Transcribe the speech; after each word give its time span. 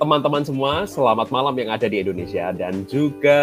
teman-teman 0.00 0.42
semua, 0.42 0.88
selamat 0.88 1.28
malam 1.28 1.54
yang 1.60 1.70
ada 1.70 1.84
di 1.84 2.00
Indonesia 2.00 2.48
dan 2.56 2.88
juga 2.88 3.40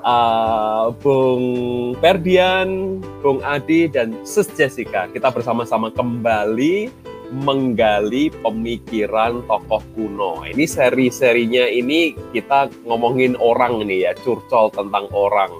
uh, 0.00 0.88
Bung 0.98 1.94
Ferdian, 2.00 2.98
Bung 3.20 3.44
Adi 3.44 3.92
dan 3.92 4.16
Sis 4.24 4.48
Jessica. 4.56 5.06
Kita 5.12 5.28
bersama-sama 5.30 5.92
kembali 5.92 6.88
menggali 7.28 8.32
pemikiran 8.40 9.44
tokoh 9.44 9.84
kuno. 9.92 10.42
Ini 10.48 10.64
seri-serinya 10.64 11.68
ini 11.68 12.16
kita 12.32 12.72
ngomongin 12.88 13.36
orang 13.36 13.84
ini 13.84 14.08
ya, 14.08 14.16
curcol 14.16 14.72
tentang 14.72 15.12
orang. 15.12 15.52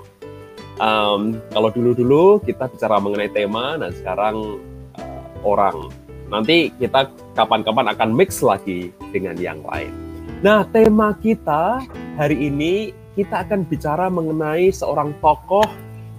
Um, 0.80 1.36
kalau 1.52 1.68
dulu-dulu 1.74 2.40
kita 2.40 2.72
bicara 2.72 2.96
mengenai 3.02 3.28
tema, 3.36 3.76
dan 3.76 3.92
sekarang 3.92 4.56
uh, 4.96 5.28
orang. 5.44 6.07
Nanti 6.28 6.68
kita 6.76 7.08
kapan-kapan 7.32 7.96
akan 7.96 8.10
mix 8.12 8.44
lagi 8.44 8.92
dengan 9.12 9.36
yang 9.40 9.64
lain. 9.64 9.92
Nah, 10.44 10.62
tema 10.68 11.16
kita 11.16 11.82
hari 12.20 12.52
ini 12.52 12.92
kita 13.16 13.42
akan 13.48 13.66
bicara 13.66 14.06
mengenai 14.12 14.70
seorang 14.70 15.16
tokoh 15.18 15.66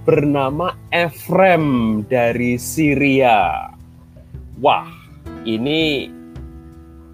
bernama 0.04 0.74
Efrem 0.90 2.02
dari 2.10 2.58
Syria. 2.58 3.70
Wah, 4.60 4.90
ini 5.46 6.10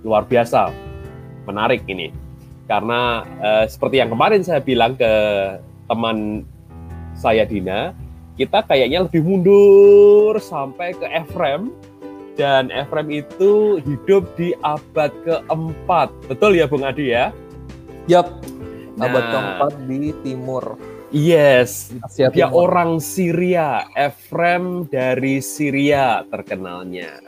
luar 0.01 0.25
biasa, 0.25 0.71
menarik 1.45 1.83
ini. 1.91 2.09
Karena 2.65 3.21
eh, 3.43 3.65
seperti 3.69 4.01
yang 4.01 4.09
kemarin 4.09 4.41
saya 4.41 4.63
bilang 4.63 4.97
ke 4.97 5.13
teman 5.85 6.47
saya 7.13 7.45
Dina, 7.45 7.93
kita 8.39 8.65
kayaknya 8.65 9.05
lebih 9.05 9.21
mundur 9.21 10.41
sampai 10.41 10.97
ke 10.97 11.05
Efrem 11.11 11.69
dan 12.35 12.71
Efrem 12.71 13.11
itu 13.11 13.79
hidup 13.83 14.27
di 14.35 14.51
abad 14.63 15.11
keempat. 15.23 16.11
Betul 16.27 16.59
ya 16.59 16.67
Bung 16.67 16.83
Adi 16.83 17.15
ya? 17.15 17.31
Yap, 18.11 18.29
abad 19.01 19.23
nah, 19.25 19.31
keempat 19.31 19.73
di 19.87 20.13
timur. 20.21 20.77
Yes, 21.15 21.95
Asia 22.03 22.27
dia 22.29 22.51
timur. 22.51 22.67
orang 22.67 22.99
Syria, 22.99 23.87
Efrem 23.95 24.83
dari 24.91 25.39
Syria 25.39 26.27
terkenalnya. 26.27 27.23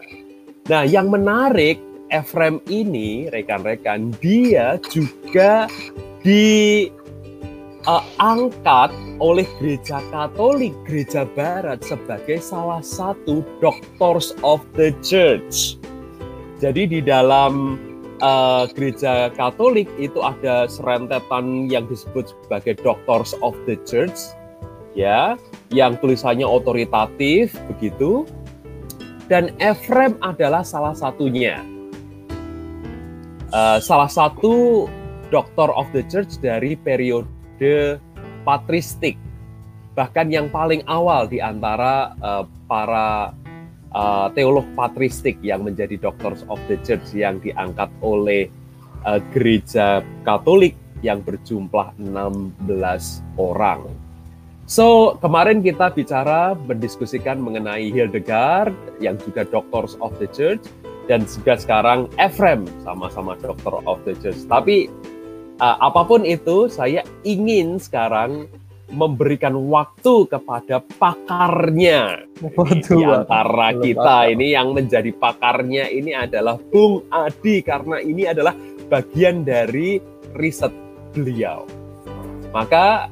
Nah, 0.67 0.83
yang 0.83 1.07
menarik 1.07 1.79
Efrem 2.11 2.59
ini, 2.67 3.31
rekan-rekan, 3.31 4.11
dia 4.19 4.79
juga 4.91 5.71
di 6.23 6.87
uh, 7.87 8.03
angkat 8.19 8.91
oleh 9.17 9.47
gereja 9.57 10.03
Katolik, 10.11 10.75
gereja 10.85 11.25
Barat 11.33 11.81
sebagai 11.81 12.37
salah 12.43 12.83
satu 12.83 13.41
doctors 13.63 14.35
of 14.43 14.61
the 14.75 14.93
church. 15.01 15.79
Jadi 16.59 16.85
di 16.85 16.99
dalam 17.01 17.79
uh, 18.19 18.67
gereja 18.75 19.31
Katolik 19.33 19.87
itu 19.97 20.19
ada 20.21 20.67
serentetan 20.67 21.71
yang 21.71 21.87
disebut 21.87 22.35
sebagai 22.45 22.77
doctors 22.83 23.33
of 23.39 23.55
the 23.65 23.79
church, 23.87 24.35
ya, 24.93 25.39
yang 25.71 25.95
tulisannya 25.97 26.45
otoritatif 26.45 27.55
begitu. 27.75 28.27
Dan 29.27 29.51
Efrem 29.59 30.15
adalah 30.23 30.63
salah 30.63 30.95
satunya. 30.95 31.59
Uh, 33.51 33.79
salah 33.79 34.07
satu 34.07 34.87
doctor 35.31 35.67
of 35.75 35.87
the 35.91 36.03
church 36.07 36.39
dari 36.39 36.79
periode 36.79 37.27
metode 37.57 37.99
patristik. 38.45 39.17
Bahkan 39.97 40.29
yang 40.29 40.47
paling 40.53 40.85
awal 40.85 41.25
di 41.25 41.41
antara 41.41 42.13
uh, 42.21 42.45
para 42.69 43.33
uh, 43.91 44.29
teolog 44.37 44.63
patristik 44.77 45.41
yang 45.41 45.65
menjadi 45.65 45.97
Doctors 45.97 46.45
of 46.47 46.61
the 46.69 46.77
Church 46.85 47.17
yang 47.17 47.41
diangkat 47.41 47.89
oleh 48.05 48.47
uh, 49.09 49.17
gereja 49.33 50.05
Katolik 50.21 50.77
yang 51.01 51.25
berjumlah 51.25 51.97
16 51.97 52.61
orang. 53.41 53.89
So, 54.67 55.15
kemarin 55.23 55.63
kita 55.63 55.95
bicara 55.95 56.53
mendiskusikan 56.53 57.39
mengenai 57.39 57.89
Hildegard 57.89 58.75
yang 59.01 59.17
juga 59.17 59.47
Doctors 59.49 59.97
of 59.97 60.13
the 60.21 60.29
Church 60.29 60.61
dan 61.07 61.23
juga 61.25 61.55
sekarang 61.55 62.11
Ephraim 62.19 62.67
sama-sama 62.83 63.33
Doctor 63.39 63.79
of 63.87 63.97
the 64.03 64.13
Church. 64.19 64.43
Tapi 64.45 64.91
uh, 65.61 65.77
apa 65.81 66.01
pun 66.05 66.23
itu, 66.23 66.69
saya 66.69 67.01
ingin 67.25 67.77
sekarang 67.81 68.49
memberikan 68.87 69.51
waktu 69.67 70.31
kepada 70.31 70.79
pakarnya 70.95 72.23
di 72.87 73.03
antara 73.03 73.75
kita 73.75 74.31
ini 74.31 74.55
yang 74.55 74.71
menjadi 74.71 75.11
pakarnya 75.11 75.91
ini 75.91 76.15
adalah 76.15 76.55
Bung 76.55 77.03
Adi 77.11 77.59
karena 77.59 77.99
ini 77.99 78.23
adalah 78.31 78.55
bagian 78.87 79.43
dari 79.43 79.99
riset 80.39 80.71
beliau. 81.11 81.67
Maka 82.55 83.11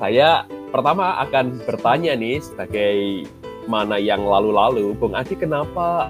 saya 0.00 0.48
pertama 0.72 1.20
akan 1.28 1.60
bertanya 1.68 2.16
nih 2.16 2.40
sebagai 2.40 3.28
mana 3.68 4.00
yang 4.00 4.24
lalu-lalu, 4.24 4.96
Bung 4.96 5.12
Adi 5.12 5.36
kenapa 5.36 6.08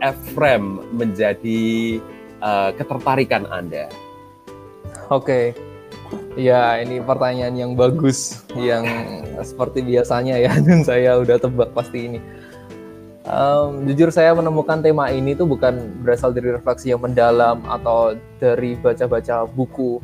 Efrem 0.00 0.80
menjadi 0.96 2.00
uh, 2.40 2.72
ketertarikan 2.72 3.44
Anda? 3.52 3.92
Oke. 5.08 5.56
Ya, 6.38 6.78
ini 6.78 7.02
pertanyaan 7.02 7.56
yang 7.56 7.72
bagus, 7.74 8.44
yang 8.54 8.84
seperti 9.42 9.82
biasanya 9.82 10.38
ya, 10.38 10.52
dan 10.66 10.84
saya 10.84 11.18
udah 11.18 11.36
tebak 11.40 11.72
pasti 11.72 12.12
ini. 12.12 12.20
Um, 13.28 13.84
jujur 13.84 14.08
saya 14.08 14.32
menemukan 14.32 14.80
tema 14.80 15.12
ini 15.12 15.36
tuh 15.36 15.44
bukan 15.44 16.00
berasal 16.00 16.32
dari 16.32 16.48
refleksi 16.48 16.94
yang 16.94 17.04
mendalam 17.04 17.60
atau 17.66 18.16
dari 18.40 18.78
baca-baca 18.78 19.44
buku. 19.48 20.00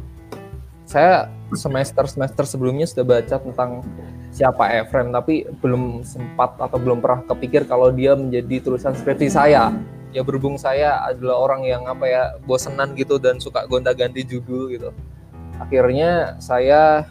Saya 0.85 1.33
semester-semester 1.57 2.45
sebelumnya 2.45 2.85
sudah 2.85 3.05
baca 3.17 3.37
tentang 3.41 3.81
siapa 4.29 4.69
Efrem, 4.77 5.15
tapi 5.15 5.49
belum 5.63 6.05
sempat 6.05 6.59
atau 6.61 6.77
belum 6.77 7.01
pernah 7.01 7.25
kepikir 7.25 7.65
kalau 7.65 7.89
dia 7.95 8.13
menjadi 8.13 8.61
tulisan 8.61 8.93
skripsi 8.93 9.31
saya 9.31 9.73
ya 10.15 10.23
berhubung 10.23 10.55
saya 10.55 11.03
adalah 11.03 11.43
orang 11.43 11.67
yang 11.67 11.83
apa 11.91 12.07
ya 12.07 12.23
bosenan 12.47 12.95
gitu 12.95 13.19
dan 13.19 13.43
suka 13.43 13.67
gonta-ganti 13.67 14.23
judul 14.23 14.71
gitu. 14.71 14.95
Akhirnya 15.59 16.39
saya 16.39 17.11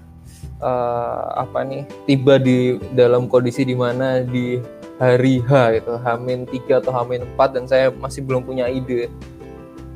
uh, 0.64 1.36
apa 1.36 1.68
nih 1.68 1.84
tiba 2.08 2.40
di 2.40 2.80
dalam 2.96 3.28
kondisi 3.28 3.68
di 3.68 3.76
mana 3.76 4.24
di 4.24 4.64
hari 5.04 5.44
H 5.44 5.84
gitu 5.84 6.00
Hamin 6.00 6.48
3 6.48 6.80
atau 6.80 6.96
Hamin 6.96 7.28
4 7.36 7.56
dan 7.60 7.64
saya 7.68 7.92
masih 7.92 8.24
belum 8.24 8.48
punya 8.48 8.72
ide. 8.72 9.12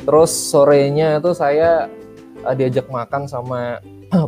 Terus 0.04 0.32
sorenya 0.32 1.24
itu 1.24 1.32
saya 1.32 1.88
uh, 2.44 2.56
diajak 2.56 2.92
makan 2.92 3.24
sama 3.32 3.80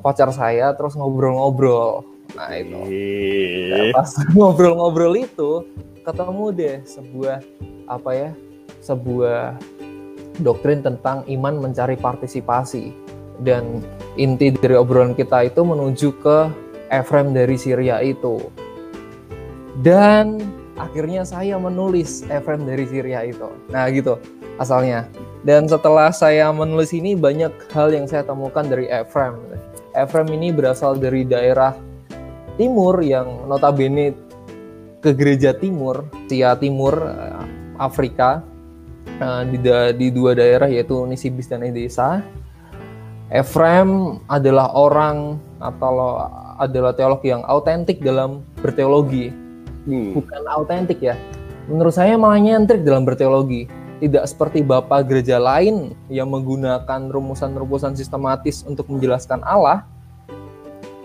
pacar 0.04 0.32
saya 0.32 0.72
terus 0.72 0.96
ngobrol-ngobrol. 0.96 2.08
Nah 2.36 2.52
itu. 2.56 2.80
Nah, 2.80 3.92
pas 3.92 4.10
ngobrol-ngobrol 4.38 5.20
itu 5.20 5.68
ketemu 6.08 6.46
deh 6.56 6.78
sebuah 6.88 7.44
apa 7.90 8.12
ya 8.16 8.32
sebuah 8.84 9.58
doktrin 10.40 10.84
tentang 10.84 11.24
iman 11.28 11.60
mencari 11.60 12.00
partisipasi. 12.00 12.92
Dan 13.40 13.80
inti 14.20 14.52
dari 14.52 14.76
obrolan 14.76 15.16
kita 15.16 15.48
itu 15.48 15.64
menuju 15.64 16.10
ke 16.20 16.38
Efrem 16.92 17.32
dari 17.32 17.56
Syria 17.56 18.04
itu. 18.04 18.52
Dan 19.80 20.44
akhirnya 20.76 21.24
saya 21.24 21.56
menulis 21.56 22.28
Efrem 22.28 22.68
dari 22.68 22.84
Syria 22.88 23.24
itu. 23.24 23.48
Nah 23.72 23.88
gitu 23.92 24.20
asalnya. 24.60 25.08
Dan 25.40 25.72
setelah 25.72 26.12
saya 26.12 26.52
menulis 26.52 26.92
ini 26.92 27.16
banyak 27.16 27.72
hal 27.72 27.96
yang 27.96 28.04
saya 28.12 28.28
temukan 28.28 28.68
dari 28.68 28.92
Efrem 28.92 29.40
Efrem 29.94 30.30
ini 30.32 30.54
berasal 30.54 31.02
dari 31.02 31.26
daerah 31.26 31.74
timur 32.56 33.02
yang 33.02 33.50
notabene 33.50 34.14
ke 35.00 35.16
gereja 35.16 35.56
timur, 35.56 36.12
Tia 36.28 36.54
Timur, 36.60 36.94
eh, 37.08 37.44
Afrika, 37.80 38.44
uh, 39.20 39.44
di, 39.46 39.58
da, 39.60 39.92
di 39.92 40.08
dua 40.10 40.34
daerah 40.34 40.68
yaitu 40.72 40.96
Nisibis 41.06 41.48
dan 41.52 41.64
Edesa. 41.64 42.24
Efrem 43.30 44.18
adalah 44.26 44.74
orang 44.74 45.38
atau 45.62 46.18
adalah 46.58 46.98
teolog 46.98 47.22
yang 47.22 47.46
autentik 47.46 48.02
dalam 48.02 48.42
berteologi. 48.58 49.30
Hmm. 49.86 50.18
Bukan 50.18 50.44
autentik 50.50 50.98
ya. 50.98 51.14
Menurut 51.70 51.94
saya 51.94 52.18
malah 52.18 52.42
nyentrik 52.42 52.82
dalam 52.82 53.06
berteologi. 53.06 53.70
Tidak 54.00 54.24
seperti 54.26 54.64
bapak 54.64 55.12
gereja 55.12 55.38
lain 55.38 55.92
yang 56.08 56.32
menggunakan 56.32 57.12
rumusan-rumusan 57.12 58.00
sistematis 58.00 58.64
untuk 58.64 58.88
menjelaskan 58.88 59.44
Allah. 59.44 59.86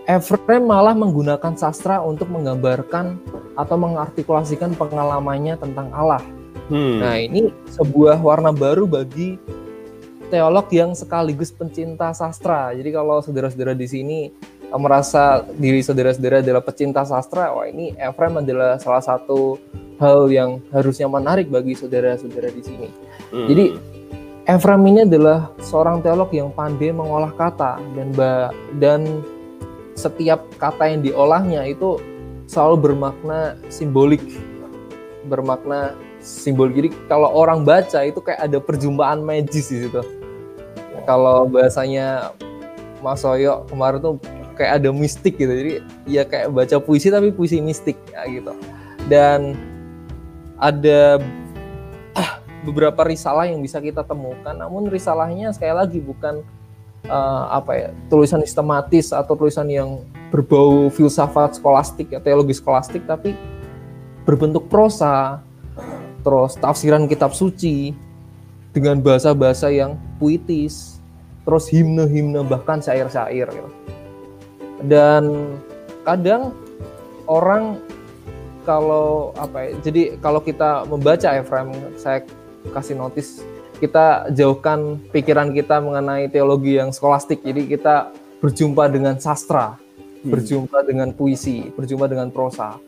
Efrem 0.07 0.63
malah 0.63 0.95
menggunakan 0.95 1.59
sastra 1.59 1.99
untuk 1.99 2.31
menggambarkan 2.31 3.19
atau 3.59 3.75
mengartikulasikan 3.75 4.73
pengalamannya 4.79 5.59
tentang 5.59 5.91
Allah 5.91 6.23
Hmm. 6.69 6.97
Nah, 7.01 7.15
ini 7.21 7.53
sebuah 7.69 8.17
warna 8.21 8.49
baru 8.49 8.89
bagi 8.89 9.37
teolog 10.33 10.65
yang 10.73 10.97
sekaligus 10.97 11.53
pencinta 11.53 12.09
sastra. 12.11 12.73
Jadi 12.73 12.89
kalau 12.89 13.21
saudara-saudara 13.21 13.77
di 13.77 13.85
sini 13.85 14.19
eh, 14.65 14.79
merasa 14.79 15.45
diri 15.55 15.85
saudara-saudara 15.85 16.41
adalah 16.41 16.65
pecinta 16.65 17.05
sastra, 17.05 17.53
wah 17.53 17.69
ini 17.69 17.93
Efrem 18.01 18.41
adalah 18.41 18.81
salah 18.81 19.03
satu 19.05 19.61
hal 20.01 20.27
yang 20.27 20.59
harusnya 20.75 21.07
menarik 21.07 21.47
bagi 21.47 21.77
saudara-saudara 21.77 22.51
di 22.51 22.61
sini. 22.65 22.89
Hmm. 23.31 23.47
Jadi 23.47 23.65
Ephraim 24.45 24.85
ini 24.85 25.09
adalah 25.09 25.49
seorang 25.57 26.05
teolog 26.05 26.29
yang 26.29 26.53
pandai 26.53 26.93
mengolah 26.93 27.33
kata 27.33 27.81
dan 27.97 28.13
dan 28.77 29.01
setiap 29.97 30.45
kata 30.61 30.85
yang 30.85 31.01
diolahnya 31.01 31.65
itu 31.65 31.97
selalu 32.45 32.93
bermakna 32.93 33.57
simbolik, 33.73 34.21
bermakna 35.25 35.97
simbol. 36.25 36.73
Jadi 36.73 36.89
kalau 37.05 37.29
orang 37.29 37.61
baca 37.61 38.01
itu 38.01 38.17
kayak 38.17 38.41
ada 38.41 38.57
perjumpaan 38.57 39.21
magis 39.21 39.69
di 39.69 39.85
situ. 39.85 40.01
Kalau 41.05 41.45
bahasanya 41.45 42.33
Mas 43.05 43.21
Soyo 43.21 43.69
kemarin 43.69 44.01
tuh 44.01 44.17
kayak 44.57 44.81
ada 44.81 44.89
mistik 44.89 45.37
gitu. 45.37 45.53
Jadi 45.53 45.71
ya 46.09 46.25
kayak 46.25 46.49
baca 46.49 46.81
puisi 46.81 47.13
tapi 47.13 47.29
puisi 47.29 47.61
mistik 47.61 47.95
ya 48.09 48.25
gitu. 48.25 48.57
Dan 49.05 49.53
ada 50.57 51.21
ah, 52.17 52.41
beberapa 52.65 53.05
risalah 53.05 53.45
yang 53.45 53.61
bisa 53.61 53.77
kita 53.77 54.01
temukan. 54.01 54.57
Namun 54.57 54.89
risalahnya 54.89 55.53
sekali 55.53 55.77
lagi 55.77 56.01
bukan 56.01 56.41
uh, 57.05 57.53
apa 57.53 57.71
ya 57.77 57.89
tulisan 58.09 58.41
sistematis 58.41 59.13
atau 59.13 59.37
tulisan 59.37 59.69
yang 59.69 60.01
berbau 60.33 60.89
filsafat 60.89 61.57
skolastik 61.61 62.11
ya 62.11 62.19
teologi 62.19 62.57
skolastik 62.57 63.05
tapi 63.05 63.37
berbentuk 64.25 64.65
prosa 64.67 65.39
terus 66.25 66.57
tafsiran 66.57 67.05
kitab 67.05 67.31
suci 67.37 67.93
dengan 68.73 68.99
bahasa-bahasa 68.99 69.69
yang 69.69 69.95
puitis 70.17 70.97
terus 71.45 71.69
himne-himne 71.69 72.41
bahkan 72.41 72.81
syair-syair 72.81 73.45
gitu. 73.45 73.69
dan 74.89 75.53
kadang 76.01 76.51
orang 77.29 77.77
kalau 78.65 79.29
apa 79.37 79.69
ya 79.69 79.71
jadi 79.85 80.01
kalau 80.17 80.41
kita 80.41 80.89
membaca 80.89 81.37
Efraim 81.37 81.69
saya 81.95 82.25
kasih 82.73 82.97
notis 82.97 83.45
kita 83.77 84.31
jauhkan 84.31 84.99
pikiran 85.11 85.51
kita 85.51 85.83
mengenai 85.83 86.31
teologi 86.31 86.79
yang 86.79 86.95
skolastik. 86.95 87.43
Jadi 87.43 87.67
kita 87.67 88.11
berjumpa 88.39 88.87
dengan 88.87 89.19
sastra, 89.19 89.75
hmm. 89.75 90.31
berjumpa 90.31 90.79
dengan 90.87 91.11
puisi, 91.11 91.71
berjumpa 91.75 92.07
dengan 92.07 92.31
prosa. 92.31 92.79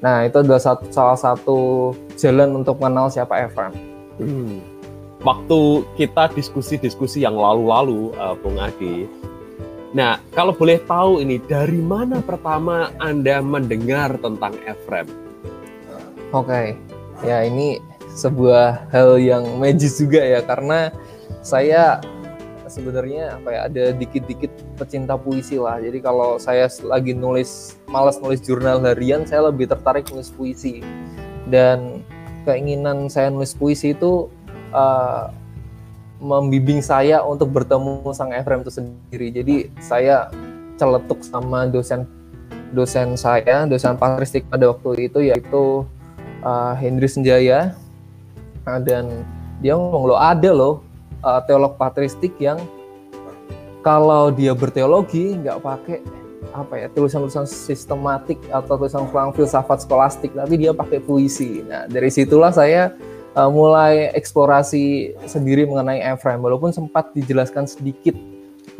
Nah, 0.00 0.24
itu 0.24 0.40
adalah 0.40 0.60
satu, 0.60 0.84
salah 0.88 1.18
satu 1.18 1.92
jalan 2.16 2.64
untuk 2.64 2.80
mengenal 2.80 3.12
siapa 3.12 3.36
Ephraim. 3.44 3.76
Hmm. 4.16 4.64
Waktu 5.20 5.84
kita 6.00 6.32
diskusi-diskusi 6.32 7.28
yang 7.28 7.36
lalu-lalu, 7.36 8.16
uh, 8.16 8.32
Bung 8.40 8.56
Adi, 8.56 9.04
nah 9.92 10.16
kalau 10.32 10.56
boleh 10.56 10.80
tahu 10.88 11.20
ini 11.20 11.36
dari 11.44 11.76
mana 11.76 12.24
pertama 12.24 12.88
Anda 12.96 13.44
mendengar 13.44 14.16
tentang 14.16 14.56
Ephraim? 14.64 15.04
Oke, 16.32 16.48
okay. 16.48 16.66
ya 17.20 17.44
ini 17.44 17.84
sebuah 18.16 18.88
hal 18.88 19.20
yang 19.20 19.44
magis 19.60 20.00
juga 20.00 20.24
ya 20.24 20.40
karena 20.40 20.88
saya 21.44 22.00
sebenarnya 22.70 23.36
apa 23.36 23.48
ya 23.50 23.60
ada 23.66 23.84
dikit-dikit 23.92 24.52
pecinta 24.80 25.20
puisi 25.20 25.60
lah. 25.60 25.76
Jadi 25.76 26.00
kalau 26.00 26.40
saya 26.40 26.64
lagi 26.88 27.12
nulis 27.12 27.76
malas 27.84 28.16
nulis 28.16 28.40
jurnal 28.40 28.80
harian, 28.80 29.28
saya 29.28 29.52
lebih 29.52 29.68
tertarik 29.68 30.08
nulis 30.08 30.32
puisi. 30.32 30.80
Dan 31.44 32.00
keinginan 32.48 33.12
saya 33.12 33.28
nulis 33.28 33.52
puisi 33.52 33.92
itu 33.92 34.32
uh, 34.72 35.28
membimbing 36.20 36.80
saya 36.80 37.20
untuk 37.20 37.52
bertemu 37.52 38.00
sang 38.16 38.32
Efrem 38.32 38.64
itu 38.64 38.72
sendiri. 38.72 39.28
Jadi 39.28 39.56
saya 39.84 40.32
celetuk 40.80 41.20
sama 41.20 41.68
dosen 41.68 42.08
dosen 42.72 43.18
saya, 43.20 43.68
dosen 43.68 44.00
patristik 44.00 44.48
pada 44.48 44.72
waktu 44.72 45.10
itu 45.12 45.20
yaitu 45.28 45.84
uh, 46.40 46.72
Hendri 46.78 47.10
Senjaya 47.10 47.76
dan 48.64 49.26
dia 49.60 49.74
ngomong 49.74 50.14
lo 50.14 50.16
ada 50.16 50.54
loh 50.54 50.84
uh, 51.24 51.40
teolog 51.44 51.74
patristik 51.76 52.32
yang 52.38 52.60
kalau 53.80 54.28
dia 54.32 54.52
berteologi 54.52 55.36
nggak 55.40 55.58
pakai 55.60 55.98
apa 56.50 56.74
ya 56.74 56.86
tulisan-tulisan 56.90 57.46
sistematik 57.46 58.40
atau 58.50 58.80
tulisan-tulisan 58.80 59.32
filsafat 59.36 59.84
skolastik 59.84 60.32
tapi 60.34 60.58
dia 60.58 60.72
pakai 60.74 60.98
puisi. 60.98 61.62
Nah 61.62 61.86
dari 61.86 62.10
situlah 62.10 62.50
saya 62.50 62.96
uh, 63.36 63.50
mulai 63.50 64.10
eksplorasi 64.16 65.14
sendiri 65.28 65.68
mengenai 65.68 66.02
Ephraim. 66.02 66.42
Walaupun 66.42 66.74
sempat 66.74 67.12
dijelaskan 67.14 67.68
sedikit 67.68 68.16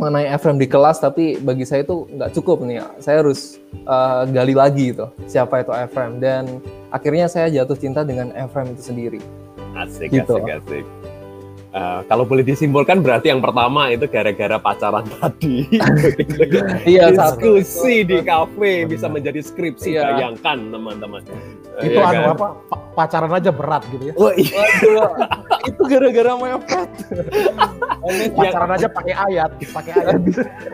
mengenai 0.00 0.32
Ephraim 0.32 0.56
di 0.56 0.64
kelas 0.64 0.98
tapi 1.04 1.36
bagi 1.38 1.68
saya 1.68 1.84
itu 1.84 2.08
nggak 2.08 2.32
cukup 2.32 2.64
nih 2.64 2.80
saya 3.04 3.20
harus 3.20 3.60
uh, 3.84 4.24
gali 4.32 4.56
lagi 4.56 4.96
itu 4.96 5.06
siapa 5.28 5.62
itu 5.62 5.70
Ephraim. 5.70 6.18
Dan 6.18 6.58
akhirnya 6.90 7.30
saya 7.30 7.52
jatuh 7.52 7.76
cinta 7.78 8.02
dengan 8.02 8.34
Ephraim 8.34 8.74
itu 8.74 8.82
sendiri. 8.82 9.20
Asik, 9.78 10.10
gitu. 10.10 10.42
asik, 10.42 10.50
asik. 10.66 10.99
Uh, 11.70 12.02
kalau 12.10 12.26
boleh 12.26 12.42
disimpulkan 12.42 12.98
berarti 12.98 13.30
yang 13.30 13.38
pertama 13.38 13.94
itu 13.94 14.10
gara-gara 14.10 14.58
pacaran 14.58 15.06
tadi. 15.22 15.70
iya, 16.82 17.14
diskusi 17.14 18.02
di 18.02 18.18
kafe 18.26 18.90
bisa 18.90 19.06
menjadi 19.06 19.38
skripsi. 19.38 19.94
Iya. 19.94 20.18
Bayangkan 20.18 20.58
teman-teman. 20.74 21.22
Itu 21.80 21.96
ya 21.96 22.10
anu 22.10 22.20
kan? 22.20 22.34
apa? 22.36 22.48
Pacaran 22.90 23.32
aja 23.32 23.50
berat 23.54 23.82
gitu 23.88 24.04
ya. 24.10 24.14
Oh, 24.18 24.32
iya. 24.34 24.64
itu 25.70 25.82
gara-gara 25.86 26.32
mepet. 26.36 26.90
pacaran 28.34 28.70
aja 28.76 28.88
pakai 28.90 29.14
ayat, 29.14 29.50
pakai 29.72 29.92
ayat. 29.94 30.20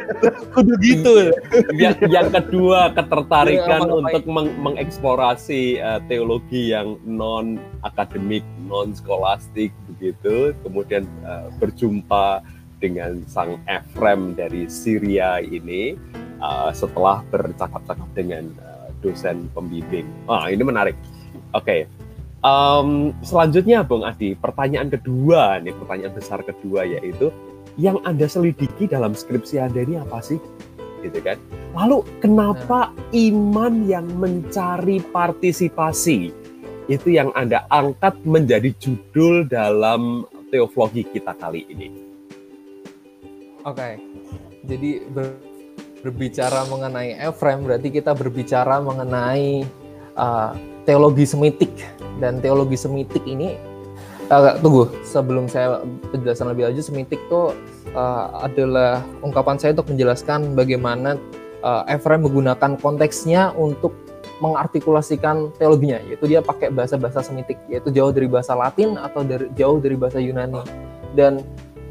Kudu 0.56 0.74
gitu. 0.80 1.30
yang, 1.76 1.94
yang 2.08 2.28
kedua 2.32 2.90
ketertarikan 2.96 3.86
ya, 3.86 3.92
untuk 3.92 4.24
meng 4.26 4.48
mengeksplorasi 4.58 5.78
uh, 5.78 6.00
teologi 6.08 6.74
yang 6.74 6.98
non 7.04 7.60
akademik, 7.84 8.42
non 8.66 8.96
skolastik 8.96 9.70
begitu. 9.92 10.56
Kemudian 10.66 10.86
kemudian 10.86 11.08
uh, 11.24 11.48
berjumpa 11.56 12.44
dengan 12.76 13.24
sang 13.24 13.56
Efrem 13.64 14.36
dari 14.36 14.68
Syria 14.68 15.40
ini 15.40 15.96
uh, 16.44 16.68
setelah 16.76 17.24
bercakap-cakap 17.32 18.06
dengan 18.12 18.52
uh, 18.60 18.75
dosen 19.00 19.48
pembimbing. 19.52 20.06
Ah, 20.28 20.48
ini 20.48 20.62
menarik. 20.62 20.96
Oke. 21.52 21.64
Okay. 21.64 21.80
Um, 22.46 23.10
selanjutnya, 23.26 23.82
Bung 23.82 24.06
Adi, 24.06 24.38
pertanyaan 24.38 24.86
kedua 24.86 25.58
nih, 25.58 25.74
pertanyaan 25.74 26.14
besar 26.14 26.46
kedua 26.46 26.86
yaitu 26.86 27.34
yang 27.74 27.98
Anda 28.06 28.30
selidiki 28.30 28.86
dalam 28.86 29.18
skripsi 29.18 29.58
Anda 29.58 29.82
ini 29.82 29.98
apa 29.98 30.22
sih? 30.22 30.38
Gitu 31.02 31.18
kan. 31.20 31.36
Lalu 31.74 32.06
kenapa 32.22 32.94
nah. 32.94 33.12
iman 33.12 33.74
yang 33.84 34.06
mencari 34.16 35.02
partisipasi 35.10 36.30
itu 36.86 37.08
yang 37.10 37.34
Anda 37.34 37.66
angkat 37.68 38.22
menjadi 38.22 38.70
judul 38.78 39.50
dalam 39.50 40.24
teologi 40.54 41.02
kita 41.02 41.34
kali 41.34 41.66
ini. 41.66 41.88
Oke, 43.66 43.74
okay. 43.82 43.92
jadi 44.70 45.02
ber, 45.10 45.34
berbicara 46.06 46.62
mengenai 46.70 47.18
Ephraim 47.18 47.66
berarti 47.66 47.90
kita 47.90 48.14
berbicara 48.14 48.78
mengenai 48.78 49.66
uh, 50.14 50.54
teologi 50.86 51.26
semitik. 51.26 51.74
Dan 52.22 52.38
teologi 52.38 52.78
semitik 52.78 53.26
ini 53.26 53.58
uh, 54.30 54.54
tunggu 54.62 54.88
sebelum 55.02 55.50
saya 55.50 55.82
penjelasan 56.14 56.48
lebih 56.54 56.70
lanjut 56.70 56.86
semitik 56.86 57.18
itu 57.18 57.52
uh, 57.92 58.46
adalah 58.46 59.02
ungkapan 59.20 59.58
saya 59.58 59.74
untuk 59.74 59.90
menjelaskan 59.90 60.54
bagaimana 60.54 61.18
uh, 61.66 61.82
Ephraim 61.90 62.22
menggunakan 62.22 62.78
konteksnya 62.78 63.50
untuk 63.58 63.92
mengartikulasikan 64.38 65.50
teologinya. 65.58 65.98
Yaitu 66.06 66.30
dia 66.30 66.38
pakai 66.40 66.70
bahasa-bahasa 66.70 67.26
Semitik 67.26 67.58
yaitu 67.66 67.90
jauh 67.90 68.14
dari 68.14 68.30
bahasa 68.30 68.54
Latin 68.54 68.94
atau 68.94 69.26
dari 69.26 69.50
jauh 69.58 69.82
dari 69.82 69.98
bahasa 69.98 70.22
Yunani. 70.22 70.62
Dan 71.18 71.42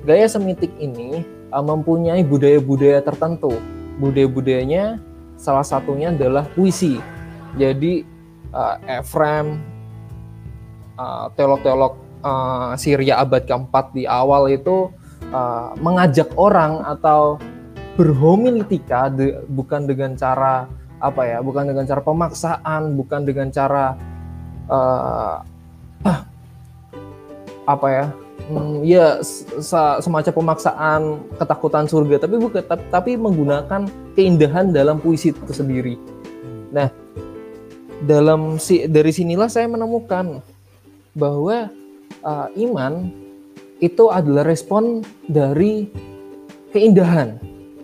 gaya 0.08 0.26
Semitik 0.30 0.72
ini 0.80 1.26
uh, 1.52 1.62
mempunyai 1.66 2.24
budaya-budaya 2.24 3.04
tertentu 3.04 3.58
budaya-budayanya 4.00 5.00
salah 5.36 5.64
satunya 5.64 6.12
adalah 6.12 6.48
puisi. 6.56 7.00
Jadi 7.56 8.04
uh, 8.52 8.76
Ephraim 8.88 9.60
uh, 11.00 11.32
teolog-teolog 11.36 11.96
uh, 12.24 12.74
Syria 12.76 13.22
abad 13.24 13.44
keempat 13.48 13.96
di 13.96 14.04
awal 14.08 14.52
itu 14.52 14.92
uh, 15.32 15.76
mengajak 15.80 16.32
orang 16.36 16.84
atau 16.84 17.40
berhomiletika 17.96 19.08
de, 19.08 19.40
bukan 19.48 19.88
dengan 19.88 20.20
cara 20.20 20.68
apa 21.00 21.22
ya 21.28 21.40
bukan 21.40 21.72
dengan 21.72 21.88
cara 21.88 22.02
pemaksaan 22.04 22.96
bukan 22.96 23.22
dengan 23.24 23.48
cara 23.52 23.96
uh, 24.68 25.40
apa 27.74 27.88
ya 27.88 28.06
hmm, 28.48 28.86
ya 28.86 29.20
semacam 30.02 30.34
pemaksaan 30.34 31.02
ketakutan 31.40 31.86
surga 31.90 32.28
tapi 32.28 32.36
bukan 32.38 32.62
tapi, 32.62 32.84
tapi 32.94 33.12
menggunakan 33.18 33.88
keindahan 34.14 34.72
dalam 34.72 35.02
puisi 35.02 35.34
itu 35.34 35.54
sendiri. 35.54 35.96
Nah 36.72 36.92
dalam 38.04 38.62
si 38.62 38.86
dari 38.86 39.10
sinilah 39.10 39.48
saya 39.48 39.66
menemukan 39.66 40.44
bahwa 41.16 41.72
uh, 42.22 42.48
iman 42.60 43.10
itu 43.80 44.08
adalah 44.08 44.46
respon 44.48 45.04
dari 45.28 45.90
keindahan. 46.72 47.40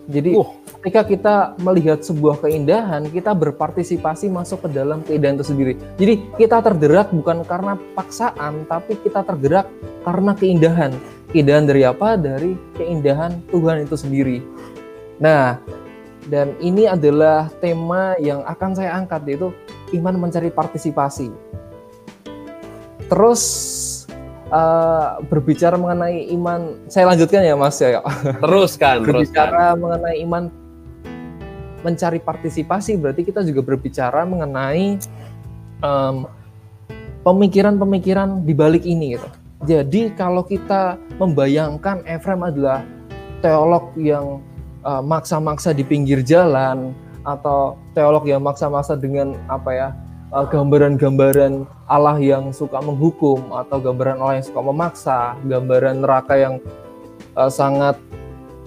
Jadi 0.08 0.36
uh 0.36 0.61
ketika 0.82 1.06
kita 1.06 1.36
melihat 1.62 2.02
sebuah 2.02 2.42
keindahan, 2.42 3.06
kita 3.06 3.30
berpartisipasi 3.38 4.26
masuk 4.26 4.66
ke 4.66 4.68
dalam 4.74 4.98
keindahan 5.06 5.38
itu 5.38 5.46
sendiri. 5.46 5.78
Jadi 5.94 6.26
kita 6.34 6.58
tergerak 6.58 7.14
bukan 7.14 7.46
karena 7.46 7.78
paksaan, 7.94 8.66
tapi 8.66 8.98
kita 8.98 9.22
tergerak 9.22 9.70
karena 10.02 10.34
keindahan. 10.34 10.90
Keindahan 11.30 11.70
dari 11.70 11.86
apa? 11.86 12.18
Dari 12.18 12.58
keindahan 12.74 13.38
Tuhan 13.54 13.86
itu 13.86 13.94
sendiri. 13.94 14.42
Nah, 15.22 15.62
dan 16.26 16.58
ini 16.58 16.90
adalah 16.90 17.46
tema 17.62 18.18
yang 18.18 18.42
akan 18.42 18.74
saya 18.74 18.98
angkat 18.98 19.22
yaitu 19.30 19.54
iman 19.94 20.18
mencari 20.18 20.50
partisipasi. 20.50 21.30
Terus 23.06 23.42
uh, 24.50 25.22
berbicara 25.30 25.78
mengenai 25.78 26.26
iman, 26.34 26.74
saya 26.90 27.06
lanjutkan 27.06 27.46
ya 27.46 27.54
Mas 27.54 27.78
ya. 27.78 28.02
Teruskan, 28.42 28.98
berbicara 29.06 29.78
teruskan. 29.78 29.78
mengenai 29.78 30.18
iman 30.26 30.42
mencari 31.82 32.22
partisipasi 32.22 32.96
berarti 32.98 33.22
kita 33.26 33.42
juga 33.42 33.60
berbicara 33.62 34.22
mengenai 34.24 34.98
pemikiran-pemikiran 37.26 38.42
di 38.46 38.54
balik 38.54 38.86
ini 38.86 39.18
gitu. 39.18 39.28
Jadi 39.62 40.10
kalau 40.18 40.42
kita 40.42 40.98
membayangkan 41.22 42.02
Efrem 42.06 42.42
adalah 42.42 42.82
teolog 43.38 43.94
yang 43.94 44.42
uh, 44.82 44.98
maksa-maksa 44.98 45.70
di 45.70 45.86
pinggir 45.86 46.22
jalan 46.26 46.90
atau 47.22 47.78
teolog 47.94 48.26
yang 48.26 48.42
maksa-maksa 48.42 48.98
dengan 48.98 49.38
apa 49.46 49.70
ya 49.70 49.88
uh, 50.34 50.46
gambaran-gambaran 50.50 51.62
Allah 51.86 52.18
yang 52.18 52.50
suka 52.50 52.82
menghukum 52.82 53.54
atau 53.54 53.78
gambaran 53.78 54.18
Allah 54.18 54.42
yang 54.42 54.46
suka 54.50 54.62
memaksa, 54.66 55.38
gambaran 55.46 56.02
neraka 56.02 56.34
yang 56.34 56.54
uh, 57.38 57.46
sangat 57.46 57.94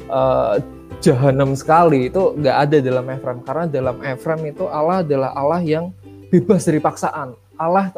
uh, 0.07 0.63
jahanam 1.05 1.53
sekali 1.53 2.09
itu 2.09 2.33
nggak 2.33 2.57
ada 2.65 2.77
dalam 2.81 3.05
Efrem 3.13 3.37
karena 3.45 3.65
dalam 3.69 3.97
Efrem 4.01 4.41
itu 4.49 4.65
Allah 4.65 5.05
adalah 5.05 5.29
Allah 5.37 5.61
yang 5.61 5.93
bebas 6.33 6.65
dari 6.65 6.81
paksaan. 6.81 7.37
Allah 7.55 7.93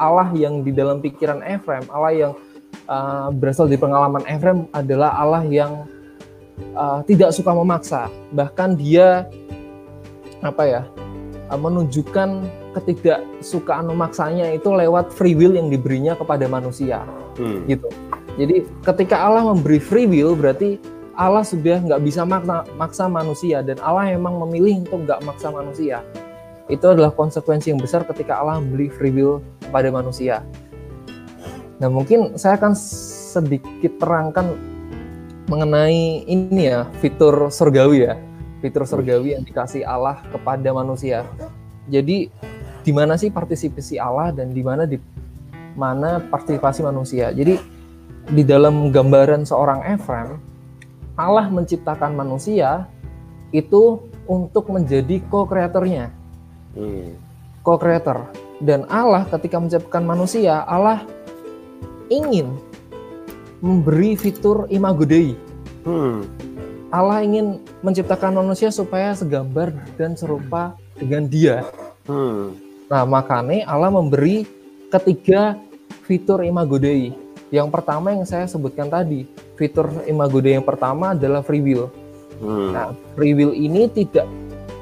Allah 0.00 0.28
yang 0.32 0.64
di 0.64 0.72
dalam 0.72 1.04
pikiran 1.04 1.44
Efrem, 1.44 1.84
Allah 1.92 2.12
yang 2.16 2.32
uh, 2.88 3.28
berasal 3.34 3.68
dari 3.68 3.78
pengalaman 3.78 4.24
Efrem 4.24 4.64
adalah 4.72 5.12
Allah 5.14 5.44
yang 5.44 5.84
uh, 6.72 7.04
tidak 7.04 7.36
suka 7.36 7.52
memaksa, 7.52 8.08
bahkan 8.32 8.72
dia 8.78 9.28
apa 10.40 10.62
ya 10.64 10.82
uh, 11.50 11.58
menunjukkan 11.58 12.46
ketidaksukaan 12.78 13.90
memaksanya 13.90 14.54
itu 14.54 14.70
lewat 14.70 15.10
free 15.10 15.34
will 15.34 15.54
yang 15.54 15.68
diberinya 15.68 16.14
kepada 16.14 16.46
manusia, 16.46 17.02
hmm. 17.36 17.66
gitu. 17.66 17.88
Jadi 18.38 18.66
ketika 18.86 19.18
Allah 19.18 19.50
memberi 19.50 19.82
free 19.82 20.06
will 20.06 20.38
berarti 20.38 20.78
Allah 21.18 21.42
sudah 21.42 21.82
nggak 21.82 21.98
bisa 22.06 22.22
maksa, 22.22 22.62
maksa 22.78 23.04
manusia 23.10 23.58
dan 23.66 23.82
Allah 23.82 24.14
memang 24.14 24.38
memilih 24.46 24.86
untuk 24.86 25.02
nggak 25.02 25.18
maksa 25.26 25.50
manusia. 25.50 26.06
Itu 26.70 26.94
adalah 26.94 27.10
konsekuensi 27.10 27.74
yang 27.74 27.82
besar 27.82 28.06
ketika 28.06 28.38
Allah 28.38 28.62
memberi 28.62 28.86
free 28.86 29.10
will 29.10 29.42
kepada 29.58 29.90
manusia. 29.90 30.46
Nah 31.82 31.90
mungkin 31.90 32.38
saya 32.38 32.54
akan 32.54 32.70
sedikit 33.34 33.98
terangkan 33.98 34.54
mengenai 35.50 36.22
ini 36.22 36.70
ya 36.70 36.86
fitur 37.02 37.50
surgawi 37.50 38.06
ya 38.06 38.14
fitur 38.62 38.86
surgawi 38.86 39.34
yang 39.34 39.42
dikasih 39.42 39.82
Allah 39.82 40.22
kepada 40.30 40.70
manusia. 40.70 41.26
Jadi 41.90 42.30
di 42.86 42.92
mana 42.94 43.18
sih 43.18 43.34
partisipasi 43.34 43.98
Allah 43.98 44.30
dan 44.30 44.54
di 44.54 44.62
mana 44.62 44.86
di 44.86 45.02
mana 45.74 46.22
partisipasi 46.22 46.86
manusia. 46.86 47.34
Jadi 47.34 47.58
di 48.28 48.42
dalam 48.44 48.94
gambaran 48.94 49.42
seorang 49.42 49.82
Efrem, 49.88 50.36
Allah 51.18 51.50
menciptakan 51.50 52.14
manusia 52.14 52.86
itu 53.50 54.06
untuk 54.30 54.70
menjadi 54.70 55.18
co-creatornya. 55.26 56.14
Hmm. 56.78 57.18
Co-creator. 57.66 58.30
Dan 58.62 58.86
Allah 58.86 59.26
ketika 59.26 59.58
menciptakan 59.58 60.06
manusia, 60.06 60.62
Allah 60.62 61.02
ingin 62.06 62.54
memberi 63.58 64.14
fitur 64.14 64.70
imago 64.70 65.02
Dei. 65.02 65.34
Hmm. 65.82 66.22
Allah 66.88 67.20
ingin 67.20 67.60
menciptakan 67.82 68.38
manusia 68.38 68.70
supaya 68.70 69.12
segambar 69.12 69.74
dan 69.98 70.14
serupa 70.14 70.78
dengan 70.94 71.26
Dia. 71.26 71.66
Hmm. 72.06 72.54
Nah, 72.88 73.04
makanya 73.04 73.66
Allah 73.68 73.90
memberi 73.92 74.46
ketiga 74.88 75.58
fitur 76.06 76.46
imago 76.46 76.78
Dei. 76.78 77.12
Yang 77.50 77.68
pertama 77.74 78.14
yang 78.14 78.24
saya 78.24 78.48
sebutkan 78.48 78.88
tadi, 78.88 79.28
fitur 79.58 79.90
imago 80.06 80.38
Dei 80.38 80.54
yang 80.54 80.64
pertama 80.64 81.12
adalah 81.12 81.42
free 81.42 81.60
will. 81.60 81.90
Hmm. 82.38 82.70
Nah, 82.70 82.94
free 83.18 83.34
will 83.34 83.50
ini 83.50 83.90
tidak 83.90 84.30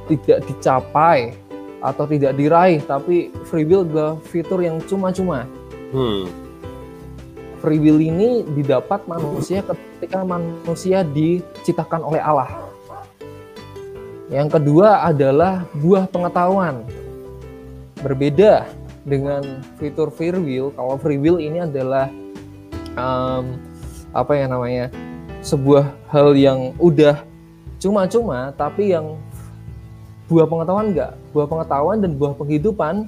tidak 0.07 0.45
dicapai 0.45 1.33
atau 1.81 2.05
tidak 2.05 2.37
diraih, 2.37 2.85
tapi 2.85 3.33
free 3.49 3.65
will 3.65 3.89
adalah 3.89 4.21
fitur 4.29 4.61
yang 4.61 4.77
cuma-cuma. 4.85 5.49
Hmm 5.91 6.47
free 7.67 7.83
will 7.83 7.99
ini 7.99 8.47
didapat 8.55 9.03
manusia 9.11 9.65
ketika 9.65 10.23
manusia 10.23 11.03
diciptakan 11.03 11.99
oleh 12.07 12.23
Allah. 12.23 12.63
Yang 14.31 14.59
kedua 14.59 15.03
adalah 15.03 15.67
buah 15.75 16.07
pengetahuan. 16.07 16.87
Berbeda 18.07 18.71
dengan 19.03 19.67
fitur 19.83 20.15
free 20.15 20.31
will, 20.31 20.71
kalau 20.79 20.95
free 20.95 21.19
will 21.19 21.43
ini 21.43 21.67
adalah 21.67 22.07
um, 22.95 23.59
apa 24.17 24.33
ya 24.33 24.49
namanya? 24.49 24.89
sebuah 25.45 25.95
hal 26.11 26.35
yang 26.35 26.75
udah 26.81 27.23
cuma-cuma 27.79 28.51
tapi 28.57 28.91
yang 28.91 29.15
buah 30.27 30.49
pengetahuan 30.49 30.91
enggak, 30.91 31.13
buah 31.31 31.47
pengetahuan 31.47 32.03
dan 32.03 32.19
buah 32.19 32.35
penghidupan 32.35 33.07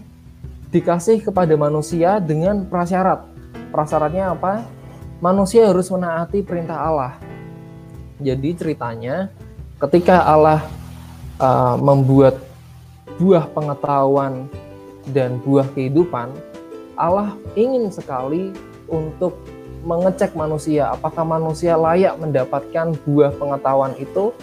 dikasih 0.70 1.18
kepada 1.24 1.50
manusia 1.58 2.22
dengan 2.22 2.62
prasyarat 2.68 3.26
prasyaratnya 3.74 4.32
apa? 4.32 4.64
Manusia 5.18 5.66
harus 5.66 5.90
menaati 5.90 6.46
perintah 6.46 6.78
Allah. 6.78 7.18
Jadi 8.22 8.54
ceritanya 8.54 9.34
ketika 9.82 10.22
Allah 10.22 10.62
uh, 11.42 11.74
membuat 11.74 12.38
buah 13.18 13.50
pengetahuan 13.50 14.46
dan 15.10 15.42
buah 15.42 15.66
kehidupan, 15.74 16.30
Allah 16.94 17.34
ingin 17.58 17.90
sekali 17.90 18.54
untuk 18.86 19.34
mengecek 19.88 20.36
manusia 20.36 20.92
apakah 20.92 21.24
manusia 21.24 21.72
layak 21.80 22.20
mendapatkan 22.20 22.92
buah 23.08 23.32
pengetahuan 23.40 23.96
itu 23.96 24.36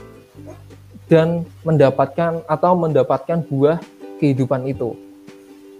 dan 1.05 1.45
mendapatkan 1.61 2.41
atau 2.49 2.73
mendapatkan 2.73 3.45
buah 3.45 3.77
kehidupan 4.17 4.65
itu. 4.65 4.97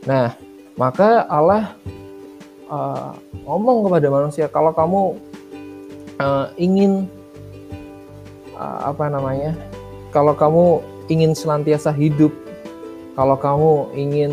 Nah, 0.06 0.38
maka 0.78 1.26
Allah 1.26 1.74
uh, 2.70 3.18
ngomong 3.42 3.90
kepada 3.90 4.08
manusia 4.14 4.46
kalau 4.46 4.70
kamu 4.70 5.02
uh, 6.22 6.46
ingin 6.62 7.10
uh, 8.54 8.94
apa 8.94 9.10
namanya 9.10 9.58
kalau 10.14 10.38
kamu 10.38 10.86
ingin 11.10 11.34
senantiasa 11.34 11.90
hidup 11.90 12.30
kalau 13.18 13.34
kamu 13.34 13.72
ingin 13.98 14.32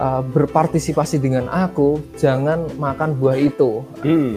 uh, 0.00 0.22
berpartisipasi 0.22 1.20
dengan 1.20 1.50
aku 1.50 2.00
jangan 2.16 2.68
makan 2.76 3.16
buah 3.16 3.36
itu 3.36 3.84
hmm. 4.04 4.34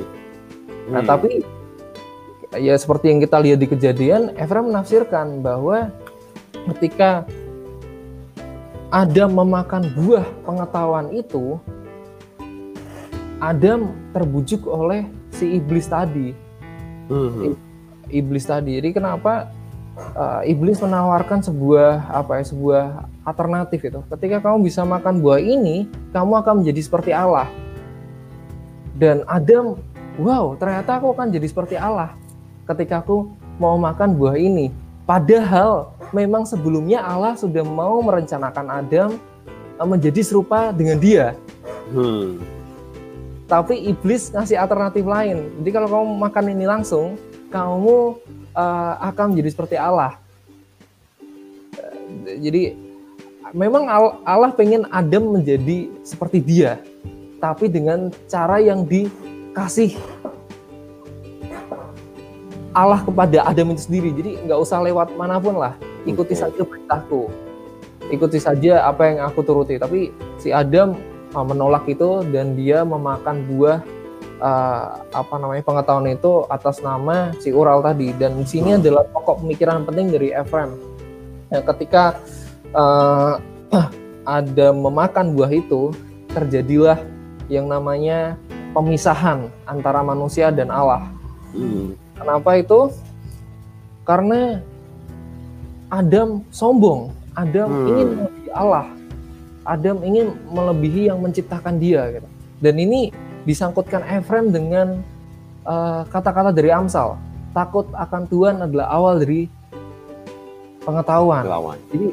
nah 0.90 1.02
hmm. 1.04 1.10
tapi 1.10 1.30
ya 2.58 2.74
seperti 2.74 3.14
yang 3.14 3.20
kita 3.22 3.38
lihat 3.38 3.60
di 3.62 3.68
kejadian 3.70 4.34
Efraim 4.34 4.74
menafsirkan 4.74 5.46
bahwa 5.46 5.94
ketika 6.74 7.30
Adam 8.90 9.38
memakan 9.38 9.86
buah 9.94 10.26
pengetahuan 10.42 11.14
itu 11.14 11.62
Adam 13.38 13.94
terbujuk 14.12 14.66
oleh 14.66 15.06
si 15.30 15.62
iblis 15.62 15.88
tadi. 15.88 16.36
Mm-hmm. 17.08 17.54
Iblis 18.10 18.46
tadi. 18.50 18.82
Jadi 18.82 18.90
kenapa 18.92 19.48
uh, 20.16 20.42
iblis 20.48 20.80
menawarkan 20.80 21.44
sebuah 21.44 22.10
apa 22.10 22.40
ya 22.42 22.46
sebuah 22.50 22.84
alternatif 23.24 23.80
itu. 23.84 24.00
Ketika 24.10 24.44
kamu 24.44 24.66
bisa 24.66 24.82
makan 24.88 25.22
buah 25.22 25.40
ini, 25.40 25.86
kamu 26.16 26.42
akan 26.42 26.64
menjadi 26.64 26.82
seperti 26.82 27.12
Allah. 27.14 27.48
Dan 29.00 29.24
Adam, 29.28 29.80
wow, 30.20 30.56
ternyata 30.60 31.00
aku 31.00 31.16
akan 31.16 31.32
jadi 31.32 31.48
seperti 31.48 31.80
Allah 31.80 32.12
ketika 32.68 33.00
aku 33.00 33.32
mau 33.58 33.80
makan 33.80 34.16
buah 34.16 34.36
ini. 34.36 34.72
Padahal 35.08 35.96
memang 36.14 36.46
sebelumnya 36.46 37.02
Allah 37.02 37.34
sudah 37.34 37.66
mau 37.66 37.98
merencanakan 38.04 38.68
Adam 38.70 39.10
uh, 39.80 39.88
menjadi 39.88 40.22
serupa 40.22 40.72
dengan 40.76 41.00
dia. 41.00 41.34
Hmm 41.90 42.60
tapi 43.50 43.82
iblis 43.90 44.30
ngasih 44.30 44.62
alternatif 44.62 45.02
lain. 45.02 45.50
Jadi 45.60 45.70
kalau 45.74 45.90
kamu 45.90 46.22
makan 46.22 46.46
ini 46.54 46.70
langsung, 46.70 47.18
kamu 47.50 48.22
uh, 48.60 48.94
akan 49.00 49.32
menjadi 49.32 49.50
seperti 49.56 49.80
Allah. 49.80 50.20
Jadi 52.28 52.76
memang 53.56 53.88
Allah 54.28 54.52
pengen 54.54 54.86
Adam 54.92 55.40
menjadi 55.40 55.90
seperti 56.04 56.44
dia, 56.44 56.78
tapi 57.40 57.72
dengan 57.72 58.12
cara 58.28 58.60
yang 58.60 58.84
dikasih 58.84 59.96
Allah 62.76 63.02
kepada 63.02 63.50
Adam 63.50 63.74
itu 63.74 63.90
sendiri. 63.90 64.10
Jadi 64.14 64.32
nggak 64.46 64.60
usah 64.62 64.84
lewat 64.86 65.18
mana 65.18 65.42
pun 65.42 65.58
lah, 65.58 65.74
ikuti 66.06 66.38
saja 66.38 66.62
perintahku, 66.62 67.34
ikuti 68.14 68.38
saja 68.38 68.86
apa 68.86 69.10
yang 69.10 69.26
aku 69.26 69.42
turuti. 69.42 69.82
Tapi 69.82 70.14
si 70.38 70.54
Adam 70.54 70.94
menolak 71.34 71.86
itu 71.90 72.26
dan 72.30 72.58
dia 72.58 72.82
memakan 72.86 73.46
buah 73.50 73.82
uh, 74.40 75.04
apa 75.12 75.36
namanya 75.38 75.64
pengetahuan 75.64 76.10
itu 76.12 76.48
atas 76.48 76.80
nama 76.80 77.32
si 77.40 77.52
Ural 77.52 77.84
tadi 77.84 78.16
dan 78.16 78.40
di 78.40 78.48
sini 78.48 78.76
adalah 78.80 79.06
pokok 79.12 79.44
pemikiran 79.44 79.86
penting 79.86 80.12
dari 80.12 80.32
Ephraim. 80.34 80.76
Ya, 81.52 81.60
ketika 81.64 82.20
uh, 82.74 83.40
ada 84.40 84.68
memakan 84.74 85.36
buah 85.36 85.52
itu 85.52 85.94
terjadilah 86.32 87.00
yang 87.50 87.66
namanya 87.66 88.38
pemisahan 88.72 89.50
antara 89.66 90.06
manusia 90.06 90.54
dan 90.54 90.70
Allah. 90.70 91.10
Hmm. 91.52 91.98
Kenapa 92.14 92.60
itu? 92.62 92.94
Karena 94.06 94.62
Adam 95.90 96.46
sombong, 96.54 97.10
Adam 97.34 97.70
hmm. 97.70 97.90
ingin 97.90 98.08
melebihi 98.14 98.52
Allah, 98.54 98.86
Adam 99.66 99.98
ingin 100.06 100.28
melebihi 100.54 101.02
yang 101.10 101.20
menciptakan 101.22 101.82
dia. 101.82 102.06
Gitu. 102.14 102.30
Dan 102.62 102.76
ini 102.78 103.10
disangkutkan 103.44 104.04
Ephraim 104.08 104.52
dengan 104.52 104.88
eh, 105.64 106.02
kata-kata 106.08 106.52
uh, 106.52 106.56
dari 106.56 106.72
Amsal. 106.72 107.16
Takut 107.56 107.90
akan 107.96 108.24
Tuhan 108.30 108.56
adalah 108.62 108.88
awal 108.94 109.20
dari 109.22 109.50
pengetahuan. 110.86 111.44
pengetahuan. 111.44 111.80
Jadi 111.90 112.08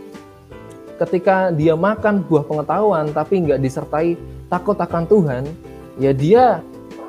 ketika 0.96 1.36
dia 1.52 1.74
makan 1.76 2.24
buah 2.24 2.44
pengetahuan 2.48 3.12
tapi 3.12 3.44
nggak 3.44 3.60
disertai 3.60 4.16
takut 4.48 4.76
akan 4.80 5.04
Tuhan, 5.04 5.42
ya 6.00 6.12
dia 6.16 6.44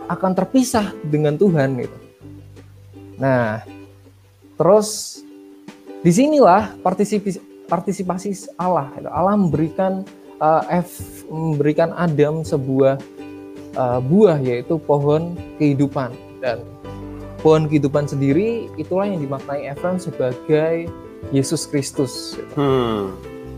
akan 0.08 0.32
terpisah 0.36 0.92
dengan 1.04 1.36
Tuhan 1.36 1.84
gitu. 1.84 1.98
Nah, 3.20 3.64
terus 4.56 5.20
di 6.04 6.12
sinilah 6.14 6.78
partisipasi 6.84 7.40
partisipasi 7.68 8.56
Allah. 8.56 8.88
Gitu. 8.96 9.10
Allah 9.12 9.36
memberikan 9.36 10.08
uh, 10.40 10.64
F 10.72 11.24
memberikan 11.28 11.92
Adam 11.94 12.42
sebuah 12.48 12.98
uh, 13.78 14.02
buah 14.02 14.42
yaitu 14.42 14.82
pohon 14.82 15.38
kehidupan 15.62 16.12
dan 16.42 16.66
pohon 17.46 17.70
kehidupan 17.70 18.10
sendiri 18.10 18.68
itulah 18.76 19.06
yang 19.06 19.22
dimaknai 19.22 19.70
Ephraim 19.70 20.02
sebagai 20.02 20.90
Yesus 21.30 21.70
Kristus. 21.70 22.36
Gitu. 22.36 22.54
Hmm. 22.58 23.14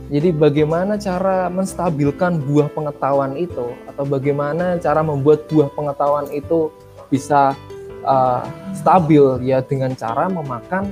Jadi 0.10 0.34
bagaimana 0.34 0.98
cara 0.98 1.48
menstabilkan 1.54 2.42
buah 2.42 2.68
pengetahuan 2.74 3.38
itu 3.38 3.78
atau 3.86 4.04
bagaimana 4.10 4.82
cara 4.82 5.06
membuat 5.06 5.46
buah 5.48 5.70
pengetahuan 5.70 6.26
itu 6.34 6.74
bisa 7.14 7.54
uh, 8.02 8.42
stabil 8.74 9.22
ya 9.46 9.62
dengan 9.62 9.94
cara 9.94 10.26
memakan 10.26 10.90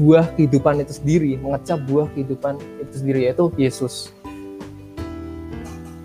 buah 0.00 0.24
kehidupan 0.40 0.80
itu 0.80 0.96
sendiri, 0.96 1.36
mengecap 1.36 1.84
buah 1.84 2.08
kehidupan 2.16 2.56
itu 2.80 2.94
sendiri 2.96 3.28
yaitu 3.28 3.52
Yesus. 3.60 4.08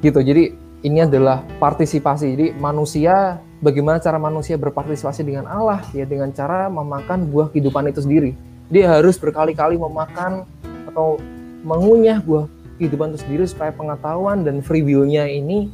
Gitu. 0.04 0.20
Jadi 0.20 0.65
ini 0.86 1.02
adalah 1.02 1.42
partisipasi. 1.58 2.38
Jadi 2.38 2.48
manusia 2.62 3.42
bagaimana 3.58 3.98
cara 3.98 4.22
manusia 4.22 4.54
berpartisipasi 4.62 5.26
dengan 5.26 5.50
Allah 5.50 5.82
ya 5.98 6.06
dengan 6.06 6.30
cara 6.30 6.70
memakan 6.70 7.26
buah 7.26 7.50
kehidupan 7.50 7.90
itu 7.90 8.06
sendiri. 8.06 8.38
Dia 8.70 8.94
harus 8.94 9.18
berkali-kali 9.18 9.82
memakan 9.82 10.46
atau 10.86 11.18
mengunyah 11.66 12.22
buah 12.22 12.46
kehidupan 12.78 13.18
itu 13.18 13.26
sendiri 13.26 13.44
supaya 13.50 13.74
pengetahuan 13.74 14.46
dan 14.46 14.62
free 14.62 14.86
will-nya 14.86 15.26
ini 15.26 15.74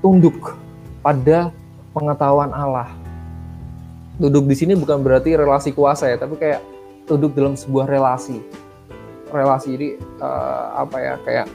tunduk 0.00 0.56
pada 1.04 1.52
pengetahuan 1.92 2.48
Allah. 2.56 2.88
Duduk 4.16 4.48
di 4.48 4.56
sini 4.56 4.72
bukan 4.74 5.04
berarti 5.04 5.36
relasi 5.36 5.70
kuasa 5.76 6.10
ya, 6.10 6.16
tapi 6.18 6.40
kayak 6.40 6.64
duduk 7.06 7.36
dalam 7.36 7.54
sebuah 7.54 7.86
relasi. 7.86 8.40
Relasi 9.28 9.68
jadi 9.76 9.88
uh, 10.24 10.88
apa 10.88 10.96
ya 10.98 11.14
kayak 11.22 11.46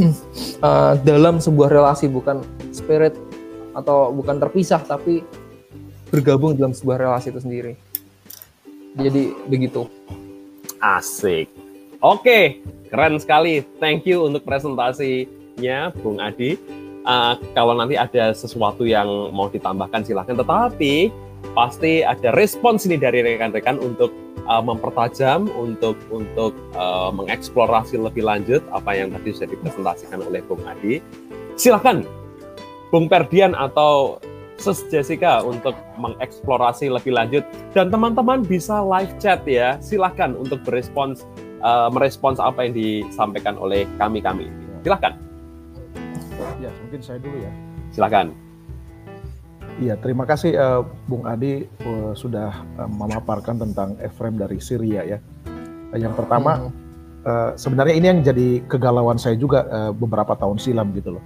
uh, 0.00 0.94
dalam 1.08 1.38
sebuah 1.38 1.68
relasi 1.68 2.08
bukan 2.08 2.42
spirit 2.72 3.14
atau 3.76 4.10
bukan 4.10 4.40
terpisah 4.42 4.82
tapi 4.82 5.22
bergabung 6.10 6.58
dalam 6.58 6.74
sebuah 6.74 6.98
relasi 6.98 7.30
itu 7.30 7.40
sendiri. 7.40 7.72
Jadi 8.98 9.30
begitu. 9.46 9.86
Asik. 10.82 11.46
Oke, 12.02 12.64
keren 12.90 13.20
sekali. 13.20 13.62
Thank 13.78 14.08
you 14.08 14.26
untuk 14.26 14.42
presentasinya, 14.42 15.94
Bung 16.02 16.18
Adi. 16.18 16.58
Uh, 17.00 17.38
kalau 17.56 17.72
nanti 17.72 17.96
ada 17.96 18.32
sesuatu 18.34 18.84
yang 18.84 19.06
mau 19.30 19.46
ditambahkan 19.48 20.04
silahkan. 20.04 20.34
Tetapi 20.34 21.12
pasti 21.52 22.04
ada 22.06 22.30
respons 22.36 22.86
ini 22.86 22.96
dari 22.96 23.24
rekan-rekan 23.24 23.80
untuk 23.82 24.14
uh, 24.46 24.62
mempertajam, 24.62 25.50
untuk 25.58 25.98
untuk 26.10 26.54
uh, 26.78 27.10
mengeksplorasi 27.10 27.98
lebih 27.98 28.24
lanjut 28.26 28.62
apa 28.70 28.94
yang 28.94 29.10
tadi 29.14 29.34
sudah 29.34 29.50
dipresentasikan 29.54 30.20
oleh 30.24 30.40
Bung 30.46 30.62
Adi. 30.66 31.02
Silahkan, 31.58 32.06
Bung 32.88 33.06
Perdian 33.06 33.52
atau 33.54 34.18
Sus 34.60 34.84
Jessica 34.92 35.40
untuk 35.40 35.72
mengeksplorasi 35.96 36.92
lebih 36.92 37.16
lanjut 37.16 37.40
dan 37.72 37.88
teman-teman 37.88 38.44
bisa 38.44 38.84
live 38.84 39.12
chat 39.16 39.40
ya. 39.48 39.80
Silahkan 39.80 40.36
untuk 40.36 40.60
berespons 40.68 41.24
uh, 41.64 41.88
merespons 41.88 42.36
apa 42.36 42.68
yang 42.68 42.76
disampaikan 42.76 43.56
oleh 43.56 43.88
kami-kami. 43.96 44.52
Silahkan. 44.84 45.16
Ya, 46.60 46.68
mungkin 46.84 47.00
saya 47.00 47.16
dulu 47.20 47.40
ya. 47.40 47.52
Silahkan. 47.92 48.49
Iya, 49.80 49.96
terima 49.96 50.28
kasih 50.28 50.52
uh, 50.60 50.84
Bung 51.08 51.24
Adi 51.24 51.64
uh, 51.88 52.12
sudah 52.12 52.52
uh, 52.76 52.84
memaparkan 52.84 53.56
tentang 53.56 53.96
Efrem 54.04 54.36
dari 54.36 54.60
Syria 54.60 55.00
ya. 55.08 55.18
Uh, 55.88 55.96
yang 55.96 56.12
pertama, 56.12 56.60
hmm. 56.60 56.70
uh, 57.24 57.50
sebenarnya 57.56 57.96
ini 57.96 58.06
yang 58.12 58.20
jadi 58.20 58.60
kegalauan 58.68 59.16
saya 59.16 59.40
juga 59.40 59.64
uh, 59.72 59.92
beberapa 59.96 60.36
tahun 60.36 60.60
silam 60.60 60.92
gitu 60.92 61.16
loh. 61.16 61.24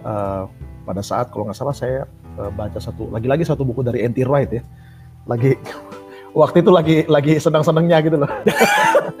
Uh, 0.00 0.48
pada 0.88 1.04
saat 1.04 1.28
kalau 1.28 1.44
nggak 1.44 1.60
salah 1.60 1.76
saya 1.76 2.08
uh, 2.40 2.48
baca 2.48 2.80
satu, 2.80 3.12
lagi-lagi 3.12 3.44
satu 3.44 3.68
buku 3.68 3.84
dari 3.84 4.00
N.T. 4.08 4.24
Wright 4.24 4.48
ya. 4.48 4.64
Lagi 5.28 5.60
waktu 6.40 6.64
itu 6.64 6.72
lagi 6.72 6.96
lagi 7.04 7.36
senang-senangnya 7.36 8.00
gitu 8.00 8.16
loh. 8.16 8.32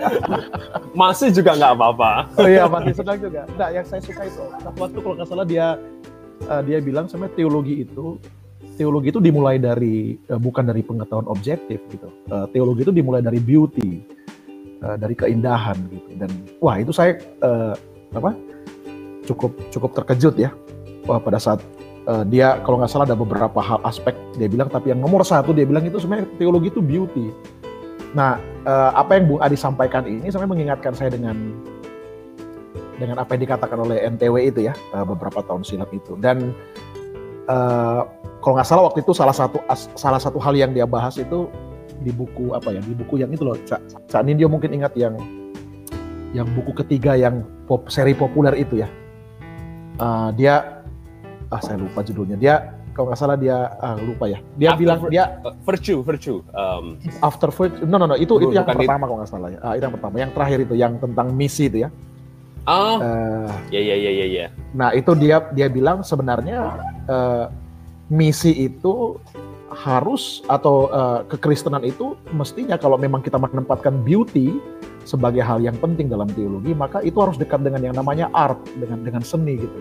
masih 1.04 1.28
juga 1.36 1.52
nggak 1.52 1.72
apa-apa. 1.76 2.12
Oh 2.40 2.48
iya 2.48 2.64
masih 2.64 2.96
senang 2.96 3.20
juga. 3.20 3.44
Nah 3.60 3.68
yang 3.76 3.84
saya 3.84 4.00
suka 4.00 4.24
itu 4.24 4.40
waktu 4.72 4.98
kalau 5.04 5.14
nggak 5.20 5.28
salah 5.28 5.44
dia 5.44 5.76
uh, 6.48 6.64
dia 6.64 6.80
bilang 6.80 7.12
sama 7.12 7.28
teologi 7.36 7.84
itu 7.84 8.16
teologi 8.80 9.12
itu 9.12 9.20
dimulai 9.20 9.60
dari 9.60 10.16
uh, 10.32 10.40
bukan 10.40 10.64
dari 10.64 10.80
pengetahuan 10.80 11.28
objektif 11.28 11.84
gitu. 11.92 12.08
Uh, 12.32 12.48
teologi 12.48 12.88
itu 12.88 12.92
dimulai 12.96 13.20
dari 13.20 13.36
beauty, 13.36 14.00
uh, 14.80 14.96
dari 14.96 15.12
keindahan 15.12 15.76
gitu. 15.92 16.08
Dan 16.16 16.32
wah 16.64 16.80
itu 16.80 16.88
saya 16.96 17.20
uh, 17.44 17.76
apa 18.16 18.32
cukup 19.28 19.52
cukup 19.68 19.90
terkejut 20.00 20.40
ya. 20.40 20.48
Wah 21.04 21.20
pada 21.20 21.36
saat 21.36 21.60
uh, 22.08 22.24
dia 22.24 22.56
kalau 22.64 22.80
nggak 22.80 22.88
salah 22.88 23.04
ada 23.04 23.18
beberapa 23.20 23.60
hal 23.60 23.84
aspek 23.84 24.16
dia 24.40 24.48
bilang 24.48 24.72
tapi 24.72 24.96
yang 24.96 25.04
nomor 25.04 25.28
satu 25.28 25.52
dia 25.52 25.68
bilang 25.68 25.84
itu 25.84 26.00
sebenarnya 26.00 26.32
teologi 26.40 26.72
itu 26.72 26.80
beauty 26.80 27.28
nah 28.10 28.42
uh, 28.66 28.90
apa 28.98 29.20
yang 29.20 29.30
Bung 29.30 29.40
Adi 29.42 29.54
sampaikan 29.54 30.02
ini 30.02 30.26
sebenarnya 30.26 30.50
mengingatkan 30.50 30.92
saya 30.98 31.14
dengan 31.14 31.54
dengan 32.98 33.22
apa 33.22 33.32
yang 33.38 33.42
dikatakan 33.48 33.78
oleh 33.80 34.02
NTW 34.12 34.50
itu 34.52 34.60
ya 34.66 34.74
beberapa 35.08 35.40
tahun 35.40 35.64
silam 35.64 35.88
itu 35.88 36.20
dan 36.20 36.52
uh, 37.48 38.04
kalau 38.40 38.56
nggak 38.56 38.68
salah 38.68 38.82
waktu 38.88 39.04
itu 39.04 39.12
salah 39.12 39.36
satu 39.36 39.60
salah 39.94 40.20
satu 40.20 40.40
hal 40.40 40.56
yang 40.56 40.72
dia 40.72 40.88
bahas 40.88 41.20
itu 41.20 41.48
di 42.00 42.10
buku 42.10 42.56
apa 42.56 42.72
ya? 42.72 42.80
Di 42.80 42.96
buku 42.96 43.20
yang 43.20 43.30
itu 43.30 43.44
loh. 43.44 43.56
Cak, 43.68 44.08
Cak 44.08 44.22
Nindyo 44.24 44.48
mungkin 44.48 44.72
ingat 44.72 44.96
yang 44.96 45.20
yang 46.32 46.48
buku 46.56 46.72
ketiga 46.80 47.18
yang 47.18 47.44
pop, 47.68 47.86
seri 47.92 48.16
populer 48.16 48.56
itu 48.56 48.80
ya. 48.80 48.88
Uh, 50.00 50.32
dia 50.32 50.80
ah 51.52 51.60
saya 51.60 51.76
lupa 51.76 52.00
judulnya. 52.00 52.40
Dia 52.40 52.80
kalau 52.96 53.12
nggak 53.12 53.20
salah 53.20 53.36
dia 53.36 53.76
ah, 53.76 54.00
lupa 54.00 54.24
ya. 54.32 54.40
Dia 54.56 54.72
after 54.72 54.80
bilang 54.80 54.98
dia 55.12 55.24
uh, 55.44 55.54
virtue 55.62 56.00
virtue 56.00 56.40
um, 56.56 56.96
after 57.20 57.52
virtue 57.52 57.84
no 57.84 58.00
no 58.00 58.08
no 58.08 58.16
itu 58.16 58.40
itu 58.40 58.56
yang 58.56 58.64
pertama 58.64 59.04
kalau 59.04 59.18
nggak 59.20 59.30
salah 59.30 59.48
ya. 59.52 59.58
Ah, 59.60 59.76
itu 59.76 59.84
yang 59.84 59.94
pertama. 60.00 60.14
Yang 60.16 60.32
terakhir 60.32 60.58
itu 60.64 60.74
yang 60.80 60.92
tentang 60.96 61.28
misi 61.36 61.68
itu 61.68 61.84
ya. 61.84 61.90
Oh 62.68 63.00
uh, 63.00 63.48
ya 63.72 63.80
ya 63.80 63.96
ya 63.96 64.10
ya 64.12 64.26
ya. 64.28 64.46
nah 64.76 64.92
itu 64.92 65.16
dia 65.16 65.48
dia 65.56 65.72
bilang 65.72 66.04
sebenarnya 66.04 66.76
uh, 67.08 67.48
misi 68.10 68.66
itu 68.66 69.16
harus 69.70 70.42
atau 70.50 70.90
uh, 70.90 71.22
kekristenan 71.30 71.86
itu 71.86 72.18
mestinya 72.34 72.74
kalau 72.74 72.98
memang 72.98 73.22
kita 73.22 73.38
menempatkan 73.38 74.02
beauty 74.02 74.58
sebagai 75.06 75.40
hal 75.46 75.62
yang 75.62 75.78
penting 75.78 76.10
dalam 76.10 76.26
teologi 76.34 76.74
maka 76.74 76.98
itu 77.06 77.16
harus 77.22 77.38
dekat 77.38 77.62
dengan 77.62 77.80
yang 77.80 77.94
namanya 77.94 78.26
art 78.34 78.58
dengan 78.76 79.06
dengan 79.06 79.22
seni 79.22 79.56
gitu 79.56 79.80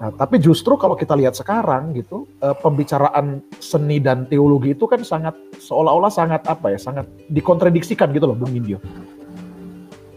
Nah, 0.00 0.10
tapi 0.14 0.38
justru 0.38 0.78
kalau 0.78 0.94
kita 0.94 1.18
lihat 1.18 1.34
sekarang 1.34 1.92
gitu, 1.92 2.24
uh, 2.40 2.54
pembicaraan 2.54 3.42
seni 3.58 3.98
dan 3.98 4.24
teologi 4.30 4.72
itu 4.72 4.86
kan 4.86 5.02
sangat 5.02 5.34
seolah-olah 5.58 6.12
sangat 6.12 6.46
apa 6.46 6.72
ya, 6.72 6.78
sangat 6.78 7.10
dikontradiksikan 7.28 8.14
gitu 8.14 8.30
loh, 8.30 8.36
Bung 8.38 8.54
Indio. 8.54 8.78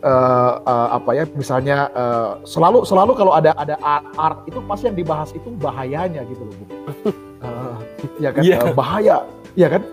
Uh, 0.04 0.60
uh, 0.68 1.00
apa 1.00 1.16
ya, 1.16 1.24
misalnya 1.32 1.88
uh, 1.96 2.36
selalu 2.44 2.84
selalu 2.84 3.16
kalau 3.16 3.32
ada 3.32 3.56
ada 3.56 3.80
art, 3.80 4.04
art 4.20 4.38
itu 4.52 4.60
pasti 4.68 4.92
yang 4.92 5.00
dibahas 5.00 5.32
itu 5.32 5.48
bahayanya 5.56 6.28
gitu 6.28 6.44
loh, 6.44 6.56
Bung. 6.60 6.72
Uh, 7.44 7.76
ya 8.24 8.32
kan, 8.32 8.39
yeah. 8.39 8.63
uh, 8.63 8.72
bahaya, 8.72 9.18
ya 9.60 9.68
kan? 9.68 9.84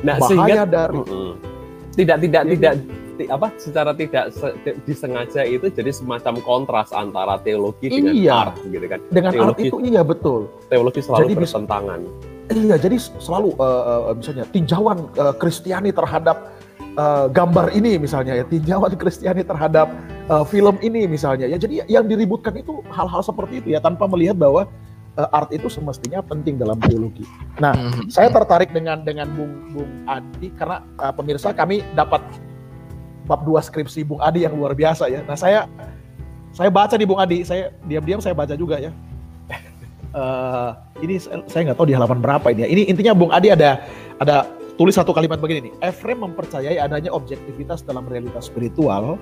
Nah, 0.00 0.16
bahaya 0.16 0.28
sehingga, 0.28 0.64
dari 0.64 0.96
uh, 0.96 1.04
uh, 1.04 1.32
tidak 1.92 2.16
tidak 2.24 2.42
ya, 2.48 2.48
tidak 2.48 3.28
apa 3.30 3.48
secara 3.60 3.90
tidak 3.94 4.24
se, 4.34 4.46
disengaja 4.88 5.42
itu 5.46 5.70
jadi 5.70 5.90
semacam 5.94 6.34
kontras 6.42 6.90
antara 6.90 7.38
teologi 7.40 7.92
dengan 7.92 8.14
iya, 8.16 8.50
art 8.50 8.56
gitu 8.66 8.86
kan. 8.88 9.00
Dengan 9.12 9.32
teologi, 9.36 9.68
art 9.68 9.68
itu 9.68 9.76
iya 9.86 10.02
betul. 10.02 10.40
Teologi 10.68 11.00
selalu 11.00 11.22
jadi 11.28 11.34
bertentangan. 11.38 12.00
iya 12.52 12.76
jadi 12.76 12.96
selalu 13.00 13.56
uh, 13.56 14.12
uh, 14.12 14.12
misalnya 14.12 14.44
tinjauan 14.52 15.08
Kristiani 15.40 15.92
uh, 15.92 15.96
terhadap 15.96 16.52
uh, 16.96 17.26
gambar 17.30 17.72
ini 17.74 17.98
misalnya 18.00 18.38
ya 18.38 18.44
tinjauan 18.46 18.94
Kristiani 18.98 19.42
terhadap 19.42 19.90
uh, 20.30 20.42
film 20.46 20.76
ini 20.80 21.06
misalnya 21.06 21.46
ya 21.46 21.58
jadi 21.58 21.86
yang 21.86 22.06
diributkan 22.08 22.54
itu 22.58 22.80
hal-hal 22.90 23.22
seperti 23.22 23.62
itu 23.62 23.68
ya 23.74 23.80
tanpa 23.82 24.06
melihat 24.10 24.38
bahwa 24.38 24.66
uh, 25.18 25.28
art 25.36 25.50
itu 25.54 25.70
semestinya 25.70 26.22
penting 26.24 26.58
dalam 26.58 26.78
teologi. 26.82 27.26
Nah, 27.62 27.74
mm-hmm. 27.74 28.10
saya 28.10 28.30
tertarik 28.30 28.74
dengan 28.74 29.02
dengan 29.02 29.30
Bung 29.32 29.74
Bung 29.74 29.92
Adi 30.10 30.50
karena 30.54 30.82
uh, 30.98 31.12
pemirsa 31.14 31.54
kami 31.54 31.82
dapat 31.94 32.22
bab 33.24 33.40
dua 33.46 33.62
skripsi 33.62 34.04
Bung 34.04 34.20
Adi 34.20 34.44
yang 34.44 34.54
luar 34.54 34.74
biasa 34.74 35.06
ya. 35.08 35.22
Nah, 35.24 35.38
saya 35.38 35.70
saya 36.54 36.70
baca 36.70 36.94
di 36.94 37.06
Bung 37.06 37.18
Adi, 37.18 37.42
saya 37.42 37.74
diam-diam 37.86 38.22
saya 38.22 38.34
baca 38.34 38.54
juga 38.54 38.78
ya 38.78 38.94
uh, 40.14 40.70
ini 41.04 41.18
saya 41.20 41.60
nggak 41.70 41.76
tahu 41.76 41.90
di 41.90 41.94
halaman 41.94 42.22
berapa 42.22 42.46
ini 42.54 42.60
ya. 42.64 42.68
Ini 42.70 42.82
intinya 42.88 43.12
Bung 43.12 43.34
Adi 43.34 43.52
ada 43.52 43.82
ada 44.22 44.46
tulis 44.74 44.94
satu 44.94 45.14
kalimat 45.14 45.38
begini 45.38 45.70
nih. 45.70 45.74
Efrem 45.90 46.22
mempercayai 46.22 46.78
adanya 46.78 47.10
objektivitas 47.14 47.82
dalam 47.82 48.06
realitas 48.06 48.46
spiritual. 48.48 49.16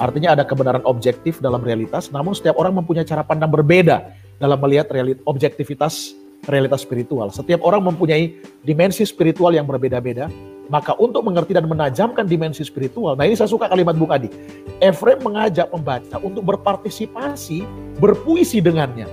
Artinya 0.00 0.36
ada 0.38 0.44
kebenaran 0.46 0.84
objektif 0.88 1.38
dalam 1.38 1.60
realitas, 1.60 2.08
namun 2.10 2.32
setiap 2.32 2.56
orang 2.56 2.76
mempunyai 2.76 3.06
cara 3.06 3.22
pandang 3.24 3.52
berbeda 3.52 4.08
dalam 4.40 4.58
melihat 4.60 4.90
realit 4.90 5.20
objektivitas 5.28 6.16
realitas 6.48 6.84
spiritual. 6.84 7.32
Setiap 7.32 7.64
orang 7.64 7.84
mempunyai 7.84 8.36
dimensi 8.64 9.04
spiritual 9.04 9.52
yang 9.52 9.64
berbeda-beda. 9.64 10.28
Maka 10.64 10.96
untuk 10.96 11.20
mengerti 11.28 11.52
dan 11.52 11.68
menajamkan 11.68 12.24
dimensi 12.24 12.64
spiritual, 12.64 13.12
nah 13.20 13.28
ini 13.28 13.36
saya 13.36 13.52
suka 13.52 13.68
kalimat 13.68 14.00
Bung 14.00 14.08
Adi. 14.08 14.32
Efrem 14.80 15.20
mengajak 15.20 15.68
pembaca 15.68 16.16
untuk 16.24 16.40
berpartisipasi, 16.40 17.68
berpuisi 18.00 18.64
dengannya 18.64 19.04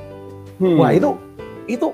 Hmm. 0.61 0.77
Wah 0.77 0.93
itu 0.93 1.17
itu 1.65 1.89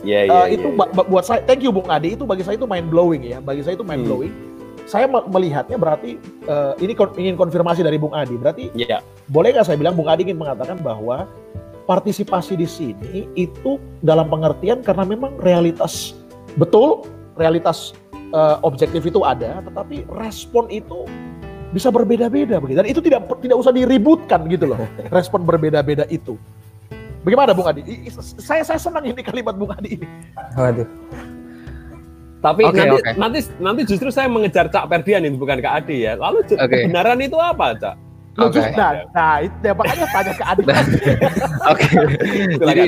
Yeah, 0.00 0.24
yeah, 0.28 0.44
uh, 0.44 0.46
itu 0.48 0.68
yeah, 0.72 1.04
buat 1.08 1.24
saya, 1.28 1.44
thank 1.44 1.60
you 1.60 1.72
Bung 1.72 1.88
Adi, 1.92 2.16
itu 2.16 2.24
bagi 2.24 2.40
saya 2.40 2.56
itu 2.56 2.64
mind 2.64 2.88
blowing 2.88 3.20
ya, 3.20 3.38
bagi 3.40 3.60
saya 3.60 3.76
itu 3.76 3.84
mind 3.84 4.08
blowing. 4.08 4.32
Hmm. 4.32 4.48
Saya 4.88 5.06
melihatnya 5.06 5.76
berarti 5.78 6.18
uh, 6.50 6.74
ini 6.82 6.96
ingin 6.96 7.36
konfirmasi 7.36 7.84
dari 7.84 8.00
Bung 8.00 8.16
Adi, 8.16 8.34
berarti 8.40 8.72
yeah. 8.72 9.04
boleh 9.28 9.52
nggak 9.54 9.68
saya 9.68 9.76
bilang 9.76 9.94
Bung 9.94 10.08
Adi 10.08 10.24
ingin 10.24 10.40
mengatakan 10.40 10.80
bahwa 10.80 11.28
partisipasi 11.84 12.56
di 12.56 12.66
sini 12.66 13.28
itu 13.36 13.76
dalam 14.00 14.32
pengertian 14.32 14.80
karena 14.80 15.04
memang 15.04 15.36
realitas 15.38 16.16
betul, 16.56 17.04
realitas 17.36 17.92
uh, 18.32 18.56
objektif 18.64 19.04
itu 19.04 19.20
ada, 19.22 19.60
tetapi 19.62 20.08
respon 20.10 20.66
itu 20.72 21.04
bisa 21.70 21.88
berbeda-beda 21.88 22.58
begitu 22.58 22.82
dan 22.82 22.88
itu 22.90 22.98
tidak 22.98 23.30
tidak 23.38 23.56
usah 23.62 23.70
diributkan 23.70 24.42
gitu 24.50 24.74
loh 24.74 24.78
respon 25.16 25.46
berbeda-beda 25.46 26.02
itu 26.10 26.34
Bagaimana 27.20 27.52
Bung 27.52 27.68
Adi? 27.68 28.08
Saya 28.40 28.64
saya 28.64 28.80
senang 28.80 29.04
ini 29.04 29.20
kalimat 29.20 29.52
Bung 29.52 29.72
Adi 29.76 30.00
ini. 30.00 30.08
Waduh. 30.56 30.88
Tapi 32.40 32.64
okay, 32.64 32.88
nanti, 32.88 32.96
okay. 32.96 33.12
nanti 33.20 33.38
nanti 33.60 33.82
justru 33.84 34.08
saya 34.08 34.24
mengejar 34.24 34.72
Cak 34.72 34.88
Perdian 34.88 35.28
ini 35.28 35.36
bukan 35.36 35.60
Kak 35.60 35.84
Adi 35.84 36.08
ya. 36.08 36.16
Lalu 36.16 36.48
okay. 36.48 36.88
kebenaran 36.88 37.20
itu 37.20 37.36
apa, 37.36 37.76
Cak? 37.76 37.96
Okay. 38.40 38.72
Nah, 38.72 39.04
nah, 39.12 39.34
itu 39.44 39.56
ya, 39.60 39.72
makanya 39.76 40.06
tanya 40.08 40.32
ke 40.32 40.44
Adi. 40.48 40.62
Oke. 40.72 40.80
okay. 41.68 41.92
Jadi 42.56 42.86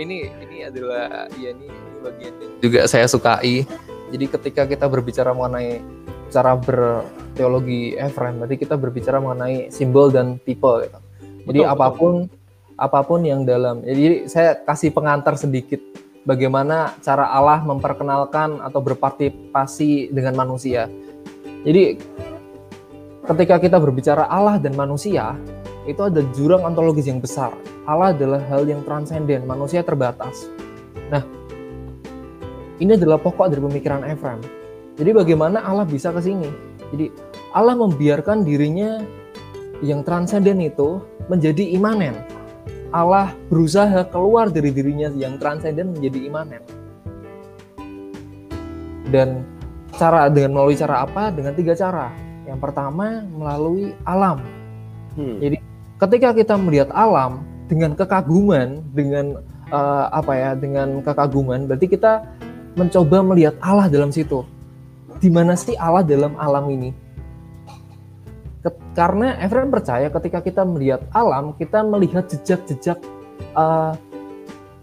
ini 0.00 0.16
ini 0.40 0.56
adalah 0.64 1.28
ya 1.36 1.52
ini, 1.52 1.68
ini 1.68 1.98
bagian 2.00 2.32
yang 2.40 2.52
juga 2.64 2.80
saya 2.88 3.04
sukai. 3.04 3.68
Jadi 4.08 4.24
ketika 4.32 4.64
kita 4.64 4.88
berbicara 4.88 5.36
mengenai 5.36 5.84
cara 6.32 6.56
berteologi 6.56 7.92
Ephraim, 8.00 8.40
berarti 8.40 8.56
kita 8.56 8.80
berbicara 8.80 9.20
mengenai 9.20 9.68
simbol 9.68 10.08
dan 10.08 10.40
tipe 10.48 10.88
gitu. 10.88 10.98
Jadi 11.44 11.60
betul, 11.60 11.72
apa 11.76 11.86
pun 11.92 12.24
betul 12.24 12.37
apa 12.78 13.02
pun 13.02 13.26
yang 13.26 13.42
dalam. 13.42 13.82
Jadi 13.82 14.30
saya 14.30 14.54
kasih 14.54 14.94
pengantar 14.94 15.34
sedikit 15.34 15.82
bagaimana 16.22 16.94
cara 17.02 17.26
Allah 17.26 17.58
memperkenalkan 17.66 18.62
atau 18.62 18.78
berpartisipasi 18.78 20.14
dengan 20.14 20.38
manusia. 20.38 20.86
Jadi 21.66 21.98
ketika 23.26 23.58
kita 23.58 23.76
berbicara 23.82 24.30
Allah 24.30 24.62
dan 24.62 24.78
manusia, 24.78 25.34
itu 25.90 25.98
ada 26.06 26.22
jurang 26.38 26.62
ontologis 26.62 27.10
yang 27.10 27.18
besar. 27.18 27.50
Allah 27.82 28.14
adalah 28.14 28.38
hal 28.46 28.62
yang 28.70 28.86
transenden, 28.86 29.42
manusia 29.42 29.82
terbatas. 29.82 30.46
Nah, 31.10 31.26
ini 32.78 32.94
adalah 32.94 33.18
pokok 33.18 33.50
dari 33.50 33.58
pemikiran 33.58 34.06
Ephraim. 34.06 34.38
Jadi 34.94 35.10
bagaimana 35.10 35.66
Allah 35.66 35.82
bisa 35.82 36.14
ke 36.14 36.22
sini? 36.22 36.46
Jadi 36.94 37.10
Allah 37.50 37.74
membiarkan 37.74 38.46
dirinya 38.46 39.02
yang 39.82 40.06
transenden 40.06 40.62
itu 40.62 41.02
menjadi 41.26 41.74
imanen 41.74 42.37
Allah 42.88 43.36
berusaha 43.52 44.04
keluar 44.08 44.48
dari 44.48 44.72
dirinya 44.72 45.12
yang 45.12 45.36
transenden 45.36 45.92
menjadi 45.92 46.18
imanen. 46.24 46.62
Dan 49.08 49.44
cara 49.96 50.28
dengan 50.28 50.56
melalui 50.56 50.76
cara 50.76 51.04
apa? 51.04 51.32
Dengan 51.32 51.52
tiga 51.56 51.72
cara. 51.76 52.12
Yang 52.48 52.58
pertama 52.64 53.24
melalui 53.28 53.92
alam. 54.08 54.40
Hmm. 55.16 55.36
Jadi 55.40 55.56
ketika 56.00 56.28
kita 56.32 56.54
melihat 56.56 56.88
alam 56.96 57.44
dengan 57.68 57.92
kekaguman, 57.92 58.80
dengan 58.96 59.40
uh, 59.68 60.08
apa 60.12 60.32
ya? 60.36 60.50
Dengan 60.56 61.04
kekaguman, 61.04 61.68
berarti 61.68 61.86
kita 61.88 62.24
mencoba 62.76 63.20
melihat 63.20 63.54
Allah 63.60 63.88
dalam 63.92 64.08
situ. 64.12 64.44
Di 65.18 65.28
mana 65.28 65.58
sih 65.58 65.74
Allah 65.76 66.06
dalam 66.06 66.38
alam 66.38 66.70
ini? 66.70 67.07
Karena 68.98 69.38
Ephraim 69.38 69.70
percaya 69.70 70.10
ketika 70.10 70.42
kita 70.42 70.66
melihat 70.66 71.06
alam, 71.14 71.54
kita 71.54 71.86
melihat 71.86 72.26
jejak-jejak 72.26 72.98
uh, 73.54 73.94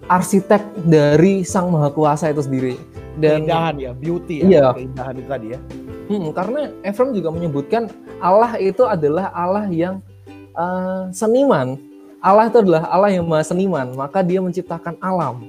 arsitek 0.07 0.63
dari 0.87 1.43
Sang 1.43 1.67
Maha 1.67 1.91
Kuasa 1.91 2.31
itu 2.31 2.39
sendiri. 2.39 2.79
Dan 3.19 3.43
keindahan 3.43 3.75
ya, 3.75 3.91
beauty 3.91 4.35
ya, 4.39 4.47
iya. 4.47 4.65
keindahan 4.71 5.19
itu 5.19 5.27
tadi 5.27 5.47
ya. 5.51 5.59
Hmm, 6.07 6.31
karena 6.31 6.71
Ephraim 6.87 7.11
juga 7.11 7.27
menyebutkan 7.35 7.91
Allah 8.23 8.55
itu 8.55 8.87
adalah 8.87 9.35
Allah 9.35 9.67
yang 9.67 9.99
uh, 10.55 11.11
seniman. 11.11 11.75
Allah 12.23 12.47
itu 12.47 12.63
adalah 12.63 12.87
Allah 12.87 13.11
yang 13.11 13.27
maha 13.27 13.43
seniman, 13.43 13.99
maka 13.99 14.23
dia 14.23 14.39
menciptakan 14.39 14.95
alam. 15.03 15.43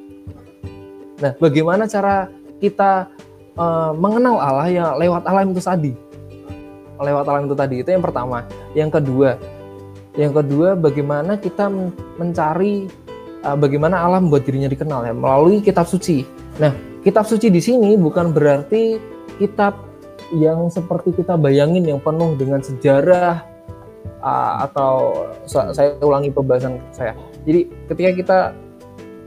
Nah, 1.22 1.32
bagaimana 1.38 1.86
cara 1.86 2.26
kita 2.58 3.06
uh, 3.54 3.94
mengenal 3.94 4.42
Allah 4.42 4.68
ya 4.68 4.86
lewat 4.98 5.22
alam 5.22 5.54
itu 5.54 5.62
tadi? 5.62 6.05
Lewat 7.00 7.24
alam 7.28 7.44
itu 7.48 7.56
tadi 7.56 7.76
itu 7.82 7.88
yang 7.92 8.04
pertama 8.04 8.44
yang 8.72 8.90
kedua 8.90 9.36
yang 10.16 10.32
kedua 10.32 10.74
bagaimana 10.74 11.36
kita 11.36 11.68
mencari 12.16 12.88
uh, 13.44 13.56
bagaimana 13.56 14.00
alam 14.00 14.28
membuat 14.28 14.48
dirinya 14.48 14.70
dikenal 14.70 15.04
ya 15.04 15.12
melalui 15.12 15.60
kitab 15.60 15.84
suci 15.84 16.24
nah 16.56 16.72
kitab 17.04 17.28
suci 17.28 17.52
di 17.52 17.60
sini 17.60 17.94
bukan 18.00 18.32
berarti 18.32 18.96
kitab 19.36 19.76
yang 20.34 20.66
seperti 20.72 21.14
kita 21.14 21.38
bayangin 21.38 21.86
yang 21.86 22.00
penuh 22.02 22.34
dengan 22.34 22.58
sejarah 22.64 23.44
uh, 24.24 24.54
atau 24.66 25.28
saya 25.46 25.94
ulangi 26.02 26.32
pembahasan 26.32 26.80
saya 26.90 27.12
jadi 27.44 27.68
ketika 27.86 28.10
kita 28.16 28.38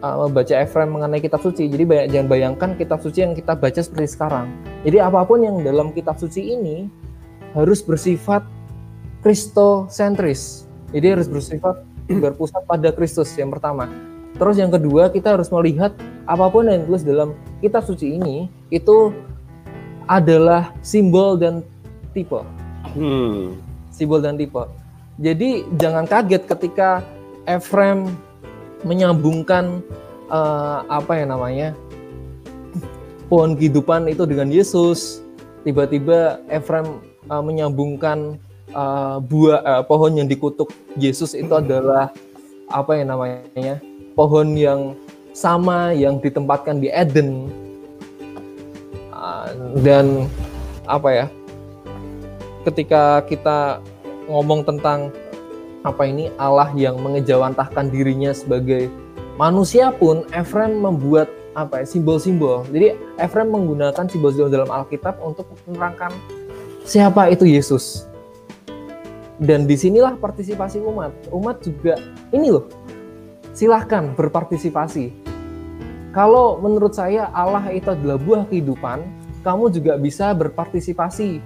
uh, 0.04 0.28
membaca 0.28 0.54
Ephraim 0.56 0.92
mengenai 0.92 1.22
kitab 1.22 1.44
suci. 1.44 1.68
Jadi 1.68 1.84
banyak, 1.84 2.08
jangan 2.12 2.28
bayangkan 2.28 2.70
kitab 2.76 3.00
suci 3.04 3.20
yang 3.24 3.34
kita 3.36 3.56
baca 3.56 3.80
seperti 3.80 4.08
sekarang. 4.08 4.48
Jadi 4.84 4.98
apa 5.00 5.24
pun 5.28 5.44
yang 5.44 5.60
dalam 5.62 5.92
kitab 5.92 6.16
suci 6.20 6.56
ini 6.56 6.88
harus 7.54 7.80
bersifat 7.82 8.46
kristosentris. 9.26 10.66
Jadi 10.90 11.08
harus 11.20 11.28
bersifat 11.30 11.86
berpusat 12.10 12.66
pada 12.66 12.90
Kristus 12.90 13.30
yang 13.38 13.54
pertama. 13.54 13.86
Terus 14.38 14.58
yang 14.58 14.74
kedua 14.74 15.14
kita 15.14 15.38
harus 15.38 15.52
melihat 15.54 15.94
apa 16.26 16.46
pun 16.50 16.66
yang 16.66 16.86
ditulis 16.86 17.06
dalam 17.06 17.36
kitab 17.62 17.86
suci 17.86 18.18
ini 18.18 18.50
itu 18.74 19.14
adalah 20.10 20.74
simbol 20.82 21.38
dan 21.38 21.62
tipe. 22.18 22.42
Hmm. 22.98 23.58
Simbol 23.94 24.22
dan 24.26 24.38
tipe. 24.38 24.66
Jadi 25.20 25.68
jangan 25.78 26.08
kaget 26.08 26.48
ketika 26.48 27.04
Ephraim 27.46 28.10
menyambungkan 28.88 29.84
uh, 30.32 30.88
apa 30.88 31.20
ya 31.20 31.26
namanya 31.28 31.70
pohon 33.28 33.54
kehidupan 33.54 34.08
itu 34.10 34.24
dengan 34.26 34.50
Yesus. 34.50 35.22
Tiba-tiba 35.68 36.40
Ephraim 36.48 37.04
uh, 37.30 37.44
menyambungkan 37.46 38.36
uh, 38.74 39.22
buah 39.22 39.62
uh, 39.64 39.84
pohon 39.86 40.18
yang 40.18 40.28
dikutuk 40.28 40.74
Yesus 40.98 41.38
itu 41.38 41.54
adalah 41.54 42.12
apa 42.70 42.98
ya 42.98 43.06
namanya? 43.06 43.80
Pohon 44.18 44.58
yang 44.58 44.98
sama 45.32 45.94
yang 45.96 46.20
ditempatkan 46.20 46.82
di 46.82 46.90
Eden. 46.92 47.48
Uh, 49.14 49.48
dan 49.86 50.28
apa 50.90 51.10
ya? 51.14 51.26
Ketika 52.68 53.24
kita 53.24 53.80
ngomong 54.28 54.68
tentang 54.68 55.10
apa 55.88 56.04
ini 56.04 56.28
Allah 56.36 56.70
yang 56.76 57.00
mengejawantahkan 57.00 57.88
dirinya 57.88 58.36
sebagai 58.36 58.92
manusia 59.40 59.96
pun 59.96 60.28
Efrem 60.36 60.84
membuat 60.84 61.32
apa 61.56 61.82
ya 61.82 61.86
simbol-simbol. 61.88 62.68
Jadi 62.70 63.00
Efrem 63.16 63.48
menggunakan 63.50 64.06
simbol-simbol 64.12 64.52
dalam 64.52 64.70
Alkitab 64.70 65.18
untuk 65.24 65.48
menerangkan 65.66 66.12
siapa 66.90 67.30
itu 67.30 67.46
Yesus. 67.46 68.10
Dan 69.40 69.70
di 69.70 69.78
sinilah 69.78 70.18
partisipasi 70.18 70.82
umat. 70.84 71.14
Umat 71.30 71.62
juga 71.64 71.96
ini 72.34 72.50
loh, 72.52 72.68
silahkan 73.54 74.12
berpartisipasi. 74.18 75.14
Kalau 76.12 76.58
menurut 76.60 76.98
saya 76.98 77.30
Allah 77.32 77.70
itu 77.72 77.94
adalah 77.94 78.18
buah 78.18 78.44
kehidupan, 78.50 79.06
kamu 79.46 79.70
juga 79.72 79.94
bisa 79.96 80.34
berpartisipasi 80.34 81.40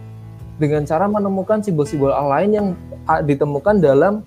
dengan 0.58 0.88
cara 0.88 1.06
menemukan 1.12 1.60
simbol-simbol 1.60 2.10
Allah 2.10 2.40
lain 2.40 2.50
yang 2.56 2.68
ditemukan 3.28 3.84
dalam 3.84 4.24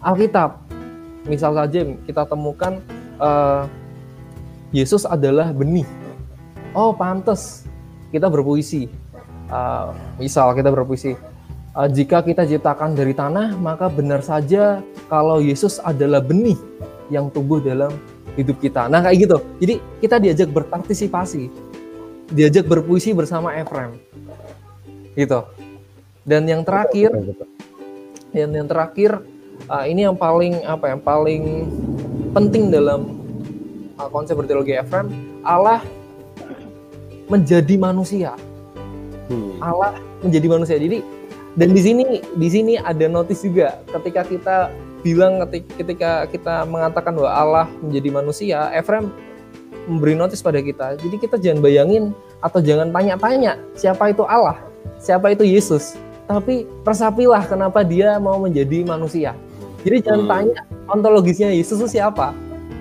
Alkitab. 0.00 0.62
Misal 1.26 1.58
saja 1.58 1.84
kita 2.06 2.22
temukan 2.24 2.78
uh, 3.18 3.66
Yesus 4.72 5.04
adalah 5.04 5.52
benih. 5.52 5.86
Oh, 6.72 6.96
pantas 6.96 7.68
kita 8.08 8.30
berpuisi. 8.30 9.01
Uh, 9.52 9.92
misal 10.16 10.56
kita 10.56 10.72
berpuisi, 10.72 11.12
uh, 11.76 11.84
jika 11.84 12.24
kita 12.24 12.48
ciptakan 12.48 12.96
dari 12.96 13.12
tanah, 13.12 13.52
maka 13.60 13.92
benar 13.92 14.24
saja 14.24 14.80
kalau 15.12 15.44
Yesus 15.44 15.76
adalah 15.84 16.24
benih 16.24 16.56
yang 17.12 17.28
tumbuh 17.28 17.60
dalam 17.60 17.92
hidup 18.32 18.56
kita. 18.64 18.88
Nah 18.88 19.04
kayak 19.04 19.28
gitu. 19.28 19.36
Jadi 19.60 19.74
kita 20.00 20.16
diajak 20.16 20.48
berpartisipasi, 20.56 21.52
diajak 22.32 22.64
berpuisi 22.64 23.12
bersama 23.12 23.52
Efrem, 23.52 24.00
gitu. 25.20 25.44
Dan 26.24 26.48
yang 26.48 26.64
terakhir, 26.64 27.12
dan 28.32 28.56
yang 28.56 28.64
terakhir 28.64 29.20
uh, 29.68 29.84
ini 29.84 30.08
yang 30.08 30.16
paling 30.16 30.64
apa 30.64 30.96
yang 30.96 31.00
paling 31.04 31.68
penting 32.32 32.72
dalam 32.72 33.20
uh, 34.00 34.08
konsep 34.08 34.32
berteologi 34.32 34.80
Efrem, 34.80 35.12
Allah 35.44 35.84
menjadi 37.28 37.76
manusia. 37.76 38.32
Hmm. 39.32 39.56
Allah 39.64 39.96
menjadi 40.20 40.46
manusia. 40.52 40.76
Jadi 40.76 41.00
dan 41.56 41.68
di 41.72 41.80
sini 41.80 42.04
di 42.36 42.48
sini 42.48 42.76
ada 42.76 43.08
notis 43.08 43.44
juga 43.44 43.80
ketika 43.88 44.24
kita 44.28 44.56
bilang 45.02 45.42
ketika 45.50 46.30
kita 46.30 46.64
mengatakan 46.68 47.16
bahwa 47.16 47.32
Allah 47.32 47.66
menjadi 47.82 48.08
manusia, 48.12 48.70
Efrem 48.76 49.10
memberi 49.90 50.14
notis 50.14 50.40
pada 50.40 50.62
kita. 50.62 50.94
Jadi 51.00 51.16
kita 51.18 51.36
jangan 51.40 51.58
bayangin 51.58 52.14
atau 52.38 52.62
jangan 52.62 52.94
tanya-tanya 52.94 53.58
siapa 53.74 54.14
itu 54.14 54.22
Allah, 54.22 54.62
siapa 55.02 55.34
itu 55.34 55.42
Yesus. 55.42 55.98
Tapi 56.30 56.64
resapilah 56.86 57.42
kenapa 57.44 57.82
dia 57.82 58.16
mau 58.22 58.38
menjadi 58.38 58.86
manusia. 58.86 59.34
Jadi 59.82 60.06
jangan 60.06 60.22
hmm. 60.22 60.30
tanya 60.30 60.60
ontologisnya 60.86 61.50
Yesus 61.50 61.82
itu 61.82 61.98
siapa. 61.98 62.30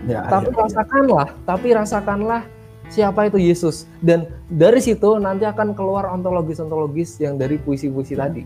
Ya, 0.10 0.26
tapi 0.26 0.50
ya, 0.50 0.66
rasakanlah, 0.66 1.28
ya. 1.30 1.38
tapi 1.46 1.68
rasakanlah 1.78 2.42
siapa 2.92 3.32
itu 3.32 3.40
Yesus. 3.40 3.88
Dan 4.04 4.28
dari 4.52 4.84
situ 4.84 5.18
nanti 5.18 5.48
akan 5.48 5.74
keluar 5.74 6.12
ontologis-ontologis 6.12 7.18
yang 7.24 7.40
dari 7.40 7.56
puisi-puisi 7.58 8.14
tadi. 8.20 8.44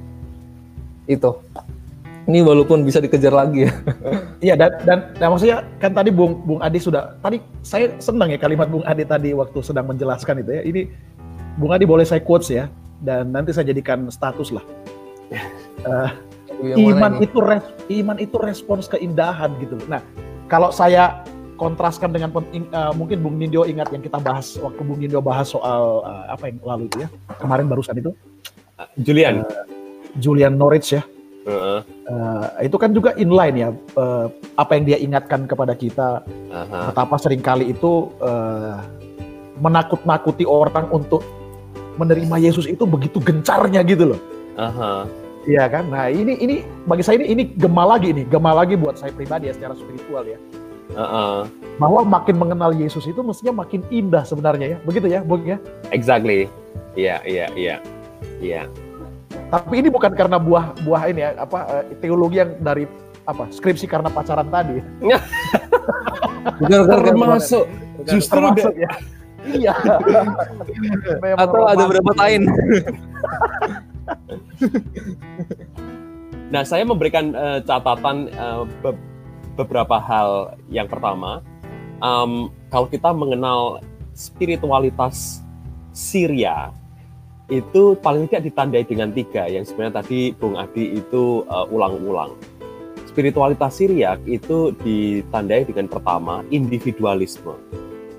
Itu. 1.10 1.42
Ini 2.26 2.42
walaupun 2.42 2.82
bisa 2.82 2.98
dikejar 3.02 3.34
lagi 3.34 3.70
ya. 3.70 3.74
Iya 4.46 4.54
dan, 4.58 4.72
dan 4.86 4.98
dan 5.18 5.28
maksudnya 5.34 5.66
kan 5.82 5.94
tadi 5.94 6.14
Bung 6.14 6.42
Bung 6.46 6.62
Adi 6.62 6.78
sudah 6.78 7.18
tadi 7.24 7.42
saya 7.66 7.90
senang 7.98 8.30
ya 8.30 8.38
kalimat 8.38 8.70
Bung 8.70 8.86
Adi 8.86 9.02
tadi 9.06 9.34
waktu 9.34 9.58
sedang 9.62 9.90
menjelaskan 9.90 10.42
itu 10.42 10.52
ya. 10.54 10.62
Ini 10.66 10.82
Bung 11.58 11.74
Adi 11.74 11.86
boleh 11.86 12.06
saya 12.06 12.22
quotes 12.22 12.50
ya 12.50 12.70
dan 13.02 13.30
nanti 13.34 13.54
saya 13.54 13.70
jadikan 13.70 14.10
status 14.10 14.54
lah. 14.54 14.66
Uh, 15.86 16.10
iman 16.82 17.22
itu 17.22 17.38
res, 17.38 17.62
iman 17.94 18.18
itu 18.18 18.42
respons 18.42 18.90
keindahan 18.90 19.54
gitu. 19.62 19.78
Nah, 19.86 20.02
kalau 20.50 20.74
saya 20.74 21.22
kontraskan 21.56 22.12
dengan 22.12 22.30
uh, 22.36 22.94
mungkin 22.96 23.24
Bung 23.24 23.40
Nindyo 23.40 23.68
ingat 23.68 23.92
yang 23.92 24.04
kita 24.04 24.20
bahas 24.20 24.56
waktu 24.60 24.82
Bung 24.84 25.00
Nindyo 25.00 25.20
bahas 25.24 25.52
soal 25.52 26.04
uh, 26.04 26.26
apa 26.32 26.52
yang 26.52 26.60
lalu 26.64 26.92
itu 26.92 27.08
ya 27.08 27.10
kemarin 27.40 27.66
barusan 27.68 27.96
itu 28.00 28.12
Julian 29.00 29.44
uh, 29.44 29.66
Julian 30.20 30.60
Norwich 30.60 30.96
ya 30.96 31.04
Uh-huh. 31.46 31.86
Uh, 32.10 32.50
itu 32.66 32.74
kan 32.74 32.90
juga 32.90 33.14
inline 33.22 33.54
ya 33.54 33.70
uh, 34.02 34.34
apa 34.58 34.82
yang 34.82 34.84
dia 34.90 34.98
ingatkan 34.98 35.46
kepada 35.46 35.78
kita 35.78 36.26
uh-huh. 36.26 36.90
betapa 36.90 37.22
sering 37.22 37.38
kali 37.38 37.70
itu 37.70 38.10
uh, 38.18 38.82
menakut-nakuti 39.62 40.42
orang 40.50 40.90
untuk 40.90 41.22
menerima 42.02 42.42
Yesus 42.42 42.66
itu 42.66 42.90
begitu 42.90 43.22
gencarnya 43.22 43.86
gitu 43.86 44.18
loh. 44.18 44.20
Uh-huh. 44.58 45.06
Iya 45.46 45.70
kan? 45.70 45.86
Nah 45.94 46.10
ini 46.10 46.34
ini 46.42 46.56
bagi 46.90 47.06
saya 47.06 47.22
ini 47.22 47.38
ini 47.38 47.44
gema 47.54 47.86
lagi 47.86 48.10
nih, 48.10 48.26
gema 48.26 48.50
lagi 48.50 48.74
buat 48.74 48.98
saya 48.98 49.14
pribadi 49.14 49.46
ya 49.46 49.54
secara 49.54 49.78
spiritual 49.78 50.26
ya. 50.26 50.42
Uh-uh. 50.94 51.50
Bahwa 51.82 52.06
makin 52.06 52.36
mengenal 52.38 52.72
Yesus 52.78 53.10
itu 53.10 53.20
mestinya 53.26 53.66
makin 53.66 53.82
indah 53.90 54.22
sebenarnya 54.22 54.76
ya, 54.76 54.78
begitu 54.86 55.08
ya, 55.10 55.20
Bung 55.26 55.42
ya? 55.42 55.58
Exactly. 55.90 56.46
Iya, 56.94 57.20
iya, 57.26 57.46
iya, 57.58 57.76
iya. 58.38 58.62
Tapi 59.50 59.82
ini 59.82 59.90
bukan 59.90 60.14
karena 60.14 60.38
buah 60.38 60.78
buah 60.86 61.10
ini 61.10 61.22
ya, 61.26 61.30
apa 61.42 61.84
eh, 61.84 61.98
teologi 62.00 62.40
yang 62.40 62.56
dari 62.62 62.86
apa 63.26 63.50
skripsi 63.50 63.90
karena 63.90 64.08
pacaran 64.14 64.48
tadi. 64.48 64.80
bukan 66.62 67.02
termasuk 67.02 67.66
justru 68.06 68.38
termasuk 68.38 68.74
ya. 68.78 68.92
Iya. 69.46 69.74
Atau 71.44 71.62
ada 71.70 71.84
berapa 71.86 72.12
lain. 72.18 72.50
nah, 76.50 76.64
saya 76.66 76.82
memberikan 76.86 77.34
uh, 77.34 77.60
catatan 77.62 78.30
uh, 78.34 78.66
beberapa 79.56 79.98
hal. 79.98 80.60
Yang 80.70 80.94
pertama, 80.94 81.42
um, 82.04 82.52
kalau 82.70 82.88
kita 82.92 83.16
mengenal 83.16 83.80
spiritualitas 84.16 85.44
Syria 85.96 86.72
itu 87.48 87.94
paling 88.02 88.26
tidak 88.26 88.50
ditandai 88.50 88.84
dengan 88.84 89.14
tiga 89.14 89.46
yang 89.46 89.62
sebenarnya 89.62 90.02
tadi 90.02 90.34
Bung 90.34 90.58
Adi 90.58 90.98
itu 90.98 91.46
uh, 91.46 91.70
ulang-ulang. 91.70 92.34
Spiritualitas 93.06 93.80
Syriak 93.80 94.20
itu 94.28 94.74
ditandai 94.82 95.64
dengan 95.64 95.88
pertama 95.88 96.42
individualisme. 96.52 97.54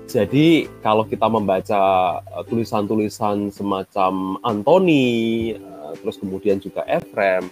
Jadi 0.07 0.71
kalau 0.79 1.03
kita 1.03 1.27
membaca 1.27 1.81
uh, 2.23 2.43
tulisan-tulisan 2.47 3.51
semacam 3.51 4.39
Antoni, 4.47 5.53
uh, 5.59 5.91
terus 5.99 6.15
kemudian 6.15 6.63
juga 6.63 6.87
Efrem, 6.87 7.51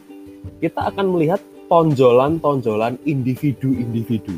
kita 0.64 0.88
akan 0.88 1.12
melihat 1.12 1.44
tonjolan-tonjolan 1.68 3.02
individu-individu. 3.04 4.36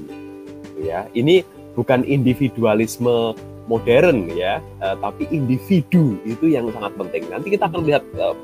Ya, 0.78 1.10
ini 1.18 1.42
bukan 1.74 2.06
individualisme 2.06 3.34
modern 3.68 4.32
ya, 4.32 4.64
uh, 4.80 4.96
tapi 4.98 5.28
individu 5.30 6.16
itu 6.24 6.48
yang 6.50 6.72
sangat 6.72 6.96
penting. 6.96 7.24
Nanti 7.28 7.54
kita 7.54 7.68
akan 7.68 7.82
lihat 7.84 8.04
uh, 8.16 8.36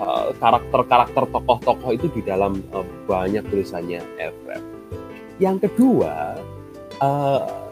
uh, 0.00 0.28
karakter-karakter 0.36 1.24
tokoh-tokoh 1.32 1.90
itu 1.96 2.06
di 2.12 2.20
dalam 2.24 2.60
uh, 2.76 2.84
banyak 3.08 3.44
tulisannya 3.48 4.04
Efrem. 4.20 4.62
Yang 5.40 5.70
kedua 5.70 6.36
uh, 7.00 7.70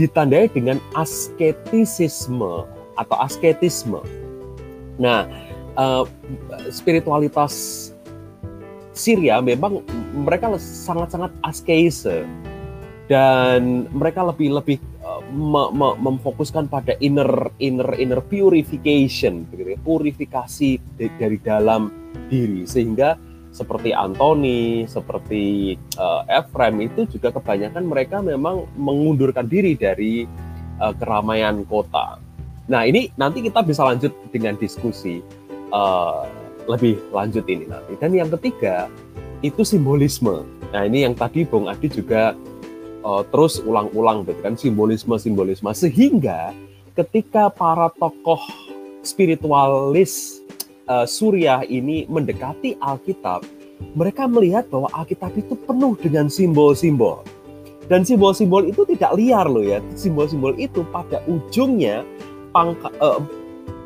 ditandai 0.00 0.48
dengan 0.48 0.80
asketisisme 0.96 2.64
atau 2.96 3.16
asketisme. 3.20 4.00
Nah, 4.96 5.28
uh, 5.76 6.08
spiritualitas 6.72 7.52
Syria 9.00 9.40
memang 9.40 9.80
mereka 10.12 10.52
sangat-sangat 10.60 11.32
askeise 11.40 12.28
dan 13.08 13.88
mereka 13.96 14.20
lebih 14.22 14.60
lebih 14.60 14.76
me, 15.32 15.72
me, 15.72 15.88
memfokuskan 15.98 16.68
pada 16.70 16.94
inner 17.00 17.50
inner 17.58 17.96
inner 17.98 18.20
purification 18.22 19.48
begitu 19.48 19.74
ya, 19.74 19.80
purifikasi 19.80 20.70
dari 21.18 21.38
dalam 21.40 21.90
diri 22.28 22.68
sehingga 22.68 23.16
seperti 23.50 23.90
Anthony, 23.90 24.86
seperti 24.86 25.74
uh, 25.98 26.22
Ephraim 26.30 26.86
itu 26.86 27.02
juga 27.10 27.34
kebanyakan 27.34 27.82
mereka 27.82 28.22
memang 28.22 28.70
mengundurkan 28.78 29.50
diri 29.50 29.74
dari 29.74 30.22
uh, 30.78 30.94
keramaian 30.94 31.66
kota. 31.66 32.22
Nah 32.70 32.86
ini 32.86 33.10
nanti 33.18 33.42
kita 33.42 33.66
bisa 33.66 33.82
lanjut 33.82 34.14
dengan 34.30 34.54
diskusi 34.54 35.18
uh, 35.74 36.30
lebih 36.70 37.02
lanjut 37.10 37.42
ini 37.50 37.66
nanti. 37.66 37.98
Dan 37.98 38.14
yang 38.14 38.30
ketiga 38.38 38.86
itu 39.42 39.66
simbolisme. 39.66 40.46
Nah 40.70 40.86
ini 40.86 41.02
yang 41.02 41.18
tadi 41.18 41.42
Bung 41.42 41.66
Adi 41.66 41.90
juga 41.90 42.38
uh, 43.02 43.22
terus 43.26 43.58
ulang-ulang 43.58 44.22
gitu 44.28 44.40
kan 44.44 44.54
simbolisme-simbolisme 44.54 45.66
sehingga 45.74 46.54
ketika 46.94 47.50
para 47.50 47.90
tokoh 47.98 48.40
spiritualis 49.02 50.44
uh, 50.90 51.06
Suriah 51.08 51.64
ini 51.64 52.04
mendekati 52.10 52.76
Alkitab, 52.78 53.46
mereka 53.96 54.28
melihat 54.28 54.68
bahwa 54.68 54.90
Alkitab 54.92 55.32
itu 55.38 55.56
penuh 55.56 55.96
dengan 55.96 56.28
simbol-simbol. 56.28 57.24
Dan 57.90 58.06
simbol-simbol 58.06 58.70
itu 58.70 58.86
tidak 58.86 59.18
liar 59.18 59.50
loh 59.50 59.66
ya. 59.66 59.82
Simbol-simbol 59.98 60.54
itu 60.62 60.86
pada 60.94 61.18
ujungnya 61.26 62.06
pangka, 62.54 62.86
uh, 63.02 63.18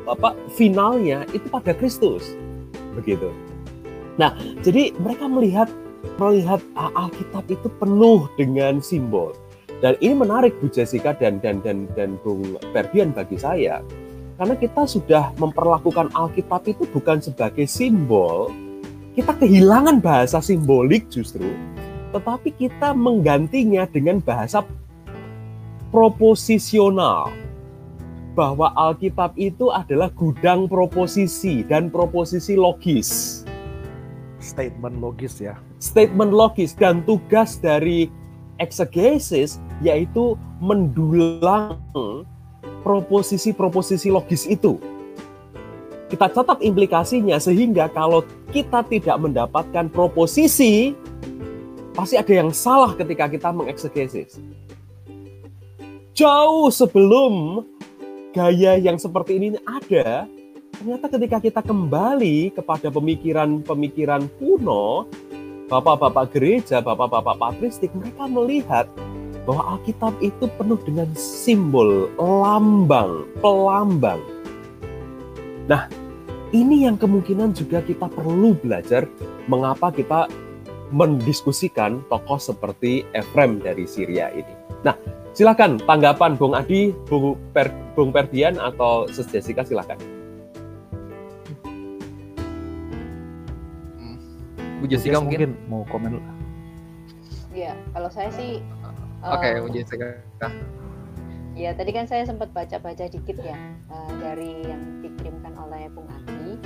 apa 0.05 0.37
finalnya 0.53 1.25
itu 1.33 1.45
pada 1.49 1.73
Kristus. 1.73 2.37
Begitu. 2.95 3.29
Nah, 4.15 4.31
jadi 4.63 4.95
mereka 4.95 5.27
melihat 5.27 5.67
melihat 6.15 6.63
Alkitab 6.75 7.45
itu 7.51 7.67
penuh 7.77 8.31
dengan 8.39 8.79
simbol. 8.79 9.35
Dan 9.83 9.99
ini 9.99 10.15
menarik 10.15 10.55
Bu 10.63 10.71
Jessica 10.71 11.11
dan 11.11 11.43
dan 11.43 11.59
dan 11.59 11.91
dan 11.99 12.15
Bung 12.23 12.55
Ferdian 12.71 13.11
bagi 13.11 13.35
saya. 13.35 13.83
Karena 14.39 14.55
kita 14.55 14.87
sudah 14.87 15.35
memperlakukan 15.39 16.15
Alkitab 16.15 16.63
itu 16.67 16.83
bukan 16.91 17.19
sebagai 17.19 17.67
simbol, 17.67 18.51
kita 19.15 19.31
kehilangan 19.35 20.03
bahasa 20.03 20.43
simbolik 20.43 21.07
justru, 21.07 21.55
tetapi 22.11 22.51
kita 22.55 22.91
menggantinya 22.91 23.87
dengan 23.87 24.19
bahasa 24.19 24.63
proposisional 25.87 27.31
bahwa 28.35 28.75
Alkitab 28.75 29.33
itu 29.39 29.71
adalah 29.71 30.11
gudang 30.11 30.67
proposisi 30.67 31.63
dan 31.63 31.87
proposisi 31.87 32.59
logis. 32.59 33.41
Statement 34.43 34.99
logis 34.99 35.39
ya. 35.39 35.55
Statement 35.79 36.35
logis 36.35 36.75
dan 36.75 37.01
tugas 37.07 37.57
dari 37.57 38.11
exegesis 38.59 39.57
yaitu 39.79 40.35
mendulang 40.59 41.79
proposisi-proposisi 42.83 44.11
logis 44.11 44.45
itu. 44.45 44.77
Kita 46.05 46.29
catat 46.29 46.61
implikasinya 46.61 47.41
sehingga 47.41 47.89
kalau 47.89 48.21
kita 48.53 48.85
tidak 48.85 49.17
mendapatkan 49.17 49.89
proposisi, 49.89 50.93
pasti 51.97 52.13
ada 52.13 52.29
yang 52.29 52.53
salah 52.53 52.93
ketika 52.93 53.25
kita 53.25 53.49
mengeksegesis. 53.49 54.37
Jauh 56.13 56.69
sebelum 56.71 57.65
gaya 58.35 58.75
yang 58.75 58.99
seperti 58.99 59.39
ini 59.39 59.47
ada, 59.63 60.27
ternyata 60.75 61.07
ketika 61.07 61.37
kita 61.39 61.61
kembali 61.63 62.51
kepada 62.51 62.91
pemikiran-pemikiran 62.91 64.27
kuno, 64.35 65.07
bapak-bapak 65.71 66.35
gereja, 66.35 66.83
bapak-bapak 66.83 67.39
patristik, 67.39 67.95
mereka 67.95 68.27
melihat 68.27 68.85
bahwa 69.47 69.79
Alkitab 69.79 70.19
itu 70.19 70.51
penuh 70.59 70.75
dengan 70.83 71.07
simbol, 71.15 72.11
lambang, 72.19 73.23
pelambang. 73.39 74.19
Nah, 75.71 75.87
ini 76.51 76.83
yang 76.83 76.99
kemungkinan 76.99 77.55
juga 77.55 77.79
kita 77.79 78.11
perlu 78.11 78.51
belajar 78.59 79.07
mengapa 79.47 79.95
kita 79.95 80.27
mendiskusikan 80.91 82.03
tokoh 82.11 82.37
seperti 82.37 83.07
Efrem 83.15 83.63
dari 83.63 83.87
Syria 83.87 84.29
ini. 84.35 84.54
Nah, 84.85 84.95
silakan 85.33 85.81
tanggapan 85.83 86.37
Bung 86.37 86.53
Adi, 86.53 86.93
Bung, 87.09 87.35
per, 87.51 87.73
Bung 87.97 88.13
Perdian 88.13 88.55
atau 88.61 89.09
Sis 89.09 89.25
Jessica 89.29 89.65
silakan. 89.65 89.97
Bu 94.85 94.85
Jessica 94.85 95.17
mungkin? 95.17 95.57
mungkin 95.57 95.71
mau 95.71 95.81
komen 95.89 96.21
lah. 96.21 96.25
Iya, 97.55 97.73
kalau 97.95 98.09
saya 98.13 98.29
sih 98.35 98.61
Oke, 99.25 99.47
eh, 99.49 99.57
Bu 99.57 99.73
Jessica. 99.73 100.21
Ya, 101.55 101.71
tadi 101.71 101.95
kan 101.95 102.05
saya 102.05 102.27
sempat 102.27 102.51
baca-baca 102.51 103.07
dikit 103.07 103.39
ya 103.41 103.57
eh, 103.89 104.11
dari 104.21 104.61
yang 104.67 105.01
dikirimkan 105.01 105.57
oleh 105.57 105.89
Bung 105.89 106.05
Adi. 106.11 106.61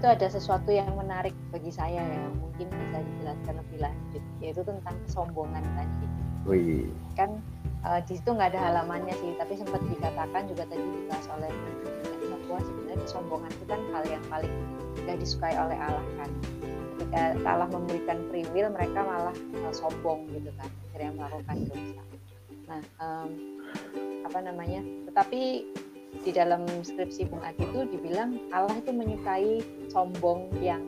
Itu 0.00 0.10
ada 0.10 0.26
sesuatu 0.26 0.74
yang 0.74 0.90
menarik 0.98 1.36
bagi 1.54 1.70
saya 1.70 2.02
ya, 2.02 2.24
mungkin 2.34 2.66
bisa 2.66 2.98
dijelaskan 2.98 3.54
lebih 3.62 3.78
lanjut, 3.78 4.24
yaitu 4.42 4.66
tentang 4.66 4.96
kesombongan 5.06 5.62
tadi. 5.78 6.21
Wih, 6.42 6.90
Kan 7.14 7.38
eh, 7.86 8.00
di 8.06 8.18
situ 8.18 8.30
nggak 8.34 8.56
ada 8.56 8.60
halamannya 8.72 9.14
sih, 9.18 9.34
tapi 9.38 9.54
sempat 9.54 9.80
dikatakan 9.86 10.50
juga 10.50 10.66
tadi 10.66 10.82
dibahas 10.82 11.26
oleh 11.38 11.52
bahwa 12.52 12.68
sebenarnya 12.68 12.98
kesombongan 13.08 13.50
itu 13.56 13.64
kan 13.64 13.80
hal 13.96 14.04
yang 14.04 14.24
paling 14.28 14.54
nggak 15.08 15.16
disukai 15.24 15.56
oleh 15.56 15.78
Allah 15.80 16.04
kan. 16.20 16.30
Ketika 17.00 17.48
Allah 17.48 17.68
memberikan 17.72 18.18
free 18.28 18.44
will, 18.52 18.68
mereka 18.68 19.00
malah 19.00 19.32
eh, 19.32 19.72
sombong 19.72 20.28
gitu 20.36 20.52
kan, 20.60 20.68
akhirnya 20.92 21.10
melakukan 21.16 21.56
dosa. 21.72 22.02
Nah, 22.68 22.80
em, 23.00 23.28
apa 24.28 24.38
namanya? 24.44 24.84
Tetapi 25.08 25.40
di 26.12 26.30
dalam 26.36 26.68
skripsi 26.68 27.24
Bung 27.32 27.40
Adi 27.40 27.64
itu 27.64 27.88
dibilang 27.88 28.36
Allah 28.52 28.76
itu 28.76 28.92
menyukai 28.92 29.64
sombong 29.88 30.52
yang 30.60 30.84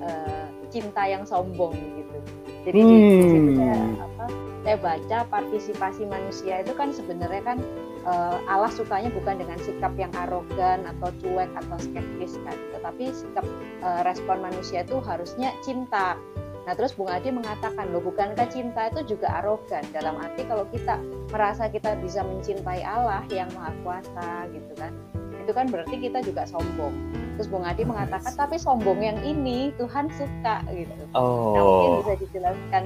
eh, 0.00 0.48
cinta 0.72 1.04
yang 1.04 1.28
sombong 1.28 1.76
gitu. 1.76 1.99
Jadi 2.66 2.80
di 2.80 2.96
di 2.96 3.24
situ 3.24 3.50
saya 3.56 3.74
Hmm. 3.76 4.04
apa? 4.04 4.24
Saya 4.60 4.76
baca 4.76 5.18
partisipasi 5.32 6.02
manusia 6.04 6.60
itu 6.60 6.72
kan 6.76 6.92
sebenarnya 6.92 7.42
kan 7.42 7.58
eh, 8.04 8.36
Allah 8.44 8.68
sukanya 8.68 9.08
bukan 9.12 9.40
dengan 9.40 9.56
sikap 9.60 9.92
yang 9.96 10.12
arogan 10.12 10.84
atau 10.84 11.08
cuek 11.20 11.48
atau 11.56 11.76
skeptis 11.80 12.36
kan, 12.44 12.56
tetapi 12.76 13.08
sikap 13.12 13.44
eh, 13.80 14.00
respon 14.04 14.44
manusia 14.44 14.84
itu 14.84 15.00
harusnya 15.00 15.56
cinta. 15.64 16.20
Nah 16.68 16.76
terus 16.76 16.92
Bung 16.92 17.08
Adi 17.08 17.32
mengatakan 17.32 17.88
loh 17.88 18.04
bukankah 18.04 18.44
cinta 18.52 18.92
itu 18.92 19.16
juga 19.16 19.40
arogan 19.40 19.80
dalam 19.96 20.20
arti 20.20 20.44
kalau 20.44 20.68
kita 20.68 21.00
merasa 21.32 21.72
kita 21.72 21.96
bisa 21.96 22.20
mencintai 22.20 22.84
Allah 22.84 23.24
yang 23.32 23.48
maha 23.56 23.72
kuasa 23.80 24.44
gitu 24.52 24.72
kan 24.76 24.92
itu 25.50 25.58
kan 25.58 25.66
berarti 25.66 25.98
kita 25.98 26.22
juga 26.22 26.46
sombong 26.46 26.94
terus 27.34 27.50
Bung 27.50 27.66
Adi 27.66 27.82
mengatakan 27.82 28.30
tapi 28.38 28.54
sombong 28.54 29.02
yang 29.02 29.18
ini 29.26 29.74
Tuhan 29.82 30.06
suka 30.14 30.62
gitu 30.70 30.94
nah 31.10 31.18
mungkin 31.18 31.90
oh, 31.90 31.98
bisa 32.06 32.14
dijelaskan 32.22 32.84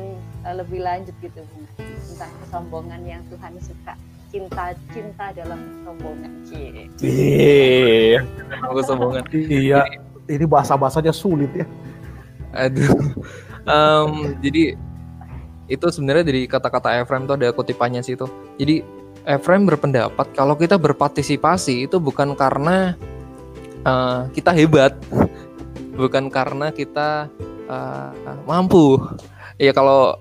eh, 0.48 0.54
lebih 0.56 0.80
lanjut 0.80 1.12
gitu 1.20 1.44
Bung 1.52 1.68
Adi 1.76 1.92
tentang 2.08 2.32
kesombongan 2.40 3.00
yang 3.04 3.20
Tuhan 3.28 3.52
suka 3.60 3.92
cinta 4.32 4.72
cinta 4.96 5.30
dalam 5.36 5.60
kesombongan 5.60 6.32
Cie. 6.48 6.90
Ih, 7.04 8.18
Aku 8.66 8.82
sombongan. 8.82 9.22
Iya, 9.30 9.86
ini 10.26 10.42
bahasa-bahasanya 10.42 11.14
sulit 11.14 11.54
ya. 11.54 11.66
Aduh. 12.50 12.98
Em, 13.62 14.34
jadi 14.42 14.74
itu 15.70 15.86
sebenarnya 15.86 16.26
dari 16.26 16.50
kata-kata 16.50 16.98
Efrem 16.98 17.30
tuh 17.30 17.38
ada 17.38 17.54
kutipannya 17.54 18.02
sih 18.02 18.18
itu. 18.18 18.26
Jadi 18.58 18.82
Efrem 19.24 19.64
berpendapat 19.64 20.36
kalau 20.36 20.52
kita 20.52 20.76
berpartisipasi 20.76 21.88
itu 21.88 21.96
bukan 21.96 22.36
karena 22.36 22.92
eh, 23.80 24.20
kita 24.36 24.52
hebat, 24.52 24.92
bukan 26.00 26.28
karena 26.28 26.68
kita 26.68 27.32
eh, 27.64 28.36
mampu. 28.44 29.00
Ya 29.56 29.72
kalau 29.72 30.20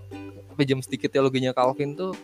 pinjam 0.55 0.79
sedikit 0.79 1.11
teologinya 1.11 1.51
Calvin 1.51 1.99
tuh 1.99 2.15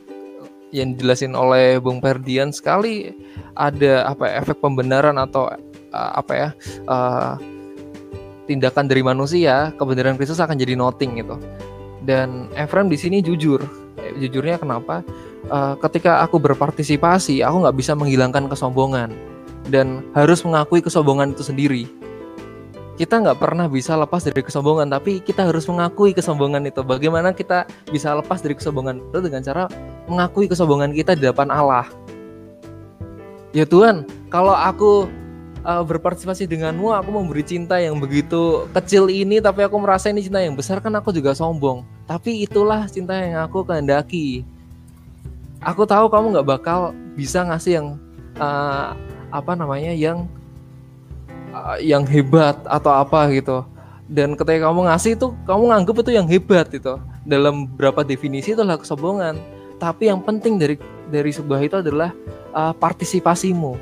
yang 0.69 0.93
dijelasin 0.93 1.33
oleh 1.33 1.81
Bung 1.81 1.97
Perdian 1.97 2.53
sekali 2.53 3.11
ada 3.57 4.05
apa 4.05 4.29
ya, 4.29 4.33
efek 4.45 4.61
pembenaran 4.63 5.19
atau 5.19 5.51
eh, 5.51 6.11
apa 6.15 6.33
ya 6.33 6.49
eh, 6.87 7.33
tindakan 8.47 8.87
dari 8.87 9.03
manusia, 9.03 9.75
kebenaran 9.75 10.15
Kristus 10.15 10.39
akan 10.39 10.55
jadi 10.57 10.79
nothing 10.79 11.19
gitu. 11.21 11.35
Dan 12.07 12.47
Efrem 12.55 12.89
di 12.89 12.97
sini 12.97 13.21
jujur, 13.21 13.61
jujurnya 14.17 14.57
kenapa? 14.57 15.05
Eh, 15.49 15.75
ketika 15.81 16.21
aku 16.21 16.37
berpartisipasi, 16.37 17.41
aku 17.41 17.65
nggak 17.65 17.77
bisa 17.81 17.97
menghilangkan 17.97 18.45
kesombongan 18.45 19.09
dan 19.73 20.05
harus 20.13 20.45
mengakui 20.45 20.77
kesombongan 20.77 21.33
itu 21.33 21.41
sendiri. 21.41 21.83
Kita 23.01 23.17
nggak 23.17 23.41
pernah 23.41 23.65
bisa 23.65 23.97
lepas 23.97 24.21
dari 24.21 24.45
kesombongan, 24.45 24.93
tapi 24.93 25.17
kita 25.25 25.49
harus 25.49 25.65
mengakui 25.65 26.13
kesombongan 26.13 26.69
itu. 26.69 26.85
Bagaimana 26.85 27.33
kita 27.33 27.65
bisa 27.89 28.13
lepas 28.13 28.45
dari 28.45 28.53
kesombongan 28.53 29.01
itu 29.01 29.17
dengan 29.25 29.41
cara 29.41 29.65
mengakui 30.05 30.45
kesombongan 30.45 30.93
kita 30.93 31.17
di 31.17 31.25
depan 31.25 31.49
Allah. 31.49 31.89
Ya 33.49 33.65
Tuhan, 33.65 34.05
kalau 34.29 34.53
aku 34.53 35.09
uh, 35.65 35.81
berpartisipasi 35.81 36.45
denganmu, 36.45 36.93
aku 36.93 37.09
memberi 37.09 37.41
cinta 37.41 37.81
yang 37.81 37.97
begitu 37.97 38.69
kecil 38.75 39.09
ini, 39.09 39.41
tapi 39.41 39.65
aku 39.65 39.81
merasa 39.81 40.13
ini 40.13 40.21
cinta 40.21 40.43
yang 40.43 40.53
besar 40.53 40.77
kan 40.77 40.93
aku 40.93 41.09
juga 41.09 41.33
sombong. 41.33 41.81
Tapi 42.05 42.45
itulah 42.45 42.85
cinta 42.85 43.17
yang 43.17 43.41
aku 43.47 43.65
kehendaki. 43.65 44.45
Aku 45.59 45.83
tahu 45.83 46.07
kamu 46.07 46.39
nggak 46.39 46.47
bakal 46.47 46.95
bisa 47.19 47.43
ngasih 47.43 47.83
yang 47.83 47.87
uh, 48.39 48.95
apa 49.29 49.51
namanya 49.59 49.91
yang 49.91 50.23
uh, 51.51 51.75
yang 51.83 52.07
hebat 52.07 52.55
atau 52.63 52.95
apa 52.95 53.27
gitu. 53.35 53.67
Dan 54.09 54.33
ketika 54.33 54.71
kamu 54.71 54.89
ngasih 54.89 55.19
itu, 55.19 55.27
kamu 55.45 55.69
nganggep 55.69 55.95
itu 56.01 56.11
yang 56.15 56.27
hebat 56.31 56.65
gitu. 56.73 56.97
Dalam 57.27 57.69
beberapa 57.69 58.01
definisi 58.01 58.57
itulah 58.57 58.79
kesombongan. 58.79 59.37
Tapi 59.77 60.09
yang 60.09 60.23
penting 60.25 60.57
dari 60.57 60.75
dari 61.11 61.29
sebuah 61.29 61.61
itu 61.61 61.75
adalah 61.83 62.09
uh, 62.55 62.73
partisipasimu. 62.73 63.77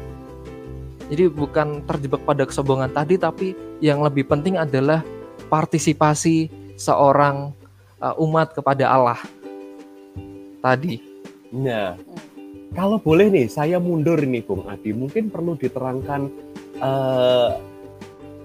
Jadi 1.07 1.31
bukan 1.31 1.87
terjebak 1.87 2.27
pada 2.27 2.43
kesombongan 2.43 2.91
tadi, 2.91 3.15
tapi 3.15 3.55
yang 3.79 4.03
lebih 4.03 4.27
penting 4.27 4.59
adalah 4.59 4.99
partisipasi 5.47 6.51
seorang 6.75 7.55
uh, 8.03 8.19
umat 8.19 8.51
kepada 8.51 8.91
Allah 8.91 9.19
tadi. 10.59 11.06
Nah, 11.57 11.97
kalau 12.77 13.01
boleh 13.01 13.33
nih, 13.33 13.49
saya 13.49 13.81
mundur 13.81 14.21
nih, 14.21 14.45
Bung 14.45 14.69
Adi. 14.69 14.93
Mungkin 14.93 15.33
perlu 15.33 15.57
diterangkan 15.57 16.29
eh, 16.77 17.49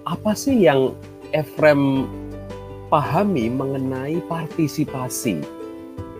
apa 0.08 0.32
sih 0.32 0.64
yang 0.64 0.96
Efrem 1.32 2.08
pahami 2.88 3.48
mengenai 3.48 4.20
partisipasi, 4.28 5.40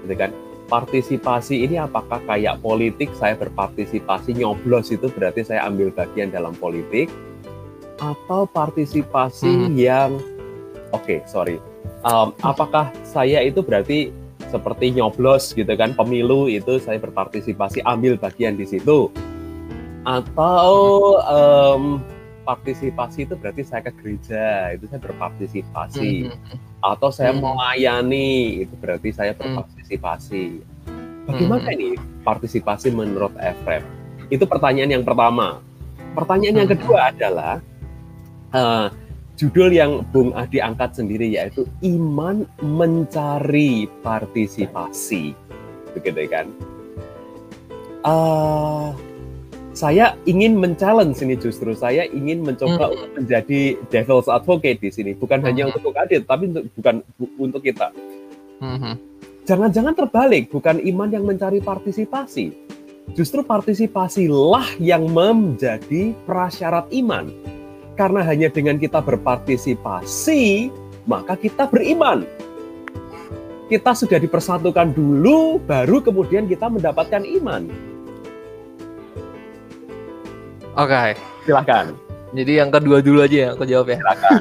gitu 0.05 0.15
kan? 0.17 0.33
Partisipasi 0.73 1.69
ini 1.69 1.77
apakah 1.77 2.21
kayak 2.25 2.65
politik? 2.65 3.13
Saya 3.17 3.37
berpartisipasi 3.37 4.41
nyoblos 4.41 4.89
itu 4.89 5.13
berarti 5.13 5.45
saya 5.45 5.69
ambil 5.69 5.93
bagian 5.93 6.33
dalam 6.33 6.57
politik, 6.57 7.13
atau 8.01 8.49
partisipasi 8.49 9.69
Hmm. 9.69 9.77
yang, 9.77 10.11
oke, 10.93 11.25
sorry, 11.29 11.61
Um, 12.03 12.35
apakah 12.43 12.91
saya 13.07 13.47
itu 13.47 13.63
berarti 13.63 14.11
seperti 14.53 14.93
nyoblos 14.93 15.57
gitu 15.57 15.73
kan 15.73 15.97
pemilu 15.97 16.45
itu 16.47 16.77
saya 16.77 17.01
berpartisipasi 17.01 17.81
ambil 17.89 18.21
bagian 18.21 18.55
di 18.55 18.69
situ 18.69 19.09
atau 20.05 20.75
em, 21.25 22.03
partisipasi 22.43 23.25
itu 23.25 23.35
berarti 23.39 23.63
saya 23.63 23.87
ke 23.87 23.93
gereja 24.03 24.75
itu 24.75 24.85
saya 24.91 25.01
berpartisipasi 25.01 26.27
Mhm. 26.29 26.57
atau 26.83 27.09
saya 27.09 27.31
Hmm. 27.33 27.41
melayani 27.41 28.63
itu 28.67 28.75
berarti 28.77 29.15
saya 29.15 29.33
berpartisipasi 29.33 30.59
bagaimana 31.25 31.71
Hmm. 31.71 31.75
ini 31.79 31.89
partisipasi 32.27 32.91
menurut 32.91 33.31
Efrem? 33.39 33.87
Itu 34.27 34.43
pertanyaan 34.45 34.91
yang 34.91 35.05
pertama. 35.07 35.63
Pertanyaan 36.13 36.67
yang 36.67 36.71
kedua 36.71 37.15
adalah 37.15 37.63
uh, 38.51 38.91
judul 39.43 39.75
yang 39.75 40.07
Bung 40.15 40.31
Adi 40.39 40.63
angkat 40.63 40.95
sendiri 40.95 41.35
yaitu 41.35 41.67
iman 41.83 42.47
mencari 42.63 43.91
partisipasi, 44.07 45.35
begitu 45.99 46.31
kan? 46.31 46.47
Uh, 48.07 48.95
saya 49.73 50.15
ingin 50.31 50.55
men-challenge 50.61 51.19
ini 51.27 51.35
justru 51.35 51.75
saya 51.75 52.07
ingin 52.07 52.45
mencoba 52.47 52.87
hmm. 52.87 52.95
untuk 52.95 53.11
menjadi 53.19 53.61
devil's 53.91 54.29
advocate 54.31 54.79
di 54.79 54.91
sini 54.93 55.17
bukan 55.17 55.41
hmm. 55.41 55.47
hanya 55.49 55.65
untuk 55.73 55.97
Adit 55.97 56.29
tapi 56.29 56.53
untuk 56.53 56.69
bukan 56.77 56.95
bu, 57.17 57.25
untuk 57.41 57.63
kita 57.65 57.89
hmm. 58.61 58.95
jangan-jangan 59.49 59.97
terbalik 59.97 60.53
bukan 60.53 60.77
iman 60.77 61.09
yang 61.09 61.25
mencari 61.25 61.65
partisipasi 61.65 62.53
justru 63.17 63.41
partisipasilah 63.41 64.77
yang 64.77 65.09
menjadi 65.09 66.13
prasyarat 66.29 66.93
iman 66.93 67.33
karena 67.95 68.25
hanya 68.25 68.49
dengan 68.49 68.77
kita 68.81 69.01
berpartisipasi 69.01 70.73
maka 71.05 71.37
kita 71.37 71.69
beriman 71.69 72.25
kita 73.69 73.97
sudah 73.97 74.21
dipersatukan 74.21 74.93
dulu 74.93 75.57
baru 75.65 76.05
kemudian 76.05 76.45
kita 76.45 76.69
mendapatkan 76.69 77.25
iman 77.43 77.69
Oke. 80.73 80.89
Okay. 80.89 81.09
Silakan. 81.45 81.87
Jadi 82.33 82.53
yang 82.57 82.73
kedua 82.73 83.05
dulu 83.05 83.21
aja 83.21 83.37
ya 83.37 83.49
aku 83.53 83.69
jawab 83.69 83.93
ya. 83.93 84.01
Silakan. 84.01 84.41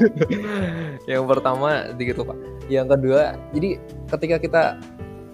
yang 1.11 1.23
pertama 1.27 1.69
gitu 1.99 2.23
Pak. 2.23 2.37
Yang 2.71 2.87
kedua, 2.95 3.21
jadi 3.51 3.69
ketika 4.15 4.35
kita 4.39 4.63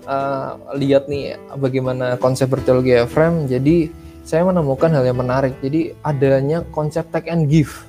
uh, 0.09 0.57
lihat 0.73 1.05
nih 1.05 1.37
bagaimana 1.61 2.17
konsep 2.17 2.49
berteologi 2.49 2.97
frame, 3.05 3.45
jadi 3.45 3.93
saya 4.25 4.41
menemukan 4.41 4.89
hal 4.89 5.05
yang 5.05 5.21
menarik. 5.21 5.53
Jadi 5.61 5.93
adanya 6.01 6.65
konsep 6.73 7.05
take 7.13 7.29
and 7.29 7.45
give. 7.45 7.86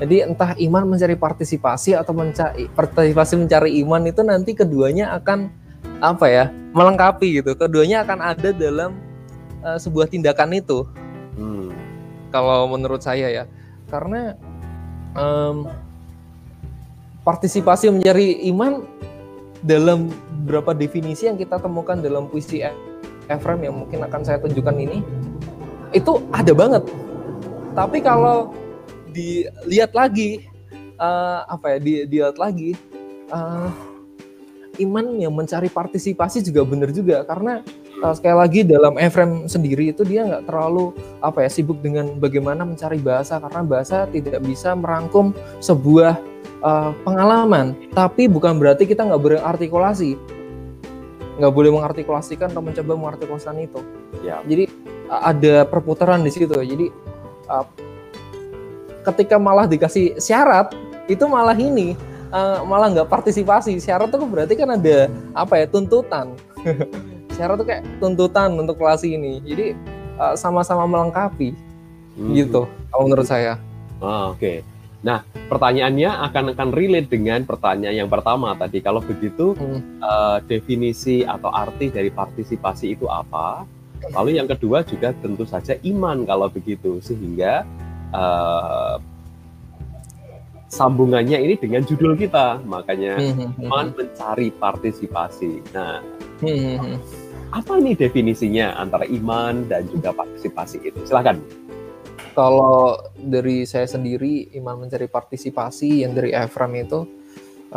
Jadi 0.00 0.24
entah 0.24 0.56
iman 0.56 0.96
mencari 0.96 1.14
partisipasi 1.14 1.94
atau 1.94 2.10
mencari 2.16 2.66
partisipasi 2.72 3.38
mencari 3.38 3.78
iman 3.84 4.02
itu 4.08 4.20
nanti 4.24 4.56
keduanya 4.56 5.14
akan 5.14 5.52
apa 6.02 6.26
ya 6.26 6.44
melengkapi 6.74 7.42
gitu. 7.42 7.54
Keduanya 7.54 8.02
akan 8.02 8.18
ada 8.18 8.50
dalam 8.50 8.98
uh, 9.62 9.78
sebuah 9.78 10.10
tindakan 10.10 10.58
itu. 10.58 10.82
Hmm 11.38 11.92
kalau 12.32 12.64
menurut 12.72 13.04
saya 13.04 13.28
ya 13.28 13.44
karena 13.92 14.34
um, 15.12 15.68
partisipasi 17.22 17.92
mencari 17.92 18.48
iman 18.48 18.88
dalam 19.60 20.08
beberapa 20.42 20.74
definisi 20.74 21.28
yang 21.28 21.36
kita 21.36 21.60
temukan 21.60 22.00
dalam 22.00 22.26
puisi 22.26 22.64
Ephraim 23.30 23.62
yang 23.62 23.76
mungkin 23.84 24.00
akan 24.02 24.24
saya 24.24 24.40
tunjukkan 24.40 24.74
ini 24.80 25.04
itu 25.92 26.18
ada 26.32 26.50
banget 26.56 26.82
tapi 27.76 28.00
kalau 28.00 28.50
dilihat 29.12 29.92
lagi 29.92 30.48
uh, 30.96 31.44
apa 31.46 31.76
ya 31.76 31.78
di, 31.78 31.92
dilihat 32.08 32.36
lagi 32.40 32.72
uh, 33.28 33.68
iman 34.80 35.20
yang 35.20 35.34
mencari 35.34 35.68
partisipasi 35.68 36.40
juga 36.40 36.64
benar 36.64 36.90
juga. 36.94 37.24
Karena 37.28 37.60
uh, 38.00 38.14
sekali 38.16 38.36
lagi 38.36 38.60
dalam 38.64 38.96
Ephraim 38.96 39.44
sendiri 39.50 39.92
itu 39.92 40.02
dia 40.06 40.24
nggak 40.24 40.48
terlalu 40.48 40.96
apa 41.20 41.44
ya 41.44 41.50
sibuk 41.52 41.78
dengan 41.84 42.16
bagaimana 42.16 42.64
mencari 42.64 42.96
bahasa. 42.96 43.36
Karena 43.36 43.60
bahasa 43.60 44.08
tidak 44.08 44.40
bisa 44.40 44.72
merangkum 44.72 45.36
sebuah 45.60 46.16
uh, 46.64 46.90
pengalaman. 47.04 47.76
Tapi 47.92 48.30
bukan 48.30 48.56
berarti 48.56 48.88
kita 48.88 49.04
nggak 49.04 49.22
berartikulasi. 49.22 50.16
Nggak 51.36 51.52
boleh 51.52 51.70
mengartikulasikan 51.72 52.52
atau 52.52 52.64
mencoba 52.64 52.92
mengartikulasikan 52.96 53.56
itu. 53.60 53.80
Ya. 54.20 54.44
jadi 54.44 54.68
ada 55.12 55.68
perputaran 55.68 56.24
di 56.24 56.32
situ. 56.32 56.52
Jadi 56.52 56.88
uh, 57.48 57.64
ketika 59.02 59.36
malah 59.36 59.66
dikasih 59.66 60.16
syarat 60.18 60.70
itu 61.10 61.26
malah 61.26 61.58
ini 61.58 61.98
uh, 62.32 62.64
malah 62.64 62.88
nggak 62.90 63.08
partisipasi. 63.10 63.78
Syarat 63.78 64.10
itu 64.10 64.26
berarti 64.26 64.54
kan 64.56 64.74
ada 64.74 65.10
apa 65.36 65.62
ya 65.62 65.66
tuntutan. 65.68 66.34
Syarat 67.36 67.60
tuh 67.60 67.66
kayak 67.66 67.82
tuntutan 68.00 68.54
untuk 68.56 68.80
kelas 68.80 69.04
ini. 69.04 69.42
Jadi 69.44 69.76
uh, 70.16 70.34
sama-sama 70.34 70.88
melengkapi. 70.88 71.72
Hmm. 72.12 72.36
gitu 72.36 72.68
kalau 72.92 73.08
menurut 73.08 73.24
saya. 73.24 73.56
Oh, 74.02 74.36
oke. 74.36 74.40
Okay. 74.40 74.58
nah 75.02 75.26
pertanyaannya 75.50 76.30
akan 76.30 76.54
akan 76.54 76.68
relate 76.70 77.10
dengan 77.10 77.42
pertanyaan 77.42 78.06
yang 78.06 78.10
pertama 78.12 78.54
tadi. 78.54 78.78
Kalau 78.84 79.02
begitu 79.02 79.56
hmm. 79.56 79.80
uh, 80.04 80.38
definisi 80.46 81.26
atau 81.26 81.50
arti 81.50 81.90
dari 81.90 82.12
partisipasi 82.12 82.94
itu 82.94 83.08
apa? 83.08 83.66
Lalu 84.12 84.38
yang 84.38 84.50
kedua 84.50 84.82
juga 84.82 85.14
tentu 85.22 85.46
saja 85.46 85.78
iman 85.82 86.22
kalau 86.28 86.46
begitu. 86.52 87.00
Sehingga 87.02 87.66
uh, 88.12 88.96
sambungannya 90.72 91.36
ini 91.36 91.54
dengan 91.60 91.84
judul 91.84 92.16
kita 92.16 92.64
makanya 92.64 93.20
hmm, 93.20 93.32
hmm, 93.32 93.48
hmm, 93.56 93.64
iman 93.68 93.86
mencari 93.92 94.48
partisipasi 94.56 95.60
nah 95.76 96.00
apa 97.52 97.76
ini 97.76 97.92
definisinya 97.92 98.80
antara 98.80 99.04
iman 99.04 99.68
dan 99.68 99.84
juga 99.92 100.16
partisipasi 100.16 100.88
itu? 100.88 100.98
Silahkan. 101.04 101.36
Kalau 102.32 102.96
dari 103.20 103.68
saya 103.68 103.84
sendiri, 103.84 104.48
iman 104.56 104.80
mencari 104.88 105.04
partisipasi 105.04 106.00
yang 106.00 106.16
dari 106.16 106.32
Ephraim 106.32 106.80
itu 106.80 107.04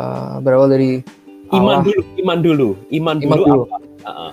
uh, 0.00 0.40
berawal 0.40 0.72
dari 0.72 1.04
iman 1.52 1.84
Allah. 1.84 1.84
dulu, 1.84 2.02
iman 2.24 2.38
dulu, 2.40 2.68
iman, 2.88 3.16
iman 3.20 3.36
dulu. 3.36 3.44
dulu. 3.44 3.64
Uh 4.08 4.32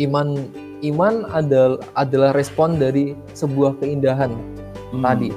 Iman, 0.00 0.48
iman 0.82 1.28
adalah 1.30 1.78
adalah 1.94 2.32
respon 2.32 2.80
dari 2.80 3.12
sebuah 3.36 3.76
keindahan 3.76 4.32
hmm. 4.92 5.02
tadi. 5.02 5.30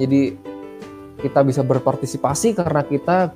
Jadi 0.00 0.20
kita 1.22 1.40
bisa 1.46 1.62
berpartisipasi 1.62 2.58
karena 2.58 2.82
kita 2.82 3.30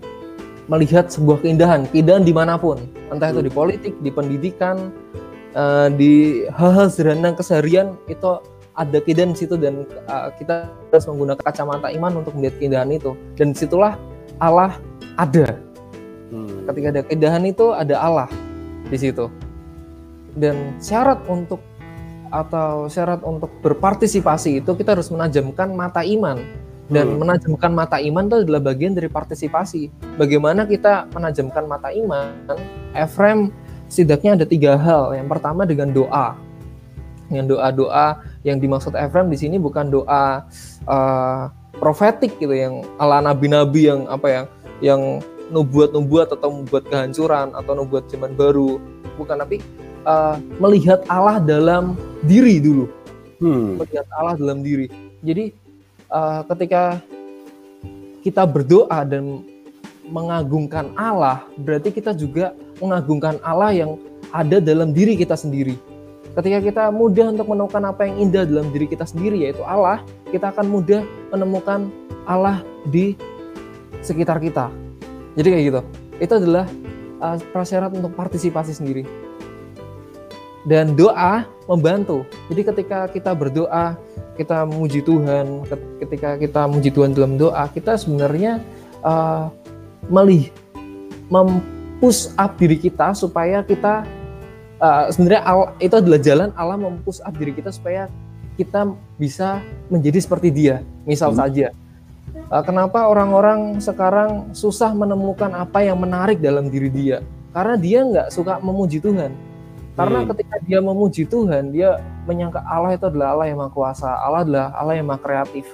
melihat 0.66 1.06
sebuah 1.06 1.46
keindahan, 1.46 1.86
keindahan 1.94 2.26
di 2.26 2.34
mana 2.34 2.58
pun, 2.58 2.82
entah 3.14 3.30
itu 3.30 3.46
di 3.46 3.52
hmm. 3.52 3.58
politik, 3.58 3.94
di 4.02 4.10
pendidikan, 4.10 4.90
uh, 5.56 5.88
di 5.88 6.44
hal-hal 6.52 6.90
sederhana 6.92 7.32
keseharian 7.32 7.96
itu 8.10 8.42
ada 8.76 8.98
keindahan 9.00 9.32
di 9.32 9.38
situ 9.40 9.56
dan 9.56 9.88
uh, 10.06 10.28
kita 10.36 10.68
harus 10.92 11.06
menggunakan 11.08 11.40
kacamata 11.40 11.88
iman 11.96 12.20
untuk 12.20 12.36
melihat 12.36 12.60
keindahan 12.60 12.92
itu 12.92 13.16
dan 13.40 13.56
di 13.56 13.56
situlah 13.56 13.96
Allah 14.36 14.76
ada 15.16 15.56
hmm. 16.28 16.68
ketika 16.68 16.86
ada 16.92 17.02
keindahan 17.08 17.42
itu 17.48 17.72
ada 17.72 17.96
Allah 17.96 18.28
di 18.92 18.98
situ 19.00 19.32
dan 20.36 20.76
syarat 20.76 21.16
untuk 21.26 21.64
atau 22.44 22.92
syarat 22.92 23.24
untuk 23.24 23.48
berpartisipasi 23.64 24.60
itu 24.60 24.70
kita 24.76 24.92
harus 24.92 25.08
menajamkan 25.08 25.72
mata 25.72 26.04
iman 26.04 26.36
dan 26.86 27.06
hmm. 27.10 27.18
menajamkan 27.18 27.72
mata 27.74 27.98
iman 27.98 28.24
itu 28.30 28.36
adalah 28.46 28.62
bagian 28.62 28.94
dari 28.94 29.10
partisipasi. 29.10 29.90
Bagaimana 30.14 30.62
kita 30.70 31.10
menajamkan 31.10 31.66
mata 31.66 31.90
iman? 31.90 32.30
Ephraim 32.94 33.50
setidaknya 33.90 34.38
ada 34.38 34.46
tiga 34.46 34.78
hal. 34.78 35.10
Yang 35.18 35.28
pertama 35.34 35.66
dengan 35.66 35.90
doa. 35.90 36.38
Dengan 37.26 37.50
doa-doa 37.50 38.22
yang 38.46 38.62
dimaksud 38.62 38.94
Ephraim 38.94 39.26
di 39.26 39.38
sini 39.38 39.58
bukan 39.58 39.90
doa 39.90 40.46
uh, 40.86 41.50
profetik 41.82 42.38
gitu 42.38 42.54
yang 42.54 42.86
ala 43.02 43.18
nabi-nabi 43.18 43.90
yang 43.90 44.06
apa 44.06 44.26
ya, 44.30 44.42
yang 44.78 45.18
nubuat-nubuat 45.50 46.38
atau 46.38 46.54
membuat 46.54 46.86
kehancuran 46.86 47.50
atau 47.50 47.72
nubuat 47.74 48.06
zaman 48.06 48.38
baru. 48.38 48.78
Bukan 49.18 49.42
tapi 49.42 49.58
uh, 50.06 50.38
melihat 50.62 51.02
Allah 51.10 51.42
dalam 51.42 51.98
diri 52.24 52.62
dulu. 52.62 52.86
Hmm. 53.42 53.82
Melihat 53.82 54.06
Allah 54.16 54.38
dalam 54.38 54.62
diri. 54.62 54.88
Jadi 55.20 55.52
uh, 56.08 56.46
ketika 56.54 57.02
kita 58.22 58.46
berdoa 58.46 59.02
dan 59.04 59.42
mengagungkan 60.06 60.94
Allah, 60.94 61.42
berarti 61.58 61.90
kita 61.90 62.14
juga 62.14 62.54
mengagungkan 62.78 63.42
Allah 63.42 63.74
yang 63.74 63.98
ada 64.30 64.62
dalam 64.62 64.94
diri 64.94 65.18
kita 65.18 65.34
sendiri. 65.34 65.74
Ketika 66.36 66.60
kita 66.60 66.84
mudah 66.92 67.32
untuk 67.32 67.48
menemukan 67.48 67.82
apa 67.90 68.06
yang 68.06 68.28
indah 68.28 68.44
dalam 68.44 68.68
diri 68.70 68.86
kita 68.86 69.08
sendiri, 69.08 69.40
yaitu 69.48 69.64
Allah, 69.64 70.04
kita 70.28 70.52
akan 70.52 70.68
mudah 70.68 71.02
menemukan 71.32 71.88
Allah 72.28 72.60
di 72.92 73.16
sekitar 74.04 74.38
kita. 74.38 74.68
Jadi 75.34 75.48
kayak 75.48 75.64
gitu. 75.64 75.80
Itu 76.20 76.32
adalah 76.36 76.64
uh, 77.24 77.40
prasyarat 77.50 77.90
untuk 77.96 78.12
partisipasi 78.12 78.76
sendiri. 78.76 79.25
Dan 80.66 80.98
doa 80.98 81.46
membantu. 81.70 82.26
Jadi 82.50 82.62
ketika 82.66 83.06
kita 83.06 83.30
berdoa, 83.38 83.94
kita 84.34 84.66
memuji 84.66 84.98
Tuhan, 84.98 85.62
ketika 86.02 86.34
kita 86.34 86.66
memuji 86.66 86.90
Tuhan 86.90 87.14
dalam 87.14 87.38
doa, 87.38 87.70
kita 87.70 87.94
sebenarnya 87.94 88.58
uh, 89.06 89.46
melih 90.10 90.50
mempush 91.30 92.30
up 92.38 92.54
diri 92.58 92.78
kita 92.78 93.14
supaya 93.14 93.62
kita 93.62 94.06
uh, 94.78 95.10
sebenarnya 95.10 95.42
al, 95.42 95.74
itu 95.82 95.94
adalah 95.98 96.20
jalan 96.22 96.50
Allah 96.54 96.78
mempush 96.78 97.22
up 97.22 97.34
diri 97.34 97.54
kita 97.54 97.70
supaya 97.74 98.06
kita 98.54 98.90
bisa 99.18 99.60
menjadi 99.90 100.18
seperti 100.22 100.48
dia. 100.50 100.82
Misal 101.06 101.34
hmm. 101.34 101.38
saja, 101.38 101.66
uh, 102.50 102.62
kenapa 102.62 103.06
orang-orang 103.06 103.78
sekarang 103.82 104.50
susah 104.54 104.94
menemukan 104.94 105.50
apa 105.54 105.82
yang 105.82 105.98
menarik 105.98 106.38
dalam 106.38 106.70
diri 106.70 106.90
dia? 106.90 107.22
Karena 107.50 107.74
dia 107.74 107.98
nggak 108.04 108.28
suka 108.30 108.60
memuji 108.60 109.00
Tuhan. 109.02 109.32
Karena 109.96 110.18
Hmm. 110.22 110.28
ketika 110.36 110.56
dia 110.68 110.78
memuji 110.84 111.24
Tuhan, 111.24 111.72
dia 111.72 111.96
menyangka 112.28 112.60
Allah 112.68 113.00
itu 113.00 113.08
adalah 113.08 113.32
Allah 113.32 113.46
yang 113.48 113.58
maha 113.64 113.72
kuasa, 113.72 114.12
Allah 114.12 114.44
adalah 114.44 114.66
Allah 114.76 114.94
yang 115.00 115.08
maha 115.08 115.20
kreatif. 115.24 115.64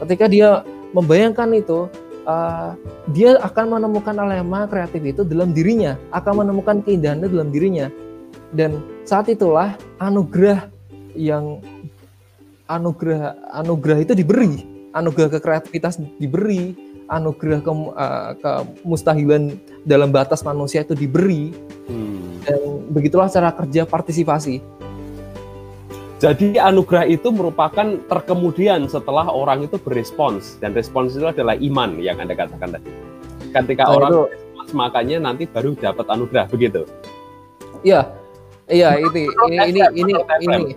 Ketika 0.00 0.24
dia 0.24 0.64
membayangkan 0.96 1.52
itu, 1.52 1.84
uh, 2.24 2.72
dia 3.12 3.36
akan 3.44 3.76
menemukan 3.76 4.16
Allah 4.16 4.40
yang 4.40 4.48
maha 4.48 4.64
kreatif 4.72 5.04
itu 5.04 5.20
dalam 5.20 5.52
dirinya, 5.52 6.00
akan 6.16 6.48
menemukan 6.48 6.80
keindahannya 6.80 7.28
dalam 7.28 7.52
dirinya. 7.52 7.92
Dan 8.56 8.80
saat 9.04 9.28
itulah 9.28 9.76
anugerah 10.00 10.72
yang 11.12 11.60
anugerah 12.72 13.36
anugerah 13.52 13.98
itu 14.00 14.12
diberi, 14.16 14.64
anugerah 14.96 15.28
kekreativitas 15.36 16.00
diberi, 16.16 16.72
anugerah 17.12 17.60
ke, 17.60 17.70
uh, 17.70 18.30
kemustahilan 18.40 19.52
dalam 19.84 20.08
batas 20.08 20.40
manusia 20.40 20.80
itu 20.80 20.96
diberi 20.96 21.52
Hmm. 21.82 22.40
dan 22.46 22.58
begitulah 22.88 23.28
cara 23.28 23.52
kerja 23.52 23.84
partisipasi. 23.84 24.62
Jadi 26.16 26.54
anugerah 26.54 27.02
itu 27.04 27.34
merupakan 27.34 27.98
terkemudian 28.06 28.86
setelah 28.86 29.26
orang 29.26 29.66
itu 29.66 29.74
berespons 29.74 30.54
dan 30.62 30.70
respons 30.70 31.18
itu 31.18 31.26
adalah 31.26 31.58
iman 31.58 31.98
yang 31.98 32.22
anda 32.22 32.38
katakan 32.38 32.78
tadi. 32.78 32.90
Ketika 33.50 33.90
Nah, 33.90 33.94
orang 33.98 34.10
itu- 34.14 34.26
berespons 34.30 34.70
makanya 34.72 35.16
nanti 35.20 35.44
baru 35.44 35.74
dapat 35.74 36.06
anugerah 36.06 36.46
begitu. 36.46 36.86
Iya, 37.82 38.06
iya 38.70 38.94
ini 38.94 39.26
ini 39.50 39.56
ini 39.66 39.80
FM, 39.82 39.98
ini 39.98 40.12
FM. 40.14 40.40
ini 40.62 40.72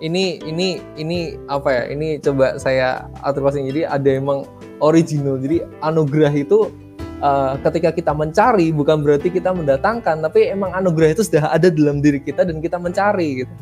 ini 0.00 0.40
ini 0.44 0.80
ini 0.96 1.36
apa 1.46 1.68
ya? 1.70 1.82
Ini 1.92 2.20
coba 2.24 2.56
saya 2.56 3.06
atur 3.20 3.46
passing. 3.46 3.68
Jadi 3.68 3.84
ada 3.84 4.10
emang 4.10 4.48
original. 4.80 5.36
Jadi 5.36 5.60
anugerah 5.84 6.32
itu 6.32 6.72
uh, 7.20 7.60
ketika 7.68 7.92
kita 7.92 8.12
mencari 8.16 8.72
bukan 8.72 9.04
berarti 9.04 9.28
kita 9.28 9.52
mendatangkan, 9.52 10.24
tapi 10.24 10.48
emang 10.48 10.72
anugerah 10.72 11.12
itu 11.12 11.22
sudah 11.24 11.52
ada 11.52 11.68
dalam 11.68 12.00
diri 12.00 12.20
kita 12.20 12.48
dan 12.48 12.58
kita 12.64 12.80
mencari 12.80 13.44
gitu. 13.44 13.54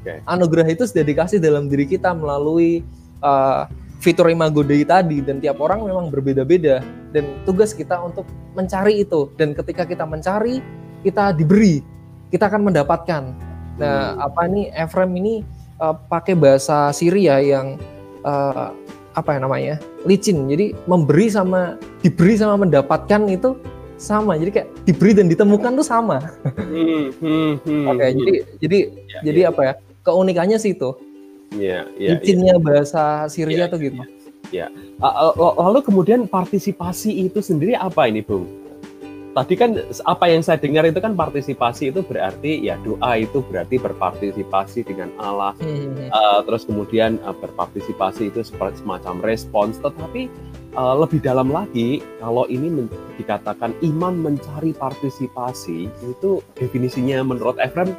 Oke. 0.00 0.18
Anugerah 0.26 0.66
itu 0.72 0.88
sudah 0.88 1.04
dikasih 1.04 1.38
dalam 1.38 1.68
diri 1.68 1.86
kita 1.86 2.10
melalui 2.16 2.82
uh, 3.22 3.68
fitur 4.02 4.26
imago 4.34 4.66
Dei 4.66 4.82
tadi 4.82 5.22
dan 5.22 5.38
tiap 5.38 5.62
orang 5.62 5.86
memang 5.86 6.10
berbeda-beda 6.10 6.82
dan 7.14 7.24
tugas 7.46 7.70
kita 7.70 8.02
untuk 8.02 8.26
mencari 8.58 9.06
itu 9.06 9.30
dan 9.38 9.54
ketika 9.54 9.86
kita 9.86 10.02
mencari 10.02 10.58
kita 11.06 11.30
diberi 11.30 11.86
kita 12.34 12.50
akan 12.50 12.66
mendapatkan. 12.66 13.22
Nah, 13.78 14.16
Hmm. 14.18 14.26
apa 14.26 14.42
nih 14.50 14.74
Ephraim 14.74 15.12
ini 15.16 15.34
uh, 15.82 15.94
pakai 16.06 16.38
bahasa 16.38 16.94
Syria 16.94 17.42
yang 17.42 17.74
uh, 18.22 18.70
apa 19.18 19.30
ya 19.34 19.38
namanya? 19.42 19.76
licin. 20.06 20.46
Jadi 20.46 20.74
memberi 20.86 21.26
sama 21.30 21.76
diberi 22.00 22.38
sama 22.38 22.62
mendapatkan 22.62 23.26
itu 23.26 23.58
sama. 23.98 24.38
Jadi 24.38 24.50
kayak 24.54 24.68
diberi 24.86 25.12
dan 25.18 25.26
ditemukan 25.26 25.82
tuh 25.82 25.86
sama. 25.86 26.22
Hmm, 26.72 27.10
hmm, 27.18 27.52
hmm, 27.66 27.84
Oke, 27.90 28.06
hmm. 28.06 28.16
jadi 28.16 28.34
jadi 28.62 28.78
Ya, 29.12 29.18
jadi 29.28 29.40
apa 29.52 29.60
ya? 29.62 29.74
Keunikannya 30.02 30.58
sih 30.58 30.74
itu. 30.74 30.90
Iya, 31.52 31.84
iya, 32.00 32.16
iya. 32.16 32.18
Licinnya 32.18 32.56
bahasa 32.56 33.28
Iya, 33.28 33.30
Syria 33.30 33.64
tuh 33.68 33.78
gitu. 33.78 34.00
Uh, 35.00 35.36
uh, 35.36 35.52
Lalu 35.68 35.84
kemudian 35.84 36.24
partisipasi 36.24 37.28
itu 37.28 37.44
sendiri 37.44 37.76
apa 37.76 38.08
ini, 38.08 38.24
Bung? 38.24 38.61
Tadi 39.32 39.56
kan 39.56 39.80
apa 40.04 40.28
yang 40.28 40.44
saya 40.44 40.60
dengar 40.60 40.84
itu 40.84 41.00
kan 41.00 41.16
partisipasi 41.16 41.88
itu 41.88 42.04
berarti 42.04 42.68
ya 42.68 42.76
doa 42.84 43.16
itu 43.16 43.40
berarti 43.40 43.80
berpartisipasi 43.80 44.84
dengan 44.84 45.08
Allah. 45.16 45.56
Hmm. 45.56 46.12
Uh, 46.12 46.44
terus 46.44 46.68
kemudian 46.68 47.16
uh, 47.24 47.32
berpartisipasi 47.32 48.28
itu 48.28 48.44
seperti 48.44 48.84
semacam 48.84 49.24
respons. 49.24 49.80
Tetapi 49.80 50.28
uh, 50.76 51.00
lebih 51.00 51.24
dalam 51.24 51.48
lagi, 51.48 52.04
kalau 52.20 52.44
ini 52.52 52.68
men- 52.68 52.92
dikatakan 53.16 53.72
iman 53.80 54.20
mencari 54.20 54.76
partisipasi 54.76 55.88
itu 55.88 56.44
definisinya 56.52 57.24
menurut 57.24 57.56
Ephraim 57.56 57.96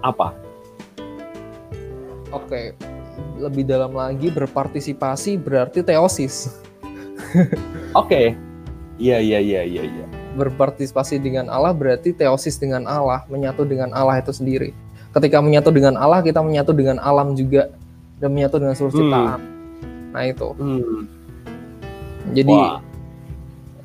apa? 0.00 0.32
Oke, 2.32 2.72
lebih 3.36 3.68
dalam 3.68 3.92
lagi 3.92 4.32
berpartisipasi 4.32 5.36
berarti 5.36 5.84
teosis. 5.84 6.56
Oke, 7.92 8.32
iya 8.96 9.20
iya 9.20 9.44
iya 9.44 9.60
iya 9.68 9.84
iya. 9.84 10.19
Berpartisipasi 10.36 11.18
dengan 11.18 11.50
Allah 11.50 11.74
berarti 11.74 12.14
teosis 12.14 12.54
dengan 12.56 12.86
Allah, 12.86 13.26
menyatu 13.26 13.66
dengan 13.66 13.90
Allah 13.90 14.22
itu 14.22 14.30
sendiri. 14.30 14.70
Ketika 15.10 15.42
menyatu 15.42 15.74
dengan 15.74 15.98
Allah, 15.98 16.22
kita 16.22 16.38
menyatu 16.38 16.70
dengan 16.70 17.02
alam 17.02 17.34
juga 17.34 17.66
dan 18.22 18.30
menyatu 18.30 18.62
dengan 18.62 18.74
seluruh 18.78 18.94
Hmm. 18.94 19.02
ciptaan. 19.02 19.40
Nah 20.14 20.22
itu. 20.26 20.48
Hmm. 20.54 21.02
Jadi 22.30 22.54
Wah. 22.54 22.78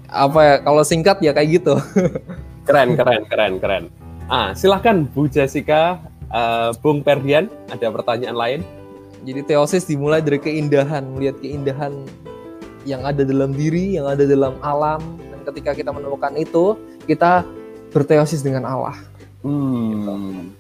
apa 0.06 0.40
ya? 0.44 0.56
Kalau 0.62 0.84
singkat 0.86 1.18
ya 1.26 1.32
kayak 1.34 1.50
gitu. 1.62 1.74
Keren, 2.66 2.98
keren, 2.98 3.22
keren, 3.30 3.54
keren. 3.62 3.84
Ah, 4.26 4.50
silahkan 4.58 5.06
Bu 5.06 5.30
Jessica, 5.30 6.02
eh, 6.34 6.74
Bung 6.82 7.06
Perdian, 7.06 7.46
ada 7.70 7.94
pertanyaan 7.94 8.34
lain? 8.34 8.60
Jadi 9.22 9.46
teosis 9.46 9.86
dimulai 9.86 10.18
dari 10.18 10.42
keindahan, 10.42 11.06
melihat 11.14 11.38
keindahan 11.46 11.94
yang 12.86 13.06
ada 13.06 13.22
dalam 13.22 13.54
diri, 13.54 13.98
yang 13.98 14.10
ada 14.10 14.26
dalam 14.26 14.58
alam. 14.66 14.98
Ketika 15.46 15.78
kita 15.78 15.94
menemukan 15.94 16.34
itu, 16.36 16.74
kita 17.06 17.46
berteosis 17.94 18.42
dengan 18.42 18.66
Allah. 18.66 18.98
Hmm. 19.46 20.52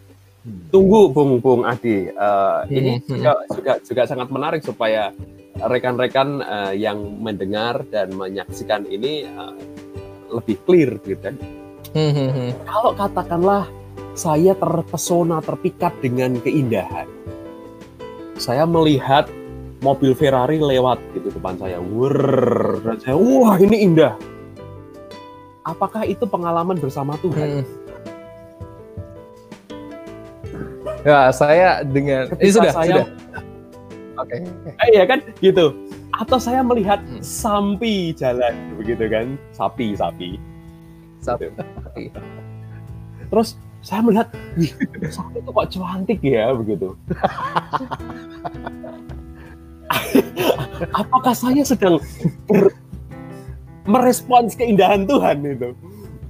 Tunggu, 0.70 1.10
Bung 1.10 1.42
Bung 1.42 1.66
Adi. 1.66 2.06
Eh, 2.06 2.62
ini 2.70 3.02
Hmm. 3.02 3.18
juga, 3.18 3.34
juga 3.50 3.74
juga 3.82 4.02
sangat 4.06 4.30
menarik 4.30 4.62
supaya 4.62 5.10
rekan-rekan 5.58 6.46
eh, 6.46 6.74
yang 6.78 7.02
mendengar 7.18 7.82
dan 7.90 8.14
menyaksikan 8.14 8.86
ini 8.86 9.26
eh, 9.26 9.54
lebih 10.30 10.62
clear, 10.64 11.02
gitu 11.02 11.18
kan? 11.18 11.36
Hmm, 11.98 12.12
hmm, 12.14 12.30
hmm. 12.30 12.50
Kalau 12.70 12.92
katakanlah 12.94 13.64
saya 14.14 14.54
terpesona, 14.54 15.42
terpikat 15.42 15.98
dengan 16.00 16.38
keindahan, 16.40 17.10
saya 18.38 18.68
melihat 18.70 19.26
mobil 19.82 20.14
Ferrari 20.14 20.62
lewat 20.62 21.02
gitu 21.16 21.32
depan 21.34 21.56
saya, 21.58 21.82
Wurr, 21.82 22.84
dan 22.86 23.00
saya, 23.02 23.16
wah 23.18 23.56
ini 23.58 23.82
indah. 23.82 24.14
Apakah 25.66 26.06
itu 26.06 26.22
pengalaman 26.30 26.78
bersama 26.78 27.18
Tuhan? 27.26 27.66
Hmm. 27.66 27.68
Ya, 31.02 31.34
saya 31.34 31.82
dengan 31.82 32.30
Ketika 32.30 32.46
ini 32.46 32.54
sudah, 32.54 32.74
saya, 32.74 33.02
sudah. 33.02 33.06
Oke. 34.22 34.36
Eh, 34.78 34.88
iya 34.94 35.04
kan, 35.10 35.26
gitu. 35.42 35.74
Atau 36.14 36.38
saya 36.38 36.62
melihat 36.62 37.02
Hmm. 37.02 37.18
sapi 37.20 38.14
jalan, 38.14 38.78
begitu 38.78 39.10
kan, 39.10 39.42
sapi, 39.58 39.98
sapi. 39.98 40.38
Sapi. 41.26 41.50
Terus 43.34 43.58
saya 43.82 44.06
melihat, 44.06 44.30
wih, 44.54 44.70
sapi 45.10 45.42
itu 45.42 45.50
kok 45.50 45.68
cantik 45.74 46.22
ya, 46.22 46.54
begitu. 46.54 46.94
Apakah 50.94 51.34
saya 51.34 51.66
sedang 51.66 51.98
ber- 52.46 52.78
merespons 53.86 54.58
keindahan 54.58 55.06
Tuhan 55.06 55.46
itu? 55.46 55.74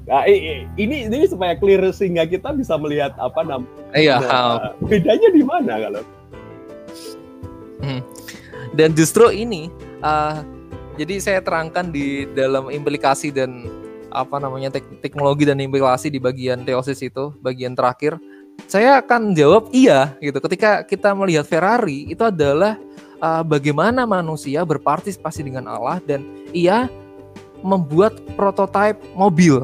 Nah, 0.06 0.22
ini 0.30 1.10
ini 1.10 1.26
supaya 1.26 1.58
clear 1.58 1.82
sehingga 1.90 2.30
kita 2.30 2.54
bisa 2.54 2.78
melihat 2.78 3.18
apa 3.18 3.42
namanya 3.42 3.74
Iya. 3.98 4.22
bedanya 4.86 5.30
di 5.34 5.42
mana 5.42 5.74
kalau 5.82 6.04
Dan 8.76 8.92
justru 8.92 9.32
ini, 9.32 9.72
uh, 10.04 10.44
jadi 11.00 11.16
saya 11.24 11.40
terangkan 11.40 11.96
di 11.96 12.28
dalam 12.36 12.68
implikasi 12.68 13.32
dan 13.32 13.72
apa 14.12 14.36
namanya 14.36 14.68
tek- 14.68 15.00
teknologi 15.00 15.48
dan 15.48 15.64
implikasi 15.64 16.12
di 16.12 16.20
bagian 16.20 16.68
teosis 16.68 17.00
itu, 17.00 17.32
bagian 17.40 17.72
terakhir. 17.72 18.20
Saya 18.68 19.00
akan 19.00 19.36
jawab 19.36 19.72
iya 19.72 20.16
gitu. 20.20 20.40
Ketika 20.44 20.84
kita 20.84 21.12
melihat 21.16 21.48
Ferrari 21.48 22.08
itu 22.12 22.24
adalah 22.24 22.76
uh, 23.24 23.44
bagaimana 23.48 24.04
manusia 24.04 24.64
berpartisipasi 24.64 25.44
dengan 25.48 25.72
Allah 25.72 26.04
dan 26.04 26.24
ia 26.52 26.88
membuat 27.62 28.18
prototipe 28.36 29.00
mobil. 29.16 29.64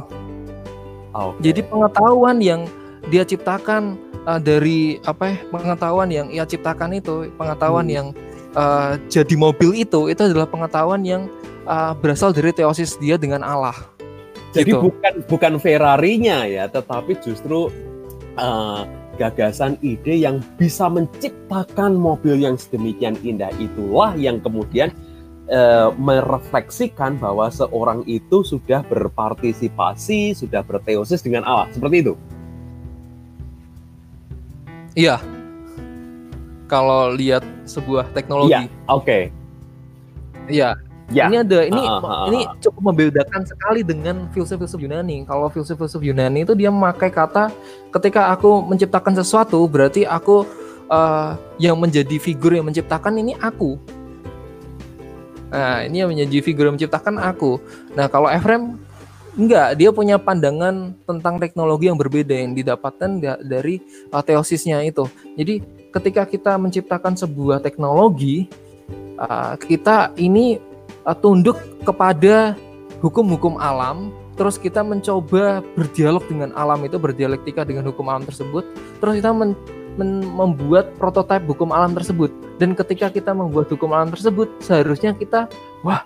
Oh, 1.12 1.36
oke. 1.36 1.44
Jadi 1.44 1.66
pengetahuan 1.68 2.40
yang 2.40 2.68
dia 3.10 3.26
ciptakan 3.26 4.00
uh, 4.30 4.40
dari 4.40 5.02
apa 5.04 5.34
ya 5.34 5.38
pengetahuan 5.50 6.10
yang 6.14 6.28
ia 6.32 6.46
ciptakan 6.46 6.96
itu 6.96 7.28
pengetahuan 7.36 7.90
Hmm. 7.90 7.96
yang 7.96 8.08
uh, 8.56 8.96
jadi 9.10 9.36
mobil 9.36 9.76
itu 9.76 10.08
itu 10.08 10.22
adalah 10.22 10.48
pengetahuan 10.48 11.02
yang 11.04 11.28
uh, 11.66 11.92
berasal 11.98 12.32
dari 12.32 12.54
teosis 12.54 12.96
dia 13.02 13.18
dengan 13.18 13.44
Allah. 13.44 13.76
Jadi 14.52 14.76
Gitu. 14.76 14.84
bukan 14.84 15.14
bukan 15.32 15.54
Ferrari-nya 15.64 16.44
ya, 16.44 16.68
tetapi 16.68 17.16
justru 17.24 17.72
uh, 18.36 18.84
gagasan 19.16 19.80
ide 19.80 20.20
yang 20.20 20.44
bisa 20.60 20.88
menciptakan 20.92 21.96
mobil 21.96 22.40
yang 22.40 22.56
sedemikian 22.60 23.16
indah 23.24 23.52
itulah 23.60 24.16
yang 24.16 24.40
kemudian 24.44 24.92
uh, 25.52 25.94
merefleksikan 26.00 27.20
bahwa 27.20 27.52
seorang 27.52 28.02
itu 28.08 28.42
sudah 28.42 28.82
berpartisipasi, 28.88 30.34
sudah 30.34 30.64
berteosis 30.64 31.22
dengan 31.22 31.44
Allah. 31.46 31.68
Seperti 31.76 31.96
itu. 32.08 32.14
Iya. 34.96 35.20
Kalau 36.72 37.12
lihat 37.12 37.44
sebuah 37.68 38.08
Iya, 38.08 38.16
teknologi, 38.16 38.64
oke. 38.88 39.20
iya. 40.48 40.72
Ya. 41.12 41.28
Ini 41.28 41.44
ada 41.44 41.60
ini 41.68 41.84
ah, 41.84 42.00
ah, 42.00 42.26
ini 42.32 42.48
cukup 42.64 42.96
membedakan 42.96 43.44
sekali 43.44 43.84
dengan 43.84 44.32
filsuf-filsuf 44.32 44.80
Yunani. 44.80 45.28
Kalau 45.28 45.52
filsuf-filsuf 45.52 46.00
Yunani 46.00 46.48
itu 46.48 46.56
dia 46.56 46.72
memakai 46.72 47.12
kata 47.12 47.52
ketika 47.92 48.32
aku 48.32 48.64
menciptakan 48.64 49.20
sesuatu 49.20 49.60
berarti 49.68 50.08
aku 50.08 50.48
eh, 50.88 51.32
yang 51.60 51.76
menjadi 51.76 52.16
figur 52.16 52.56
yang 52.56 52.64
menciptakan 52.64 53.20
ini 53.20 53.36
aku. 53.44 53.76
Nah, 55.52 55.84
ini 55.84 56.00
yang 56.00 56.10
menjadi 56.10 56.40
figur 56.40 56.72
yang 56.72 56.80
menciptakan 56.80 57.20
aku. 57.20 57.60
Nah, 57.92 58.08
kalau 58.08 58.32
Ephraim 58.32 58.80
enggak, 59.36 59.76
dia 59.76 59.92
punya 59.92 60.16
pandangan 60.16 60.96
tentang 61.04 61.40
teknologi 61.44 61.92
yang 61.92 62.00
berbeda 62.00 62.32
yang 62.32 62.56
didapatkan 62.56 63.20
da- 63.20 63.42
dari 63.44 63.84
uh, 64.16 64.24
teosisnya 64.24 64.80
itu. 64.88 65.12
Jadi, 65.36 65.60
ketika 65.92 66.24
kita 66.24 66.56
menciptakan 66.56 67.20
sebuah 67.20 67.60
teknologi, 67.60 68.48
uh, 69.20 69.60
kita 69.60 70.16
ini 70.16 70.60
uh, 71.04 71.16
tunduk 71.16 71.60
kepada 71.84 72.56
hukum-hukum 73.04 73.60
alam, 73.60 74.16
terus 74.40 74.56
kita 74.56 74.80
mencoba 74.88 75.60
berdialog 75.76 76.24
dengan 76.32 76.56
alam 76.56 76.80
itu, 76.88 76.96
berdialektika 76.96 77.68
dengan 77.68 77.92
hukum 77.92 78.08
alam 78.08 78.24
tersebut, 78.24 78.64
terus 79.04 79.20
kita 79.20 79.36
membuat 80.00 80.94
prototipe 80.96 81.44
hukum 81.48 81.72
alam 81.76 81.92
tersebut. 81.92 82.32
Dan 82.60 82.78
ketika 82.78 83.12
kita 83.12 83.32
membuat 83.36 83.68
hukum 83.72 83.92
alam 83.92 84.14
tersebut, 84.14 84.48
seharusnya 84.64 85.12
kita, 85.18 85.50
wah, 85.84 86.06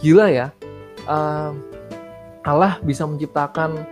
gila 0.00 0.30
ya, 0.30 0.46
uh, 1.04 1.52
Allah 2.46 2.78
bisa 2.86 3.04
menciptakan 3.04 3.84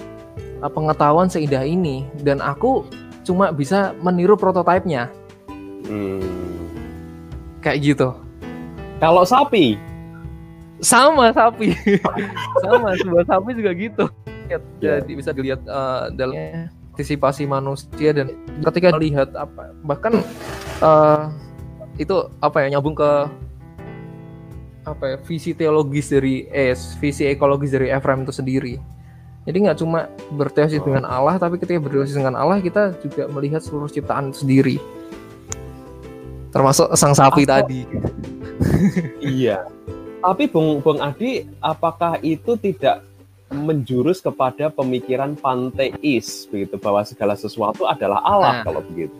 uh, 0.62 0.70
pengetahuan 0.70 1.28
seindah 1.28 1.66
ini, 1.66 2.06
dan 2.22 2.38
aku 2.40 2.86
cuma 3.26 3.50
bisa 3.50 3.92
meniru 4.00 4.36
prototipenya, 4.38 5.10
Hmm. 5.84 6.24
kayak 7.60 7.84
gitu. 7.84 8.16
Kalau 8.96 9.20
sapi, 9.28 9.76
sama 10.80 11.32
sapi 11.32 11.72
sama 12.64 12.92
sebuah 12.98 13.24
sapi 13.24 13.50
juga 13.56 13.72
gitu 13.72 14.04
Ya. 14.44 14.60
jadi 15.00 15.12
bisa 15.16 15.32
dilihat 15.32 15.64
uh, 15.64 16.12
dalamnya 16.12 16.68
antisipasi 16.94 17.42
manusia 17.42 18.14
dan 18.14 18.30
ketika 18.70 18.94
lihat 18.94 19.34
apa 19.34 19.74
bahkan 19.82 20.22
uh, 20.78 21.26
itu 21.98 22.30
apa 22.38 22.62
ya 22.62 22.78
nyambung 22.78 22.94
ke 22.94 23.10
apa 24.86 25.04
ya 25.10 25.16
visi 25.26 25.50
teologis 25.58 26.14
dari 26.14 26.46
eh 26.54 26.70
visi 27.02 27.26
ekologis 27.26 27.74
dari 27.74 27.90
Ephraim 27.90 28.22
itu 28.22 28.30
sendiri 28.30 28.78
jadi 29.42 29.56
nggak 29.66 29.78
cuma 29.82 30.06
berteosis 30.38 30.78
Oh. 30.78 30.86
dengan 30.86 31.10
Allah 31.10 31.34
tapi 31.34 31.58
ketika 31.58 31.82
berteosis 31.82 32.14
dengan 32.14 32.38
Allah 32.38 32.62
kita 32.62 32.94
juga 33.02 33.26
melihat 33.26 33.58
seluruh 33.58 33.90
ciptaan 33.90 34.30
itu 34.30 34.46
sendiri 34.46 34.76
termasuk 36.54 36.94
sang 36.94 37.10
sapi 37.12 37.42
Atau- 37.42 37.66
tadi 37.66 37.82
iya. 39.18 39.66
Tapi 40.24 40.48
Bung 40.48 40.80
Bung 40.80 41.04
Adi, 41.04 41.44
apakah 41.60 42.16
itu 42.24 42.56
tidak 42.56 43.04
menjurus 43.50 44.18
kepada 44.18 44.68
pemikiran 44.68 45.36
panteis 45.36 46.48
begitu 46.48 46.80
bahwa 46.80 47.04
segala 47.04 47.34
sesuatu 47.34 47.84
adalah 47.84 48.18
Allah 48.20 48.52
Nah. 48.60 48.64
kalau 48.64 48.80
begitu? 48.80 49.14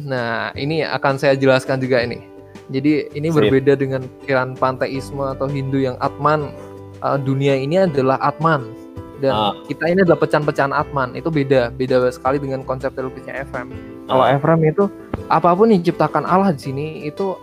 Nah, 0.00 0.54
ini 0.54 0.86
akan 0.86 1.18
saya 1.18 1.34
jelaskan 1.34 1.82
juga 1.82 2.00
ini. 2.00 2.22
Jadi 2.70 3.10
ini 3.12 3.28
Sip. 3.28 3.36
berbeda 3.42 3.74
dengan 3.74 4.06
pikiran 4.22 4.54
panteisme 4.54 5.20
atau 5.26 5.50
Hindu 5.50 5.82
yang 5.82 5.98
Atman. 5.98 6.54
Uh, 7.00 7.18
dunia 7.18 7.56
ini 7.56 7.80
adalah 7.80 8.20
Atman 8.22 8.70
dan 9.18 9.32
Ah. 9.32 9.52
kita 9.66 9.88
ini 9.88 10.04
adalah 10.04 10.20
pecahan-pecahan 10.20 10.70
Atman. 10.70 11.16
Itu 11.18 11.28
beda, 11.28 11.72
beda 11.72 12.06
sekali 12.08 12.38
dengan 12.38 12.62
konsep 12.62 12.94
teologisnya. 12.94 13.42
Kalau 14.06 14.22
Ah. 14.22 14.30
Ephraim 14.30 14.62
itu 14.62 14.86
apa 15.26 15.50
pun 15.52 15.74
yang 15.74 15.82
diciptakan 15.82 16.22
Allah 16.22 16.54
di 16.54 16.60
sini 16.62 16.86
itu 17.02 17.34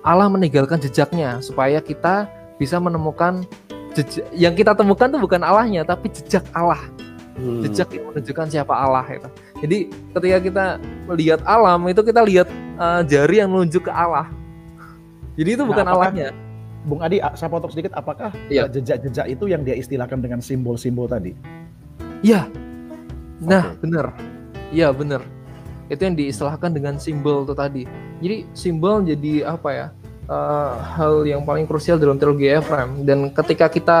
Allah 0.00 0.28
meninggalkan 0.28 0.80
jejaknya 0.80 1.40
supaya 1.40 1.80
kita 1.80 2.28
bisa 2.56 2.80
menemukan 2.80 3.44
jejak 3.94 4.26
yang 4.32 4.52
kita 4.52 4.74
temukan 4.74 5.06
itu 5.06 5.18
bukan 5.18 5.40
Allahnya 5.40 5.82
tapi 5.82 6.10
jejak 6.10 6.44
Allah 6.50 6.82
Hmm. 7.34 7.66
jejak 7.66 7.90
yang 7.90 8.14
menunjukkan 8.14 8.46
siapa 8.46 8.70
Allah 8.70 9.02
itu. 9.10 9.26
Jadi 9.58 9.78
ketika 10.14 10.38
kita 10.38 10.64
melihat 11.10 11.42
alam 11.42 11.82
itu 11.90 11.98
kita 12.06 12.22
lihat 12.22 12.46
uh, 12.78 13.02
jari 13.02 13.42
yang 13.42 13.50
menunjuk 13.50 13.86
ke 13.86 13.92
Allah. 13.92 14.30
Jadi 15.34 15.50
itu 15.50 15.66
Nah, 15.66 15.70
bukan 15.74 15.82
apakah- 15.84 16.14
Allahnya. 16.14 16.28
Bung 16.86 17.02
Adi, 17.02 17.18
a- 17.18 17.34
saya 17.34 17.50
potong 17.50 17.72
sedikit, 17.72 17.90
apakah 17.90 18.30
uh, 18.30 18.68
jejak-jejak 18.70 19.26
itu 19.26 19.44
yang 19.50 19.66
dia 19.66 19.74
istilahkan 19.74 20.20
dengan 20.20 20.38
simbol-simbol 20.38 21.10
tadi? 21.10 21.34
Iya. 22.22 22.46
Nah, 23.42 23.72
Oke. 23.72 23.82
benar. 23.82 24.14
Iya, 24.70 24.94
benar. 24.94 25.26
Itu 25.90 26.06
yang 26.06 26.14
diistilahkan 26.14 26.70
dengan 26.70 27.02
simbol 27.02 27.42
itu 27.42 27.54
tadi. 27.56 27.82
Jadi 28.22 28.46
simbol 28.54 29.02
jadi 29.02 29.48
apa 29.48 29.68
ya? 29.74 29.86
Uh, 30.26 30.72
hal 30.96 31.24
yang 31.24 31.42
paling 31.42 31.64
krusial 31.64 31.96
dalam 31.96 32.16
teologi 32.16 32.48
Ephraim 32.48 33.02
dan 33.04 33.30
ketika 33.32 33.66
kita 33.68 33.98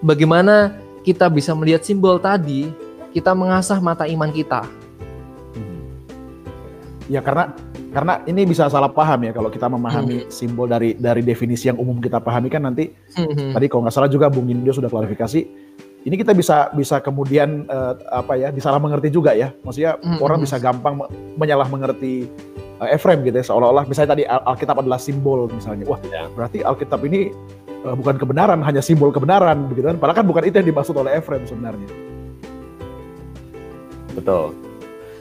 bagaimana 0.00 0.76
kita 1.02 1.26
bisa 1.26 1.56
melihat 1.56 1.80
simbol 1.80 2.20
tadi, 2.20 2.68
kita 3.10 3.32
mengasah 3.32 3.80
mata 3.80 4.04
iman 4.04 4.28
kita. 4.28 4.68
Ya 7.08 7.24
karena 7.24 7.56
karena 7.88 8.20
ini 8.28 8.44
bisa 8.44 8.68
salah 8.68 8.92
paham 8.92 9.24
ya 9.24 9.32
kalau 9.32 9.48
kita 9.48 9.64
memahami 9.64 10.28
Hmm. 10.28 10.28
simbol 10.28 10.68
dari 10.68 10.92
dari 10.92 11.24
definisi 11.24 11.72
yang 11.72 11.80
umum 11.80 12.04
kita 12.04 12.20
pahami 12.20 12.52
kan 12.52 12.60
nanti 12.68 12.92
Hmm. 13.16 13.56
tadi 13.56 13.64
kalau 13.64 13.88
nggak 13.88 13.96
salah 13.96 14.12
juga 14.12 14.28
Bung 14.28 14.44
Nindo 14.44 14.68
sudah 14.76 14.92
klarifikasi 14.92 15.40
ini 16.04 16.14
kita 16.20 16.36
bisa 16.36 16.68
bisa 16.76 17.00
kemudian 17.00 17.64
eh, 17.64 17.94
apa 18.12 18.36
ya 18.36 18.52
disalah 18.52 18.76
mengerti 18.76 19.08
juga 19.08 19.32
ya 19.32 19.56
maksudnya 19.64 19.96
Hmm. 20.04 20.20
orang 20.20 20.44
bisa 20.44 20.60
gampang 20.60 21.00
me- 21.00 21.08
menyalah 21.40 21.64
mengerti 21.64 22.28
eh, 22.80 22.88
Ephraim 22.90 23.20
gitu 23.22 23.34
ya 23.34 23.44
seolah-olah 23.44 23.84
misalnya 23.84 24.10
tadi 24.12 24.24
Al- 24.24 24.44
Alkitab 24.46 24.76
adalah 24.78 24.96
simbol 24.96 25.46
misalnya 25.48 25.84
wah 25.84 26.00
Ya. 26.04 26.26
berarti 26.28 26.60
Alkitab 26.60 27.00
ini 27.02 27.30
eh, 27.68 27.94
bukan 27.94 28.16
kebenaran 28.16 28.58
hanya 28.60 28.80
simbol 28.80 29.08
kebenaran 29.08 29.66
begitu 29.66 29.86
kan 29.86 29.96
padahal 29.96 30.16
kan 30.16 30.26
bukan 30.26 30.42
itu 30.42 30.56
yang 30.56 30.68
dimaksud 30.68 30.94
oleh 30.94 31.12
Ephraim 31.12 31.44
sebenarnya 31.44 31.88
Betul. 34.10 34.50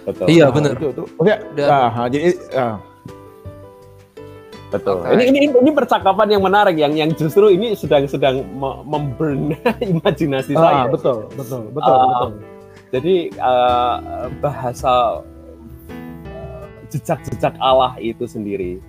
Betul. 0.04 0.26
Iya, 0.26 0.48
Nah, 0.48 0.54
benar. 0.56 0.72
itu, 0.74 0.88
itu. 0.90 1.04
Maksudnya, 1.12 1.38
Dan- 1.54 1.70
nah, 1.70 2.08
jadi 2.08 2.20
ah, 2.56 2.76
Betul. 4.68 4.96
Oke. 5.00 5.14
Ini, 5.14 5.24
ini 5.30 5.38
ini 5.48 5.72
percakapan 5.72 6.28
yang 6.28 6.42
menarik 6.42 6.76
yang 6.76 6.92
yang 6.92 7.10
justru 7.14 7.48
ini 7.48 7.72
sedang 7.72 8.04
sedang 8.04 8.44
me- 8.52 8.84
memburn 8.84 9.56
imajinasi 9.96 10.52
ah, 10.54 10.60
saya. 10.60 10.82
betul 10.88 11.24
betul 11.34 11.72
betul 11.72 11.94
Ah, 11.94 12.04
betul 12.04 12.32
Jadi 12.90 13.16
eh, 13.30 13.96
bahasa 14.40 15.24
jejak-jejak 16.88 17.56
Allah 17.60 17.96
itu 18.00 18.24
sendiri 18.24 18.80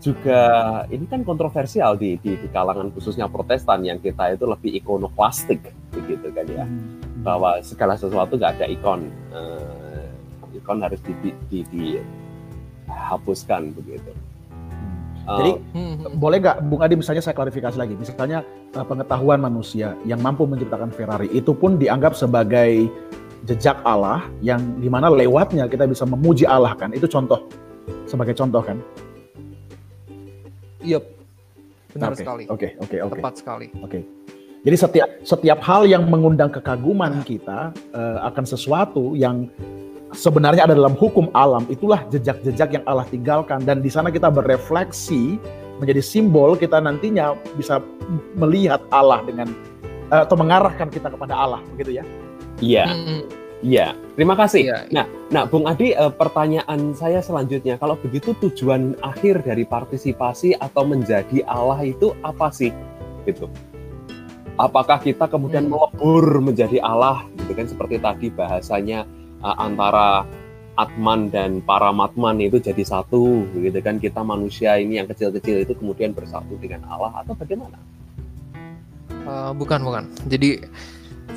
juga 0.00 0.40
ini 0.88 1.04
kan 1.04 1.20
kontroversial 1.22 1.92
di, 1.92 2.16
di 2.18 2.32
di 2.32 2.48
kalangan 2.48 2.88
khususnya 2.88 3.28
Protestan 3.28 3.84
yang 3.84 4.00
kita 4.00 4.32
itu 4.32 4.48
lebih 4.48 4.80
ikonoklastik 4.80 5.60
begitu 5.92 6.32
kan 6.32 6.46
ya 6.48 6.64
Hmm. 6.64 7.20
bahwa 7.20 7.60
segala 7.60 8.00
sesuatu 8.00 8.40
nggak 8.40 8.52
ada 8.56 8.66
ikon 8.66 9.12
Eh, 9.28 10.08
ikon 10.56 10.80
harus 10.80 10.96
di, 11.04 11.12
di, 11.20 11.30
di- 11.52 12.00
dihapuskan 12.88 13.76
begitu. 13.76 14.08
Eh, 15.20 15.36
Jadi 15.36 15.52
Hmm, 15.76 15.94
hmm. 16.00 16.16
boleh 16.16 16.40
nggak 16.40 16.56
Bung 16.64 16.80
Adi 16.80 16.96
misalnya 16.96 17.20
saya 17.20 17.36
klarifikasi 17.36 17.76
lagi 17.76 17.92
misalnya 17.92 18.40
eh, 18.72 18.86
pengetahuan 18.88 19.36
manusia 19.36 20.00
yang 20.02 20.18
mampu 20.18 20.48
menciptakan 20.48 20.88
Ferrari 20.90 21.28
itu 21.30 21.52
pun 21.52 21.76
dianggap 21.76 22.16
sebagai 22.16 22.88
jejak 23.44 23.80
Allah 23.82 24.24
yang 24.44 24.60
di 24.78 24.88
mana 24.88 25.08
lewatnya 25.08 25.64
kita 25.66 25.88
bisa 25.88 26.04
memuji 26.04 26.44
Allah 26.44 26.76
kan 26.76 26.92
itu 26.92 27.08
contoh 27.08 27.46
sebagai 28.04 28.36
contoh 28.36 28.60
kan 28.60 28.78
Yep. 30.80 31.04
Benar 31.92 32.14
Oke, 32.14 32.20
sekali. 32.22 32.44
oke 32.48 32.68
oke 32.80 32.96
oke 33.02 33.18
Tepat 33.20 33.34
sekali. 33.36 33.66
oke 33.82 33.98
jadi 34.60 34.76
setiap 34.76 35.08
setiap 35.24 35.58
hal 35.64 35.88
yang 35.88 36.04
mengundang 36.06 36.48
kekaguman 36.48 37.20
kita 37.24 37.72
eh, 37.92 38.18
akan 38.24 38.44
sesuatu 38.46 39.12
yang 39.12 39.48
sebenarnya 40.14 40.64
ada 40.70 40.74
dalam 40.76 40.94
hukum 40.94 41.28
alam 41.34 41.66
itulah 41.68 42.02
jejak-jejak 42.08 42.80
yang 42.80 42.84
Allah 42.86 43.04
tinggalkan 43.08 43.60
dan 43.62 43.82
di 43.82 43.90
sana 43.90 44.08
kita 44.08 44.30
berefleksi 44.30 45.36
menjadi 45.80 46.02
simbol 46.04 46.54
kita 46.54 46.78
nantinya 46.78 47.34
bisa 47.56 47.80
melihat 48.36 48.80
Allah 48.94 49.20
dengan 49.26 49.50
eh, 50.08 50.22
atau 50.22 50.36
mengarahkan 50.38 50.88
kita 50.88 51.10
kepada 51.10 51.34
Allah 51.34 51.60
begitu 51.74 52.00
ya 52.00 52.04
Iya, 52.60 52.86
Hmm, 52.86 53.22
iya. 53.64 53.96
Terima 54.14 54.36
kasih. 54.36 54.68
Iya. 54.68 54.78
Nah, 54.92 55.08
nah, 55.32 55.44
Bung 55.48 55.64
Adi, 55.64 55.96
eh, 55.96 56.12
pertanyaan 56.12 56.92
saya 56.92 57.24
selanjutnya, 57.24 57.80
kalau 57.80 57.96
begitu 57.96 58.36
tujuan 58.36 58.94
akhir 59.00 59.48
dari 59.48 59.64
partisipasi 59.64 60.60
atau 60.60 60.84
menjadi 60.84 61.40
Allah 61.48 61.80
itu 61.82 62.12
apa 62.20 62.52
sih? 62.52 62.68
Gitu. 63.24 63.48
Apakah 64.60 65.00
kita 65.00 65.24
kemudian 65.24 65.64
Hmm. 65.64 65.72
melebur 65.72 66.44
menjadi 66.44 66.84
Allah, 66.84 67.24
gitu 67.40 67.52
kan? 67.56 67.66
Seperti 67.66 67.96
tadi 67.96 68.26
bahasanya 68.28 69.08
eh, 69.40 69.56
antara 69.56 70.28
Atman 70.76 71.32
dan 71.32 71.64
Paramatman 71.64 72.40
itu 72.44 72.60
jadi 72.60 72.84
satu, 72.84 73.48
gitu 73.56 73.80
kan? 73.80 73.96
Kita 73.96 74.20
manusia 74.20 74.76
ini 74.76 75.00
yang 75.00 75.08
kecil-kecil 75.08 75.64
itu 75.64 75.72
kemudian 75.76 76.12
bersatu 76.12 76.60
dengan 76.60 76.84
Allah 76.88 77.24
atau 77.24 77.32
bagaimana? 77.32 77.76
Uh, 79.24 79.52
bukan 79.52 79.80
bukan. 79.84 80.04
Jadi 80.28 80.64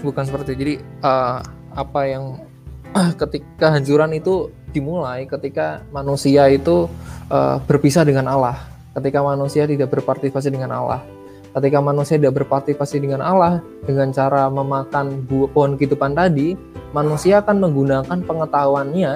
bukan 0.02 0.24
seperti 0.26 0.56
itu. 0.56 0.60
Jadi 0.60 0.76
uh, 1.06 1.40
apa 1.74 2.02
yang 2.10 2.42
ketika 3.22 3.74
hancuran 3.74 4.18
itu 4.18 4.50
dimulai 4.74 5.30
ketika 5.30 5.86
manusia 5.94 6.50
itu 6.50 6.90
uh, 7.30 7.62
berpisah 7.70 8.04
dengan 8.04 8.28
Allah. 8.28 8.58
ketika 8.94 9.26
manusia 9.26 9.66
tidak 9.66 9.90
berpartisipasi 9.90 10.54
dengan 10.54 10.70
Allah. 10.70 11.02
Ketika 11.50 11.82
manusia 11.82 12.14
tidak 12.22 12.38
berpartisipasi 12.38 13.02
dengan 13.02 13.26
Allah 13.26 13.58
dengan 13.90 14.14
cara 14.14 14.46
memakan 14.54 15.26
buah 15.26 15.50
pohon 15.50 15.74
kehidupan 15.82 16.14
tadi, 16.14 16.54
manusia 16.94 17.42
akan 17.42 17.58
menggunakan 17.58 18.18
pengetahuannya 18.22 19.14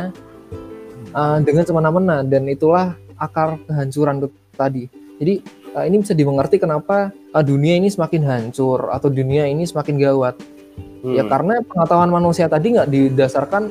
uh, 1.13 1.37
dengan 1.45 1.63
semena-mena 1.65 2.25
dan 2.25 2.49
itulah 2.49 2.97
akar 3.21 3.61
kehancuran 3.69 4.17
itu 4.17 4.27
tadi. 4.57 4.83
Jadi 5.17 5.33
uh, 5.77 5.85
ini 5.85 6.01
bisa 6.01 6.13
dimengerti 6.17 6.57
kenapa 6.57 7.13
uh, 7.33 7.43
dunia 7.45 7.77
ini 7.77 7.89
semakin 7.89 8.21
hancur 8.25 8.89
atau 8.89 9.09
dunia 9.13 9.45
ini 9.45 9.65
semakin 9.65 9.97
gawat. 9.97 10.56
Ya, 11.01 11.05
hmm. 11.05 11.15
Ya 11.15 11.23
karena 11.29 11.53
pengetahuan 11.61 12.11
manusia 12.11 12.49
tadi 12.49 12.73
nggak 12.73 12.89
didasarkan 12.89 13.69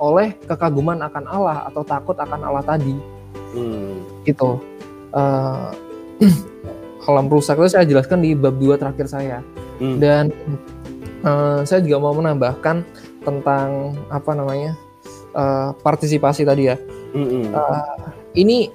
oleh 0.00 0.32
kekaguman 0.48 1.00
akan 1.04 1.24
Allah 1.28 1.68
atau 1.68 1.84
takut 1.84 2.16
akan 2.16 2.40
Allah 2.40 2.64
tadi. 2.64 2.96
Hmm. 3.56 4.04
Gitu. 4.24 4.50
Uh, 5.10 5.74
alam 7.10 7.26
rusak 7.26 7.58
itu 7.58 7.74
saya 7.74 7.82
jelaskan 7.82 8.22
di 8.22 8.38
bab 8.38 8.62
2 8.62 8.78
terakhir 8.78 9.10
saya. 9.10 9.42
Hmm. 9.82 9.98
Dan 9.98 10.30
uh, 11.26 11.66
saya 11.66 11.82
juga 11.82 11.98
mau 11.98 12.14
menambahkan 12.14 12.86
tentang 13.26 13.98
apa 14.06 14.30
namanya? 14.38 14.78
Uh, 15.34 15.74
partisipasi 15.82 16.46
tadi 16.46 16.70
ya. 16.70 16.78
Hmm. 17.10 17.50
Uh, 17.50 18.14
ini 18.38 18.70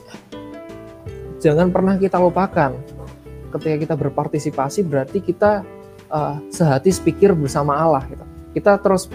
jangan 1.39 1.71
pernah 1.71 1.95
kita 1.95 2.19
lupakan. 2.19 2.75
Ketika 3.55 3.75
kita 3.79 3.95
berpartisipasi 3.95 4.83
berarti 4.83 5.23
kita 5.23 5.63
uh, 6.11 6.41
sehati 6.49 6.91
sepikir 6.91 7.31
bersama 7.33 7.77
Allah 7.77 8.03
gitu. 8.09 8.25
Kita 8.55 8.79
terus 8.79 9.11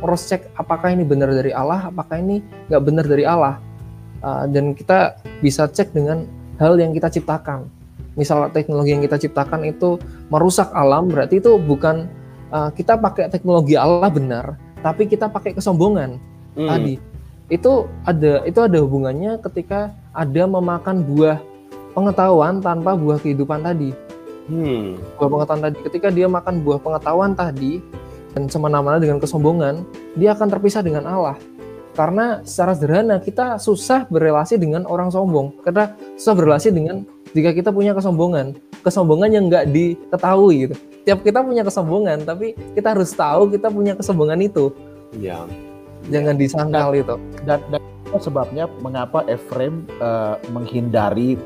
cross 0.00 0.28
check 0.28 0.48
apakah 0.54 0.92
ini 0.92 1.02
benar 1.02 1.32
dari 1.32 1.54
Allah, 1.54 1.88
apakah 1.88 2.20
ini 2.20 2.44
nggak 2.68 2.82
benar 2.82 3.04
dari 3.08 3.24
Allah. 3.24 3.60
Uh, 4.24 4.48
dan 4.48 4.72
kita 4.72 5.20
bisa 5.44 5.68
cek 5.68 5.92
dengan 5.92 6.24
hal 6.56 6.80
yang 6.80 6.96
kita 6.96 7.12
ciptakan 7.12 7.68
misal 8.14 8.46
teknologi 8.50 8.94
yang 8.94 9.02
kita 9.02 9.18
ciptakan 9.18 9.66
itu 9.66 9.98
merusak 10.30 10.70
alam, 10.72 11.10
berarti 11.10 11.42
itu 11.42 11.58
bukan 11.58 12.06
uh, 12.54 12.70
kita 12.70 12.98
pakai 12.98 13.30
teknologi 13.30 13.74
Allah 13.74 14.10
benar, 14.10 14.54
tapi 14.80 15.06
kita 15.10 15.26
pakai 15.30 15.54
kesombongan 15.54 16.18
hmm. 16.54 16.68
tadi. 16.70 16.94
Itu 17.50 17.90
ada 18.08 18.40
itu 18.48 18.58
ada 18.62 18.78
hubungannya 18.80 19.36
ketika 19.42 19.92
ada 20.16 20.42
memakan 20.48 21.04
buah 21.04 21.38
pengetahuan 21.92 22.62
tanpa 22.62 22.96
buah 22.96 23.20
kehidupan 23.20 23.66
tadi. 23.66 23.92
Hmm. 24.48 25.00
Buah 25.16 25.30
pengetahuan 25.30 25.62
tadi. 25.70 25.76
Ketika 25.88 26.08
dia 26.12 26.26
makan 26.28 26.54
buah 26.60 26.80
pengetahuan 26.80 27.32
tadi 27.32 27.80
dan 28.36 28.50
semena-mena 28.50 29.00
dengan 29.00 29.18
kesombongan, 29.22 29.86
dia 30.18 30.36
akan 30.36 30.48
terpisah 30.52 30.84
dengan 30.84 31.08
Allah. 31.08 31.36
Karena 31.94 32.42
secara 32.42 32.74
sederhana 32.74 33.22
kita 33.22 33.56
susah 33.62 34.04
berrelasi 34.10 34.58
dengan 34.58 34.82
orang 34.84 35.08
sombong. 35.14 35.54
Karena 35.62 35.94
susah 36.18 36.34
berrelasi 36.34 36.74
dengan 36.74 37.06
jika 37.34 37.54
kita 37.54 37.70
punya 37.70 37.94
kesombongan, 37.94 38.58
kesombongan 38.82 39.30
yang 39.30 39.44
nggak 39.46 39.70
diketahui 39.70 40.68
gitu. 40.68 40.74
Tiap 41.04 41.20
kita 41.22 41.44
punya 41.44 41.62
kesombongan, 41.62 42.24
tapi 42.24 42.56
kita 42.74 42.96
harus 42.96 43.12
tahu 43.12 43.52
kita 43.52 43.68
punya 43.70 43.92
kesombongan 43.94 44.40
itu. 44.42 44.74
Iya. 45.18 45.46
Jangan 46.10 46.34
disangkal 46.36 46.88
dan, 46.92 47.00
itu. 47.00 47.14
Dan, 47.48 47.58
dan 47.72 47.80
sebabnya 48.20 48.64
mengapa 48.82 49.24
Efrem 49.26 49.86
uh, 49.98 50.36
menghindari 50.52 51.38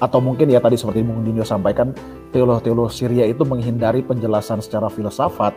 atau 0.00 0.18
mungkin 0.18 0.48
ya 0.48 0.58
tadi 0.64 0.80
seperti 0.80 1.04
Bung 1.04 1.22
Dinyo 1.22 1.44
sampaikan 1.44 1.92
teolog-teolog 2.32 2.88
Syria 2.88 3.28
itu 3.28 3.44
menghindari 3.44 4.00
penjelasan 4.00 4.64
secara 4.64 4.88
filsafat 4.88 5.52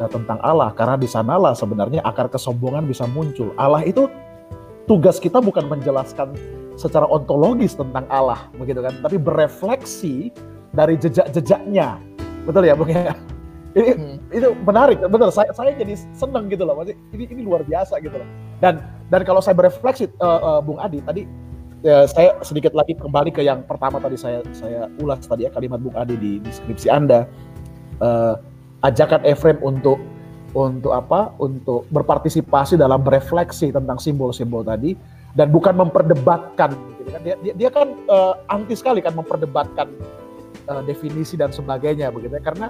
uh, 0.00 0.08
tentang 0.08 0.40
Allah. 0.40 0.72
Karena 0.72 0.96
di 0.96 1.04
sanalah 1.04 1.52
sebenarnya 1.52 2.00
akar 2.02 2.32
kesombongan 2.32 2.88
bisa 2.88 3.04
muncul. 3.04 3.52
Allah 3.60 3.84
itu 3.84 4.08
tugas 4.88 5.20
kita 5.20 5.44
bukan 5.44 5.68
menjelaskan 5.68 6.32
secara 6.80 7.04
ontologis 7.04 7.76
tentang 7.76 8.08
Allah 8.08 8.48
begitu 8.56 8.80
kan? 8.80 8.96
Tapi 9.04 9.20
berefleksi 9.20 10.32
dari 10.72 10.96
jejak-jejaknya. 10.96 12.00
Betul 12.48 12.64
ya 12.64 12.74
bung 12.74 12.88
ya? 12.88 13.12
Ini 13.76 13.92
hmm. 13.92 14.16
itu 14.32 14.48
menarik. 14.64 15.04
Betul 15.04 15.28
saya 15.28 15.52
saya 15.52 15.76
jadi 15.76 16.00
seneng 16.16 16.48
gitu 16.48 16.64
loh. 16.64 16.80
Ini 16.80 17.28
ini 17.28 17.44
luar 17.44 17.60
biasa 17.60 18.00
gitu 18.00 18.16
loh. 18.16 18.28
Dan 18.56 18.80
dan 19.12 19.20
kalau 19.20 19.44
saya 19.44 19.52
berefleksi 19.52 20.08
uh, 20.16 20.40
uh, 20.40 20.60
bung 20.64 20.80
Adi 20.80 21.04
tadi 21.04 21.28
ya, 21.86 21.98
saya 22.10 22.34
sedikit 22.42 22.74
lagi 22.74 22.98
kembali 22.98 23.30
ke 23.30 23.46
yang 23.46 23.62
pertama 23.62 24.02
tadi 24.02 24.18
saya 24.18 24.42
saya 24.50 24.90
ulas 24.98 25.22
tadi 25.22 25.46
ya 25.46 25.50
kalimat 25.54 25.78
bung 25.78 25.94
Adi 25.94 26.18
di 26.18 26.32
deskripsi 26.42 26.90
anda. 26.90 27.30
Uh, 28.02 28.34
ajakan 28.82 29.22
Efrem 29.22 29.62
untuk 29.62 30.02
untuk 30.52 30.90
apa? 30.90 31.30
Untuk 31.38 31.86
berpartisipasi 31.94 32.74
dalam 32.74 33.06
berefleksi 33.06 33.70
tentang 33.70 34.02
simbol-simbol 34.02 34.66
tadi 34.66 34.98
dan 35.38 35.54
bukan 35.54 35.78
memperdebatkan 35.78 36.74
gitu 36.74 37.10
kan. 37.14 37.20
Dia 37.22 37.34
dia, 37.38 37.54
dia 37.54 37.70
kan 37.70 37.94
uh, 38.10 38.34
anti 38.50 38.74
sekali 38.74 38.98
kan 38.98 39.14
memperdebatkan 39.14 39.86
uh, 40.66 40.82
definisi 40.82 41.38
dan 41.38 41.54
sebagainya 41.54 42.10
begitu 42.10 42.34
ya. 42.36 42.42
Karena 42.42 42.68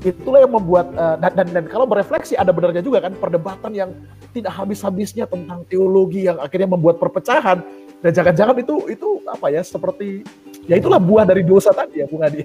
itulah 0.00 0.40
yang 0.40 0.56
membuat 0.56 0.88
uh, 0.96 1.20
dan, 1.20 1.36
dan 1.36 1.46
dan 1.52 1.64
kalau 1.68 1.84
berefleksi 1.84 2.32
ada 2.32 2.56
benarnya 2.56 2.80
juga 2.80 3.04
kan 3.04 3.12
perdebatan 3.12 3.76
yang 3.76 3.90
tidak 4.32 4.54
habis-habisnya 4.56 5.28
tentang 5.28 5.66
teologi 5.68 6.24
yang 6.24 6.40
akhirnya 6.40 6.72
membuat 6.72 6.96
perpecahan 6.96 7.60
dan 8.00 8.10
jangan-jangan 8.16 8.56
itu 8.60 8.76
itu 8.88 9.08
apa 9.28 9.46
ya 9.52 9.60
seperti 9.60 10.24
ya 10.64 10.80
itulah 10.80 11.00
buah 11.00 11.28
dari 11.28 11.44
dosa 11.44 11.70
tadi 11.72 12.00
ya 12.00 12.06
Bung 12.08 12.24
Adi 12.24 12.42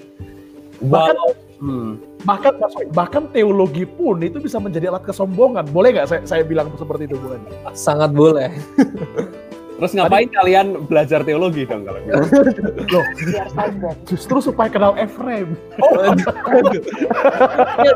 bahkan 0.84 1.16
hmm. 1.64 1.92
bahkan 2.28 2.54
bahkan 2.92 3.24
teologi 3.32 3.88
pun 3.88 4.20
itu 4.20 4.44
bisa 4.44 4.60
menjadi 4.60 4.92
alat 4.92 5.08
kesombongan. 5.08 5.64
Boleh 5.72 5.96
nggak 5.96 6.08
saya, 6.12 6.22
saya 6.28 6.44
bilang 6.44 6.68
seperti 6.76 7.08
itu 7.08 7.16
Bung 7.16 7.40
Adi 7.40 7.48
sangat 7.72 8.12
boleh 8.12 8.52
Terus 9.76 9.92
ngapain 9.92 10.28
Tadi, 10.32 10.36
kalian 10.40 10.68
belajar 10.88 11.20
teologi 11.28 11.68
dong 11.68 11.84
kalau 11.84 12.00
gitu? 12.00 12.16
Loh. 12.96 13.06
Justru 14.08 14.38
supaya 14.40 14.72
kenal 14.72 14.96
Efrem. 14.96 15.60
Oh, 15.84 16.16
ya, 17.84 17.92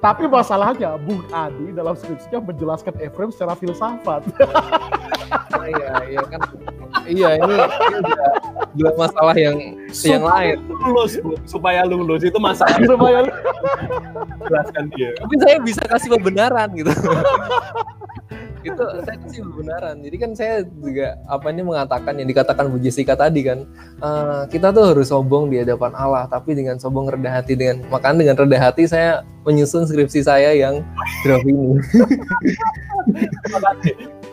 Tapi 0.00 0.24
masalahnya 0.24 0.96
Bung 1.04 1.20
Adi 1.28 1.76
dalam 1.76 1.92
skripsinya 1.92 2.40
menjelaskan 2.40 2.96
Efrem 3.04 3.28
secara 3.28 3.52
filsafat. 3.52 4.24
Iya, 5.66 5.92
iya 6.06 6.22
kan. 6.30 6.40
Iya, 7.06 7.28
ini, 7.42 7.54
ini 7.58 7.98
juga, 8.06 8.26
juga 8.78 8.90
masalah 8.94 9.34
yang 9.34 9.56
supaya 9.90 10.14
yang 10.14 10.24
lain. 10.24 10.56
Lulus, 10.70 11.12
supaya 11.44 11.80
lulus 11.82 12.22
itu 12.22 12.38
masalah. 12.38 12.78
supaya 12.86 13.26
jelaskan 14.46 14.84
dia. 14.94 15.10
Tapi 15.18 15.34
saya 15.42 15.56
bisa 15.60 15.82
kasih 15.84 16.08
pembenaran 16.16 16.70
gitu 16.78 16.94
itu 18.66 18.82
saya 19.06 19.16
kasih 19.22 19.40
kebenaran. 19.46 19.96
Jadi 20.02 20.16
kan 20.18 20.30
saya 20.34 20.54
juga 20.66 21.14
apa 21.30 21.46
ini 21.54 21.62
mengatakan 21.62 22.18
yang 22.18 22.28
dikatakan 22.28 22.66
Bu 22.66 22.82
Jessica 22.82 23.14
tadi 23.14 23.46
kan 23.46 23.62
uh, 24.02 24.42
kita 24.50 24.74
tuh 24.74 24.94
harus 24.94 25.08
sombong 25.08 25.48
di 25.48 25.62
hadapan 25.62 25.94
Allah 25.94 26.26
tapi 26.26 26.58
dengan 26.58 26.82
sombong 26.82 27.06
rendah 27.06 27.30
hati 27.30 27.54
dengan 27.54 27.86
makan 27.88 28.18
dengan 28.18 28.34
rendah 28.34 28.58
hati 28.58 28.90
saya 28.90 29.22
menyusun 29.46 29.86
skripsi 29.86 30.26
saya 30.26 30.50
yang 30.58 30.82
draft 31.22 31.46
ini. 31.46 31.78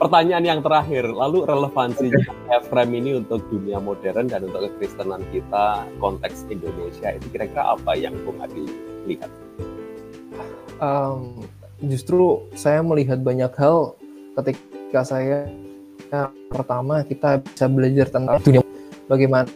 Pertanyaan 0.01 0.43
yang 0.43 0.59
terakhir 0.65 1.05
lalu 1.05 1.45
relevansinya 1.45 2.33
Efrem 2.49 2.97
ini 2.97 3.21
untuk 3.21 3.45
dunia 3.53 3.77
modern 3.77 4.25
dan 4.25 4.49
untuk 4.49 4.73
kekristenan 4.73 5.21
kita 5.29 5.85
konteks 6.01 6.49
Indonesia 6.49 7.13
itu 7.13 7.29
kira-kira 7.29 7.77
apa 7.77 7.93
yang 7.93 8.17
Bung 8.25 8.41
Adi 8.41 8.65
lihat? 9.05 9.29
Um, 10.81 11.45
justru 11.85 12.49
saya 12.57 12.81
melihat 12.81 13.21
banyak 13.21 13.53
hal 13.55 13.95
ketika 14.33 15.01
saya 15.05 15.49
ya, 16.09 16.29
pertama 16.49 17.05
kita 17.05 17.41
bisa 17.41 17.65
belajar 17.69 18.07
tentang 18.09 18.41
dunia 18.41 18.65
bagaimana 19.05 19.49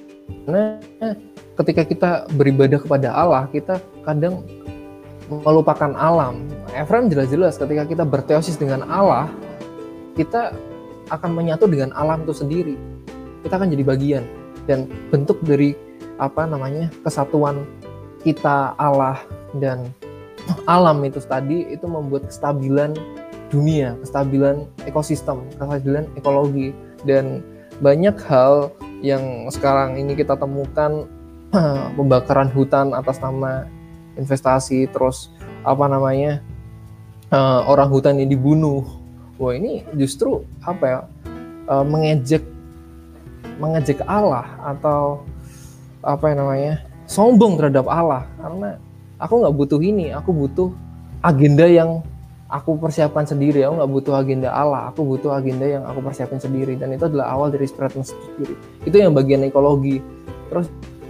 ketika 1.57 1.81
kita 1.87 2.09
beribadah 2.33 2.77
kepada 2.77 3.09
Allah 3.13 3.49
kita 3.49 3.81
kadang 4.05 4.45
melupakan 5.27 5.91
alam. 5.97 6.47
Efrem 6.71 7.11
jelas-jelas 7.11 7.59
ketika 7.59 7.83
kita 7.83 8.03
berteosis 8.07 8.55
dengan 8.55 8.87
Allah 8.87 9.27
kita 10.15 10.55
akan 11.11 11.31
menyatu 11.35 11.67
dengan 11.67 11.91
alam 11.95 12.23
itu 12.23 12.33
sendiri. 12.35 12.75
Kita 13.43 13.59
akan 13.59 13.71
jadi 13.71 13.83
bagian 13.83 14.23
dan 14.67 14.87
bentuk 15.11 15.39
dari 15.43 15.75
apa 16.17 16.49
namanya 16.49 16.89
kesatuan 17.05 17.63
kita 18.25 18.73
Allah 18.75 19.21
dan 19.55 19.87
alam 20.67 20.99
itu 21.05 21.21
tadi 21.23 21.69
itu 21.71 21.85
membuat 21.85 22.27
kestabilan 22.27 22.97
dunia, 23.47 23.95
kestabilan 24.03 24.67
ekosistem, 24.83 25.47
kestabilan 25.55 26.07
ekologi. 26.19 26.75
Dan 27.05 27.45
banyak 27.79 28.17
hal 28.25 28.73
yang 29.05 29.47
sekarang 29.53 29.95
ini 30.01 30.17
kita 30.17 30.35
temukan 30.35 31.05
pembakaran 31.97 32.49
hutan 32.51 32.91
atas 32.91 33.21
nama 33.21 33.69
investasi 34.17 34.89
terus 34.89 35.29
apa 35.61 35.85
namanya 35.85 36.41
uh, 37.31 37.63
orang 37.69 37.89
hutan 37.91 38.17
yang 38.19 38.29
dibunuh. 38.31 38.83
Wah 39.37 39.53
ini 39.53 39.85
justru 39.93 40.41
apa 40.65 40.83
ya 40.83 40.99
uh, 41.69 41.85
mengejek 41.85 42.41
mengejek 43.61 44.01
Allah 44.09 44.49
atau 44.65 45.21
apa 46.01 46.33
yang 46.33 46.37
namanya 46.41 46.73
sombong 47.05 47.61
terhadap 47.61 47.85
Allah. 47.85 48.25
Karena 48.41 48.81
aku 49.21 49.33
nggak 49.45 49.55
butuh 49.55 49.79
ini 49.81 50.09
aku 50.09 50.33
butuh 50.33 50.69
agenda 51.21 51.69
yang 51.69 52.01
aku 52.47 52.79
persiapkan 52.79 53.27
sendiri 53.27 53.63
aku 53.67 53.79
nggak 53.79 53.91
butuh 53.91 54.15
agenda 54.19 54.49
Allah 54.51 54.91
aku 54.91 55.03
butuh 55.03 55.35
agenda 55.35 55.67
yang 55.67 55.83
aku 55.83 55.99
persiapkan 56.03 56.39
sendiri. 56.39 56.79
Dan 56.79 56.95
itu 56.95 57.07
adalah 57.07 57.35
awal 57.35 57.51
dari 57.53 57.67
spirit 57.67 57.95
sendiri. 57.95 58.55
Itu 58.87 58.95
yang 58.97 59.13
bagian 59.15 59.43
ekologi. 59.43 59.99
Terus 60.47 60.67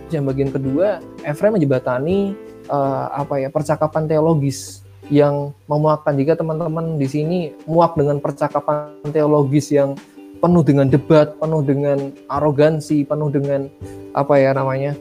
yang 0.10 0.24
bagian 0.26 0.50
kedua 0.50 1.04
Efraim 1.28 1.60
menjebatani 1.60 2.32
uh, 2.72 3.12
apa 3.12 3.44
ya 3.44 3.50
percakapan 3.52 4.08
teologis 4.08 4.84
yang 5.08 5.56
memuakkan. 5.72 6.16
Jika 6.20 6.36
teman-teman 6.36 7.00
di 7.00 7.08
sini 7.08 7.38
muak 7.64 7.96
dengan 7.96 8.20
percakapan 8.20 8.92
teologis 9.12 9.72
yang 9.72 9.96
penuh 10.38 10.62
dengan 10.62 10.86
debat 10.86 11.34
penuh 11.42 11.66
dengan 11.66 12.14
arogansi 12.30 13.02
penuh 13.04 13.30
dengan 13.34 13.66
apa 14.14 14.38
ya 14.38 14.54
namanya 14.54 14.94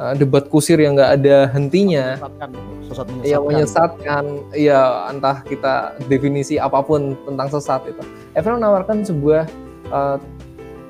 uh, 0.00 0.14
debat 0.16 0.48
kusir 0.48 0.80
yang 0.80 0.96
nggak 0.96 1.12
ada 1.20 1.36
hentinya. 1.52 2.16
Sesat 2.88 3.06
menyesatkan. 3.12 3.28
Yang 3.28 3.42
menyesatkan. 3.44 4.24
Ya 4.56 4.80
entah 5.12 5.44
kita 5.44 5.94
definisi 6.08 6.56
apa 6.56 6.80
pun 6.80 7.14
tentang 7.28 7.48
sesat 7.52 7.84
itu. 7.86 8.02
Evan 8.32 8.58
menawarkan 8.58 9.04
sebuah 9.04 9.44
uh, 9.92 10.16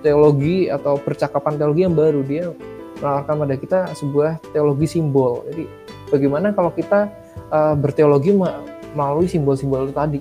teologi 0.01 0.71
atau 0.71 0.97
percakapan 0.97 1.59
teologi 1.59 1.83
yang 1.85 1.99
baru. 1.99 2.23
Dia 2.23 2.55
menawarkan 3.03 3.35
pada 3.35 3.55
kita 3.59 3.79
sebuah 3.99 4.39
teologi 4.55 4.87
simbol. 4.87 5.43
Jadi 5.51 5.67
bagaimana 6.09 6.55
kalau 6.55 6.71
kita 6.71 7.11
uh, 7.51 7.75
berteologi 7.75 8.31
melalui 8.95 9.27
simbol-simbol 9.27 9.91
itu 9.91 9.95
tadi? 9.95 10.21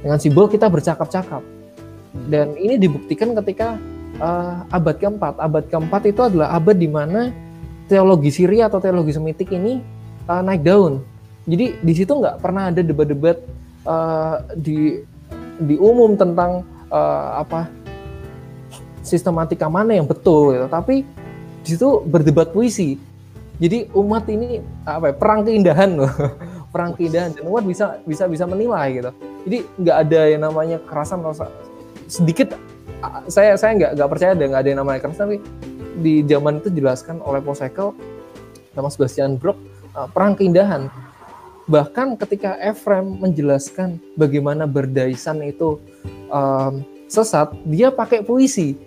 Dengan 0.00 0.22
simbol 0.22 0.46
kita 0.46 0.70
bercakap-cakap. 0.70 1.42
Dan 2.32 2.56
ini 2.56 2.80
dibuktikan 2.80 3.36
ketika 3.44 3.76
uh, 4.22 4.64
abad 4.72 4.96
keempat. 4.96 5.36
Abad 5.36 5.68
keempat 5.68 6.02
itu 6.08 6.20
adalah 6.24 6.56
abad 6.56 6.76
di 6.76 6.88
mana 6.88 7.28
teologi 7.86 8.30
Syria 8.34 8.66
atau 8.66 8.82
teologi 8.82 9.14
Semitik 9.14 9.50
ini 9.54 9.80
uh, 10.26 10.42
naik 10.42 10.62
daun. 10.62 11.02
Jadi 11.46 11.78
di 11.78 11.92
situ 11.94 12.10
nggak 12.10 12.42
pernah 12.42 12.74
ada 12.74 12.82
debat-debat 12.82 13.38
uh, 13.86 14.42
di 14.58 14.98
di 15.56 15.74
umum 15.78 16.18
tentang 16.18 16.66
uh, 16.90 17.40
apa 17.40 17.70
sistematika 19.06 19.70
mana 19.70 19.94
yang 19.94 20.04
betul, 20.04 20.50
gitu. 20.52 20.66
tapi 20.66 21.06
di 21.62 21.68
situ 21.70 22.02
berdebat 22.02 22.50
puisi. 22.50 22.98
Jadi 23.56 23.88
umat 23.96 24.28
ini 24.28 24.60
apa 24.84 25.10
ya, 25.10 25.14
perang 25.16 25.40
keindahan 25.46 25.96
loh, 25.96 26.12
perang 26.74 26.92
keindahan 26.92 27.32
dan 27.32 27.46
umat 27.48 27.64
bisa 27.64 28.02
bisa 28.04 28.28
bisa 28.28 28.44
menilai 28.44 29.00
gitu. 29.00 29.10
Jadi 29.46 29.58
nggak 29.80 29.96
ada 29.96 30.20
yang 30.28 30.42
namanya 30.42 30.76
kerasan 30.82 31.22
sedikit 32.10 32.58
saya 33.30 33.54
saya 33.58 33.72
nggak 33.78 33.90
nggak 33.98 34.08
percaya 34.10 34.30
ada 34.34 34.44
nggak 34.46 34.60
ada 34.62 34.68
yang 34.68 34.80
namanya 34.82 35.00
kerasan 35.02 35.24
tapi 35.30 35.38
di 36.00 36.22
zaman 36.28 36.60
itu 36.60 36.68
dijelaskan 36.68 37.24
oleh 37.24 37.40
Posekel 37.40 37.96
nama 38.76 38.88
Sebastian 38.92 39.40
Brock 39.40 39.56
uh, 39.96 40.08
perang 40.12 40.36
keindahan. 40.36 40.92
Bahkan 41.66 42.14
ketika 42.22 42.54
Ephraim 42.62 43.18
menjelaskan 43.18 43.98
bagaimana 44.14 44.70
berdaisan 44.70 45.42
itu 45.42 45.82
um, 46.30 46.86
sesat, 47.10 47.50
dia 47.66 47.90
pakai 47.90 48.22
puisi, 48.22 48.78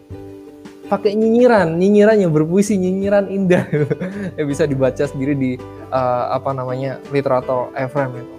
pakai 0.88 1.12
nyinyiran, 1.12 1.76
nyinyiran 1.76 2.24
yang 2.24 2.32
berpuisi, 2.32 2.80
nyinyiran 2.80 3.28
indah, 3.28 3.68
yang 4.39 4.47
bisa 4.47 4.64
dibaca 4.64 5.03
sendiri 5.03 5.36
di 5.36 5.51
uh, 5.91 6.32
apa 6.32 6.55
namanya 6.55 7.03
literatur 7.12 7.68
Ephraim 7.76 8.16
itu. 8.16 8.36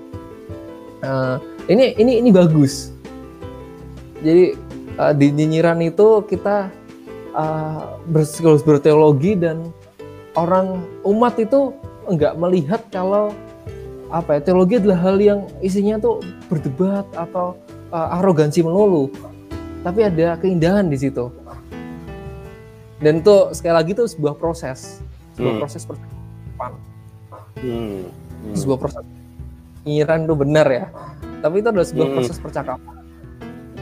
Uh, 1.04 1.36
ini 1.68 1.92
ini 2.00 2.24
ini 2.24 2.30
bagus. 2.32 2.96
Jadi 4.24 4.56
uh, 4.96 5.12
di 5.12 5.32
nyinyiran 5.36 5.84
itu 5.84 6.24
kita 6.24 6.72
uh, 7.34 7.98
berteologi 8.64 9.38
dan 9.38 9.70
orang 10.38 10.82
umat 11.04 11.38
itu 11.38 11.74
enggak 12.06 12.34
melihat 12.38 12.82
kalau 12.90 13.34
apa 14.10 14.38
ya 14.38 14.40
teologi 14.42 14.82
adalah 14.82 14.98
hal 14.98 15.16
yang 15.22 15.46
isinya 15.62 15.94
tuh 16.02 16.18
berdebat 16.50 17.06
atau 17.14 17.54
uh, 17.94 18.18
arogansi 18.18 18.62
melulu 18.66 19.06
tapi 19.86 20.04
ada 20.04 20.34
keindahan 20.42 20.90
di 20.90 20.98
situ 20.98 21.30
dan 23.00 23.22
itu 23.22 23.54
sekali 23.54 23.74
lagi 23.74 23.90
itu 23.94 24.04
sebuah 24.10 24.34
proses 24.36 24.98
sebuah 25.38 25.54
hmm. 25.56 25.62
proses 25.62 25.82
persiapan 25.86 26.72
hmm. 27.62 28.02
hmm. 28.50 28.54
sebuah 28.58 28.78
proses 28.82 29.02
penyiaran 29.86 30.26
itu 30.26 30.34
benar 30.36 30.66
ya 30.68 30.86
tapi 31.40 31.64
itu 31.64 31.68
adalah 31.70 31.88
sebuah 31.88 32.06
hmm. 32.10 32.16
proses 32.18 32.36
percakapan 32.42 32.96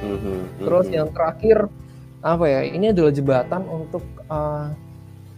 hmm. 0.04 0.18
Hmm. 0.20 0.42
terus 0.60 0.86
yang 0.92 1.08
terakhir 1.10 1.72
apa 2.18 2.44
ya 2.50 2.60
ini 2.66 2.90
adalah 2.90 3.14
jembatan 3.14 3.62
untuk 3.66 4.02
uh, 4.26 4.74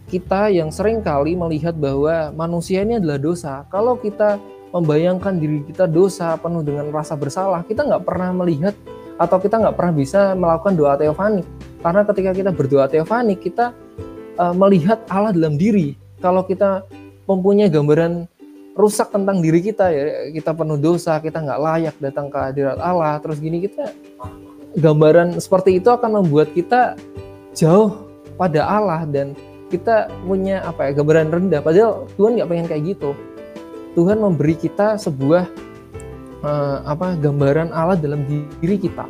kita 0.09 0.51
yang 0.51 0.67
sering 0.73 0.99
kali 0.99 1.39
melihat 1.39 1.71
bahwa 1.77 2.35
manusia 2.35 2.83
ini 2.83 2.99
adalah 2.99 3.15
dosa. 3.15 3.63
Kalau 3.71 3.95
kita 3.95 4.35
membayangkan 4.75 5.39
diri 5.39 5.63
kita 5.63 5.87
dosa 5.87 6.35
penuh 6.35 6.63
dengan 6.63 6.91
rasa 6.91 7.15
bersalah, 7.15 7.63
kita 7.63 7.87
nggak 7.87 8.03
pernah 8.03 8.35
melihat 8.35 8.75
atau 9.15 9.37
kita 9.39 9.61
nggak 9.61 9.75
pernah 9.79 9.93
bisa 9.95 10.35
melakukan 10.35 10.73
doa 10.75 10.93
teofanik. 10.99 11.47
Karena 11.79 12.01
ketika 12.03 12.31
kita 12.35 12.51
berdoa 12.51 12.85
teofanik, 12.91 13.39
kita 13.39 13.71
uh, 14.35 14.51
melihat 14.51 14.99
Allah 15.07 15.31
dalam 15.31 15.55
diri. 15.55 15.95
Kalau 16.19 16.43
kita 16.43 16.83
mempunyai 17.25 17.71
gambaran 17.71 18.27
rusak 18.75 19.15
tentang 19.15 19.39
diri 19.39 19.63
kita 19.63 19.91
ya, 19.91 20.03
kita 20.35 20.51
penuh 20.51 20.79
dosa, 20.79 21.19
kita 21.23 21.39
nggak 21.39 21.59
layak 21.59 21.95
datang 22.03 22.27
ke 22.27 22.37
hadirat 22.37 22.79
Allah, 22.83 23.15
terus 23.23 23.39
gini 23.39 23.63
kita 23.63 23.95
gambaran 24.77 25.35
seperti 25.39 25.79
itu 25.79 25.91
akan 25.91 26.23
membuat 26.23 26.51
kita 26.55 26.95
jauh 27.51 28.07
pada 28.39 28.63
Allah 28.63 29.03
dan 29.03 29.35
kita 29.71 30.11
punya 30.27 30.63
apa 30.67 30.91
ya 30.91 30.91
gambaran 30.99 31.31
rendah. 31.31 31.63
Padahal 31.63 32.07
Tuhan 32.19 32.39
nggak 32.39 32.49
pengen 32.51 32.67
kayak 32.67 32.83
gitu. 32.95 33.11
Tuhan 33.95 34.19
memberi 34.19 34.55
kita 34.55 34.95
sebuah 34.99 35.47
uh, 36.43 36.77
apa 36.87 37.15
gambaran 37.19 37.71
Allah 37.71 37.95
dalam 37.95 38.23
diri 38.27 38.77
kita. 38.79 39.07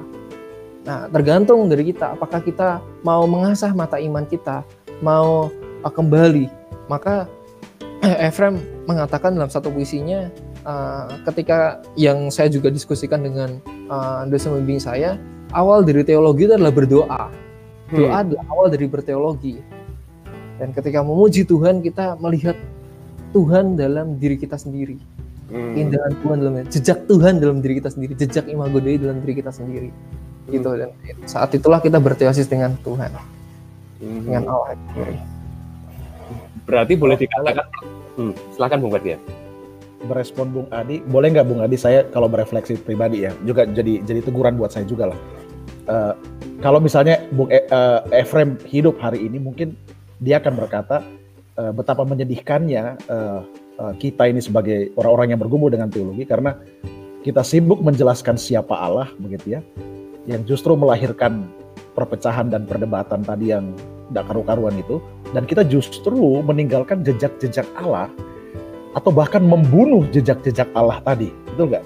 Nah 0.85 1.09
tergantung 1.09 1.69
dari 1.69 1.89
kita. 1.89 2.13
Apakah 2.17 2.41
kita 2.41 2.81
mau 3.01 3.25
mengasah 3.25 3.73
mata 3.73 3.97
iman 3.97 4.25
kita 4.25 4.65
mau 5.01 5.49
uh, 5.81 5.91
kembali. 5.91 6.49
Maka 6.89 7.25
eh, 8.05 8.29
Ephraim 8.29 8.61
mengatakan 8.85 9.33
dalam 9.33 9.49
satu 9.49 9.73
puisinya 9.73 10.29
uh, 10.65 11.09
ketika 11.29 11.81
yang 11.97 12.29
saya 12.29 12.49
juga 12.49 12.69
diskusikan 12.69 13.25
dengan 13.25 13.61
uh, 13.89 14.25
dosen 14.29 14.53
pembimbing 14.53 14.81
saya 14.81 15.17
awal 15.51 15.83
dari 15.85 16.01
teologi 16.03 16.47
itu 16.47 16.53
adalah 16.55 16.73
berdoa 16.73 17.23
doa 17.91 18.09
hmm. 18.09 18.21
adalah 18.23 18.43
awal 18.51 18.67
dari 18.71 18.85
berteologi 18.87 19.55
dan 20.61 20.77
ketika 20.77 21.01
memuji 21.01 21.41
Tuhan, 21.41 21.81
kita 21.81 22.21
melihat 22.21 22.53
Tuhan 23.33 23.73
dalam 23.73 24.21
diri 24.21 24.37
kita 24.37 24.61
sendiri. 24.61 25.01
Hmm. 25.49 25.73
Keindahan 25.73 26.13
Tuhan 26.21 26.37
dalam 26.37 26.53
jejak 26.69 27.09
Tuhan 27.09 27.41
dalam 27.41 27.57
diri 27.65 27.81
kita 27.81 27.89
sendiri, 27.89 28.13
jejak 28.13 28.45
imago 28.45 28.77
Dei 28.77 29.01
dalam 29.01 29.17
diri 29.25 29.41
kita 29.41 29.49
sendiri. 29.49 29.89
Hmm. 29.89 30.53
Gitu 30.53 30.69
dan 30.77 30.93
saat 31.25 31.49
itulah 31.57 31.81
kita 31.81 31.97
berteosis 31.97 32.45
dengan 32.45 32.77
Tuhan. 32.85 33.09
Hmm. 33.09 34.21
Dengan 34.21 34.43
Allah 34.53 34.77
sendiri. 34.77 35.17
Berarti 36.69 36.93
boleh 36.93 37.17
dikatakan 37.17 37.65
hmm, 38.21 38.33
silakan 38.53 38.77
Bung 38.85 38.93
Ferdian 38.93 39.21
berespon 40.01 40.49
Bung 40.49 40.69
Adi, 40.73 40.97
boleh 41.01 41.29
nggak 41.29 41.45
Bung 41.45 41.61
Adi 41.61 41.77
saya 41.77 42.01
kalau 42.09 42.25
berefleksi 42.25 42.73
pribadi 42.81 43.21
ya, 43.21 43.37
juga 43.45 43.69
jadi 43.69 44.01
jadi 44.01 44.21
teguran 44.25 44.57
buat 44.57 44.73
saya 44.73 44.85
juga 44.85 45.13
lah. 45.13 45.19
Uh, 45.89 46.13
kalau 46.61 46.77
misalnya 46.77 47.25
Bung 47.33 47.49
e, 47.49 47.57
uh, 47.73 48.05
Efrem 48.13 48.53
hidup 48.69 49.01
hari 49.01 49.25
ini 49.25 49.41
mungkin 49.41 49.73
dia 50.21 50.37
akan 50.37 50.53
berkata 50.53 51.01
uh, 51.57 51.73
betapa 51.73 52.05
menyedihkannya 52.05 53.01
uh, 53.09 53.41
uh, 53.81 53.93
kita 53.97 54.29
ini 54.29 54.45
sebagai 54.45 54.93
orang-orang 54.93 55.33
yang 55.33 55.41
bergumul 55.41 55.73
dengan 55.73 55.89
teologi 55.89 56.21
karena 56.29 56.53
kita 57.25 57.41
sibuk 57.41 57.81
menjelaskan 57.81 58.37
siapa 58.37 58.77
Allah 58.77 59.09
begitu 59.17 59.57
ya 59.57 59.61
yang 60.29 60.45
justru 60.45 60.77
melahirkan 60.77 61.49
perpecahan 61.97 62.53
dan 62.53 62.69
perdebatan 62.69 63.25
tadi 63.25 63.49
yang 63.49 63.73
tidak 64.13 64.29
karu-karuan 64.29 64.77
itu 64.77 65.01
dan 65.33 65.49
kita 65.49 65.65
justru 65.65 66.45
meninggalkan 66.45 67.01
jejak-jejak 67.01 67.65
Allah 67.79 68.11
atau 68.93 69.09
bahkan 69.09 69.39
membunuh 69.39 70.03
jejak-jejak 70.11 70.67
Allah 70.75 70.99
tadi. 71.01 71.31
Betul 71.55 71.71
nggak 71.71 71.83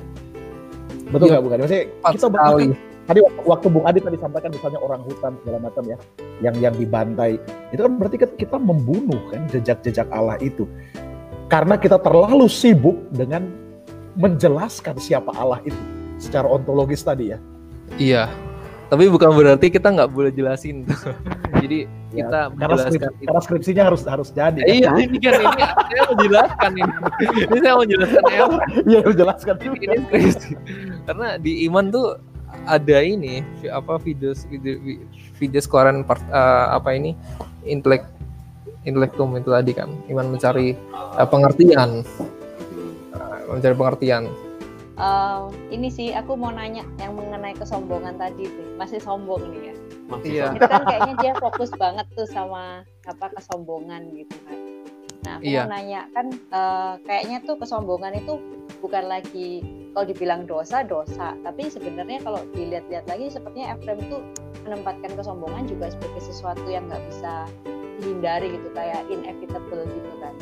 betul 1.14 1.28
nggak 1.30 1.44
bukan 1.46 1.58
maksudnya 1.62 1.86
kita 2.12 2.28
bahkan 2.34 2.74
tadi 3.06 3.20
waktu 3.46 3.68
Bung 3.70 3.86
Adi 3.86 4.02
tadi 4.02 4.18
sampaikan 4.18 4.50
misalnya 4.50 4.82
orang 4.82 5.02
hutan 5.06 5.38
segala 5.42 5.58
macam 5.62 5.84
ya 5.86 5.98
yang 6.42 6.56
yang 6.60 6.74
dibantai. 6.74 7.38
Itu 7.70 7.86
kan 7.86 7.94
berarti 8.02 8.18
kan 8.22 8.32
kita 8.38 8.58
membunuh 8.58 9.22
kan 9.30 9.46
jejak-jejak 9.50 10.10
Allah 10.10 10.38
itu. 10.42 10.66
Karena 11.46 11.78
kita 11.78 12.02
terlalu 12.02 12.50
sibuk 12.50 12.98
dengan 13.14 13.46
menjelaskan 14.18 14.98
siapa 14.98 15.30
Allah 15.38 15.62
itu 15.62 15.78
secara 16.18 16.50
ontologis 16.50 17.06
tadi 17.06 17.36
ya. 17.36 17.40
Iya. 18.02 18.24
Tapi 18.86 19.10
bukan 19.10 19.34
berarti 19.34 19.74
kita 19.74 19.90
nggak 19.94 20.10
boleh 20.14 20.30
jelasin. 20.30 20.86
Tuh 20.86 21.14
jadi 21.66 21.90
ya, 22.14 22.26
kita 22.26 22.40
karena, 22.54 22.76
skripsi, 22.78 22.98
itu. 22.98 23.26
karena 23.26 23.42
skripsinya 23.42 23.84
harus 23.90 24.02
harus 24.06 24.30
jadi 24.30 24.62
kan? 24.62 24.70
iya 24.70 24.90
ini 25.02 25.18
kan 25.18 25.42
ini 25.42 25.64
saya 25.90 26.04
menjelaskan 26.14 26.72
ini. 26.78 26.94
Ini 27.50 27.58
saya 27.62 27.76
menjelaskan 27.82 28.24
ya 28.30 28.46
iya 28.90 29.00
menjelaskan 29.02 29.56
ini, 29.62 29.78
ini 29.82 29.98
skripsi. 30.06 30.52
Karena 31.10 31.28
di 31.42 31.52
iman 31.66 31.86
tuh 31.90 32.08
ada 32.66 32.98
ini 33.02 33.42
apa 33.70 33.98
video 34.02 34.34
video 34.50 34.76
video 35.38 35.62
keluaran 35.66 36.04
part, 36.04 36.22
uh, 36.30 36.76
apa 36.76 36.94
ini 36.98 37.14
intelek 37.66 38.06
intelektum 38.86 39.34
itu 39.38 39.50
tadi 39.50 39.72
kan 39.74 39.90
iman 40.14 40.38
mencari 40.38 40.78
uh, 40.94 41.26
pengertian. 41.26 42.06
Uh, 43.14 43.38
mencari 43.50 43.76
pengertian. 43.78 44.30
Uh, 44.96 45.52
ini 45.76 45.92
sih 45.92 46.16
aku 46.16 46.40
mau 46.40 46.56
nanya 46.56 46.88
yang 47.04 47.20
mengenai 47.20 47.52
kesombongan 47.58 48.16
tadi 48.16 48.48
tuh 48.48 48.68
masih 48.80 49.02
sombong 49.04 49.44
nih 49.52 49.62
ya? 49.72 49.76
Masih 50.08 50.30
Iya. 50.40 50.46
itu 50.56 50.66
kan 50.72 50.82
kayaknya 50.88 51.14
dia 51.20 51.34
fokus 51.36 51.72
banget 51.76 52.08
tuh 52.16 52.28
sama 52.30 52.88
apa 53.04 53.28
kesombongan 53.36 54.08
gitu 54.16 54.38
kan. 54.48 54.60
Nah 55.28 55.32
aku 55.42 55.44
Iya. 55.52 55.68
mau 55.68 55.72
nanya 55.76 56.02
kan 56.16 56.28
eh, 56.32 56.94
kayaknya 57.04 57.38
tuh 57.44 57.60
kesombongan 57.60 58.14
itu 58.24 58.40
bukan 58.80 59.04
lagi 59.12 59.66
kalau 59.96 60.06
dibilang 60.12 60.44
dosa 60.44 60.84
dosa. 60.84 61.40
Tapi 61.40 61.72
sebenarnya 61.72 62.20
kalau 62.20 62.44
dilihat-lihat 62.52 63.08
lagi 63.08 63.32
sepertinya 63.32 63.80
Efrem 63.80 64.04
itu 64.04 64.20
menempatkan 64.68 65.16
kesombongan 65.16 65.72
juga 65.72 65.96
sebagai 65.96 66.20
sesuatu 66.20 66.68
yang 66.68 66.92
nggak 66.92 67.00
bisa 67.08 67.48
dihindari 68.04 68.60
gitu 68.60 68.68
kayak 68.76 69.08
inevitable 69.08 69.88
gitu 69.88 70.12
kan. 70.20 70.36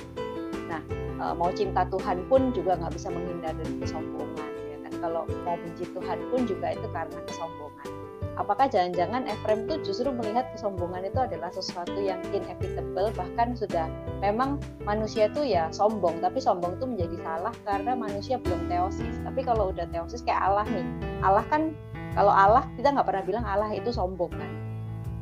Nah 0.66 0.82
eh, 0.98 1.34
mau 1.38 1.54
cinta 1.54 1.86
Tuhan 1.86 2.26
pun 2.26 2.50
juga 2.50 2.82
nggak 2.82 2.98
bisa 2.98 3.14
menghindari 3.14 3.62
dari 3.62 3.76
kesombongan 3.86 4.50
ya 4.74 4.78
kan? 4.90 4.94
Kalau 5.06 5.22
mau 5.46 5.56
benci 5.62 5.86
Tuhan 5.94 6.18
pun 6.34 6.42
juga 6.50 6.74
itu 6.74 6.88
karena 6.90 7.20
kesombongan 7.30 8.03
apakah 8.36 8.66
jangan-jangan 8.66 9.30
Efrem 9.30 9.70
tuh 9.70 9.78
justru 9.86 10.10
melihat 10.10 10.50
kesombongan 10.54 11.06
itu 11.06 11.20
adalah 11.22 11.50
sesuatu 11.54 11.98
yang 12.02 12.20
inevitable 12.34 13.14
bahkan 13.14 13.54
sudah 13.54 13.86
memang 14.20 14.58
manusia 14.84 15.30
itu 15.30 15.46
ya 15.46 15.70
sombong 15.70 16.18
tapi 16.22 16.42
sombong 16.42 16.78
itu 16.78 16.86
menjadi 16.90 17.18
salah 17.22 17.54
karena 17.66 17.94
manusia 17.94 18.42
belum 18.42 18.66
teosis. 18.70 19.16
Tapi 19.22 19.42
kalau 19.46 19.70
udah 19.70 19.86
teosis 19.90 20.26
kayak 20.26 20.42
Allah 20.42 20.66
nih 20.70 20.86
Allah 21.22 21.46
kan 21.48 21.74
kalau 22.14 22.34
Allah 22.34 22.66
kita 22.78 22.94
nggak 22.94 23.08
pernah 23.08 23.24
bilang 23.26 23.46
Allah 23.46 23.70
itu 23.74 23.90
sombong 23.94 24.34
kan? 24.34 24.52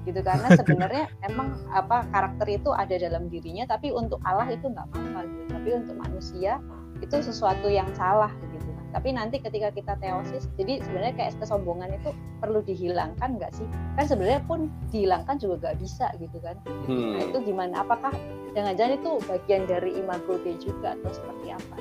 Gitu 0.07 0.19
karena 0.23 0.47
sebenarnya 0.59 1.05
emang 1.27 1.59
apa 1.75 2.07
karakter 2.09 2.47
itu 2.47 2.71
ada 2.71 2.95
dalam 2.95 3.27
dirinya 3.27 3.67
tapi 3.67 3.91
untuk 3.91 4.23
Allah 4.23 4.47
itu 4.47 4.71
nggak 4.71 4.87
apa-apa 4.91 5.27
gitu. 5.27 5.43
Tapi 5.51 5.69
untuk 5.75 5.95
manusia 5.99 6.63
itu 7.01 7.17
sesuatu 7.19 7.67
yang 7.67 7.89
salah 7.97 8.31
gitu 8.39 8.71
tapi 8.91 9.15
nanti 9.15 9.39
ketika 9.39 9.71
kita 9.71 9.95
teosis 9.97 10.51
jadi 10.55 10.83
sebenarnya 10.83 11.13
kayak 11.15 11.31
kesombongan 11.39 11.95
itu 11.95 12.11
perlu 12.39 12.59
dihilangkan 12.61 13.39
nggak 13.39 13.51
sih 13.55 13.67
kan 13.95 14.05
sebenarnya 14.05 14.43
pun 14.45 14.67
dihilangkan 14.91 15.39
juga 15.39 15.55
nggak 15.63 15.77
bisa 15.79 16.11
gitu 16.19 16.37
kan 16.43 16.55
nah 16.63 16.85
Hmm. 16.91 17.23
itu 17.23 17.37
gimana 17.47 17.81
apakah 17.81 18.11
jangan-jangan 18.51 18.99
itu 18.99 19.11
bagian 19.25 19.63
dari 19.65 19.95
imago 19.95 20.35
Dei 20.43 20.59
juga 20.59 20.93
atau 20.99 21.11
seperti 21.11 21.55
apa 21.55 21.75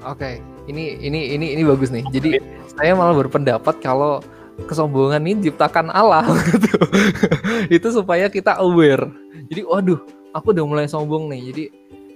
Oke, 0.00 0.40
ini 0.64 0.96
ini 0.96 1.36
ini 1.36 1.52
ini 1.52 1.60
bagus 1.60 1.92
nih. 1.92 2.00
Jadi 2.08 2.40
saya 2.72 2.96
malah 2.96 3.12
berpendapat 3.12 3.84
kalau 3.84 4.24
kesombongan 4.64 5.20
ini 5.28 5.44
diciptakan 5.44 5.92
Allah 5.92 6.24
gitu. 6.48 6.80
Itu 7.68 7.92
supaya 7.92 8.32
kita 8.32 8.56
aware. 8.56 9.12
Jadi 9.52 9.60
waduh, 9.60 10.00
aku 10.32 10.56
udah 10.56 10.64
mulai 10.64 10.88
sombong 10.88 11.28
nih. 11.28 11.40
Jadi 11.52 11.64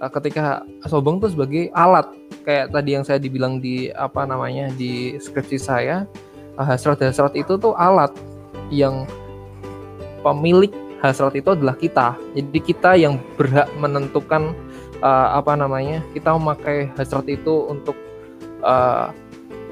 eh, 0.01 0.11
ketika 0.17 0.65
sombong 0.89 1.21
tuh 1.21 1.29
sebagai 1.29 1.69
alat 1.77 2.09
kayak 2.45 2.69
tadi 2.69 2.89
yang 2.93 3.03
saya 3.03 3.17
dibilang 3.17 3.57
di 3.57 3.89
apa 3.91 4.23
namanya 4.23 4.69
di 4.77 5.17
skripsi 5.17 5.57
saya 5.57 6.05
eh, 6.55 6.65
hasrat-hasrat 6.65 7.33
itu 7.33 7.57
tuh 7.57 7.73
alat 7.73 8.13
yang 8.69 9.09
pemilik 10.21 10.71
hasrat 11.01 11.33
itu 11.37 11.53
adalah 11.53 11.75
kita. 11.75 12.17
Jadi 12.37 12.59
kita 12.61 12.95
yang 12.95 13.17
berhak 13.35 13.67
menentukan 13.81 14.53
eh, 15.01 15.29
apa 15.33 15.57
namanya 15.57 16.05
kita 16.13 16.37
memakai 16.37 16.93
hasrat 16.95 17.25
itu 17.27 17.65
untuk 17.65 17.97
eh, 18.61 19.05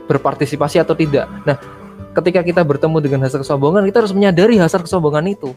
berpartisipasi 0.09 0.81
atau 0.81 0.97
tidak. 0.97 1.29
Nah, 1.47 1.55
ketika 2.17 2.43
kita 2.43 2.61
bertemu 2.65 2.97
dengan 2.99 3.19
hasrat 3.23 3.45
kesombongan, 3.45 3.85
kita 3.87 4.03
harus 4.03 4.13
menyadari 4.13 4.59
hasrat 4.59 4.83
kesombongan 4.83 5.31
itu. 5.31 5.55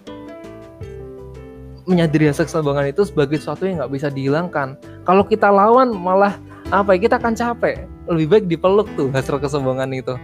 Menyadari 1.86 2.30
hasrat 2.30 2.46
kesombongan 2.46 2.90
itu 2.90 3.02
sebagai 3.06 3.38
sesuatu 3.38 3.66
yang 3.66 3.82
nggak 3.82 3.92
bisa 3.92 4.08
dihilangkan. 4.10 4.78
Kalau 5.02 5.26
kita 5.26 5.50
lawan 5.50 5.90
malah 5.94 6.38
apa 6.68 6.88
ya 6.92 6.98
kita 7.00 7.14
akan 7.16 7.32
capek. 7.32 7.76
Lebih 8.06 8.26
baik 8.28 8.44
dipeluk 8.48 8.88
tuh 8.94 9.08
hasrat 9.10 9.38
kesombongan 9.38 9.90
itu. 9.92 10.14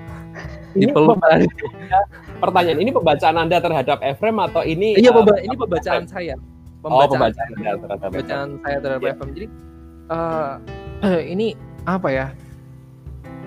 Ini 0.73 0.89
Dipeluk. 0.89 1.21
pertanyaan 2.41 2.79
ini 2.81 2.91
pembacaan 2.91 3.37
Anda 3.37 3.61
terhadap 3.61 4.01
Efrem 4.01 4.41
atau 4.41 4.65
ini 4.65 4.97
Iya, 4.97 5.13
uh, 5.13 5.21
pemba- 5.21 5.39
ini 5.39 5.55
pembacaan 5.55 6.09
saya. 6.09 6.35
Oh, 6.83 7.05
pembacaan 7.05 7.31
Anda 7.53 7.71
terhadap 7.79 7.99
Efrem. 8.01 8.13
bacaan 8.17 8.49
saya 8.59 8.77
terhadap. 8.81 9.11
FM. 9.15 9.29
Jadi 9.31 9.47
eh, 11.03 11.21
ini 11.29 11.47
apa 11.85 12.09
ya? 12.09 12.27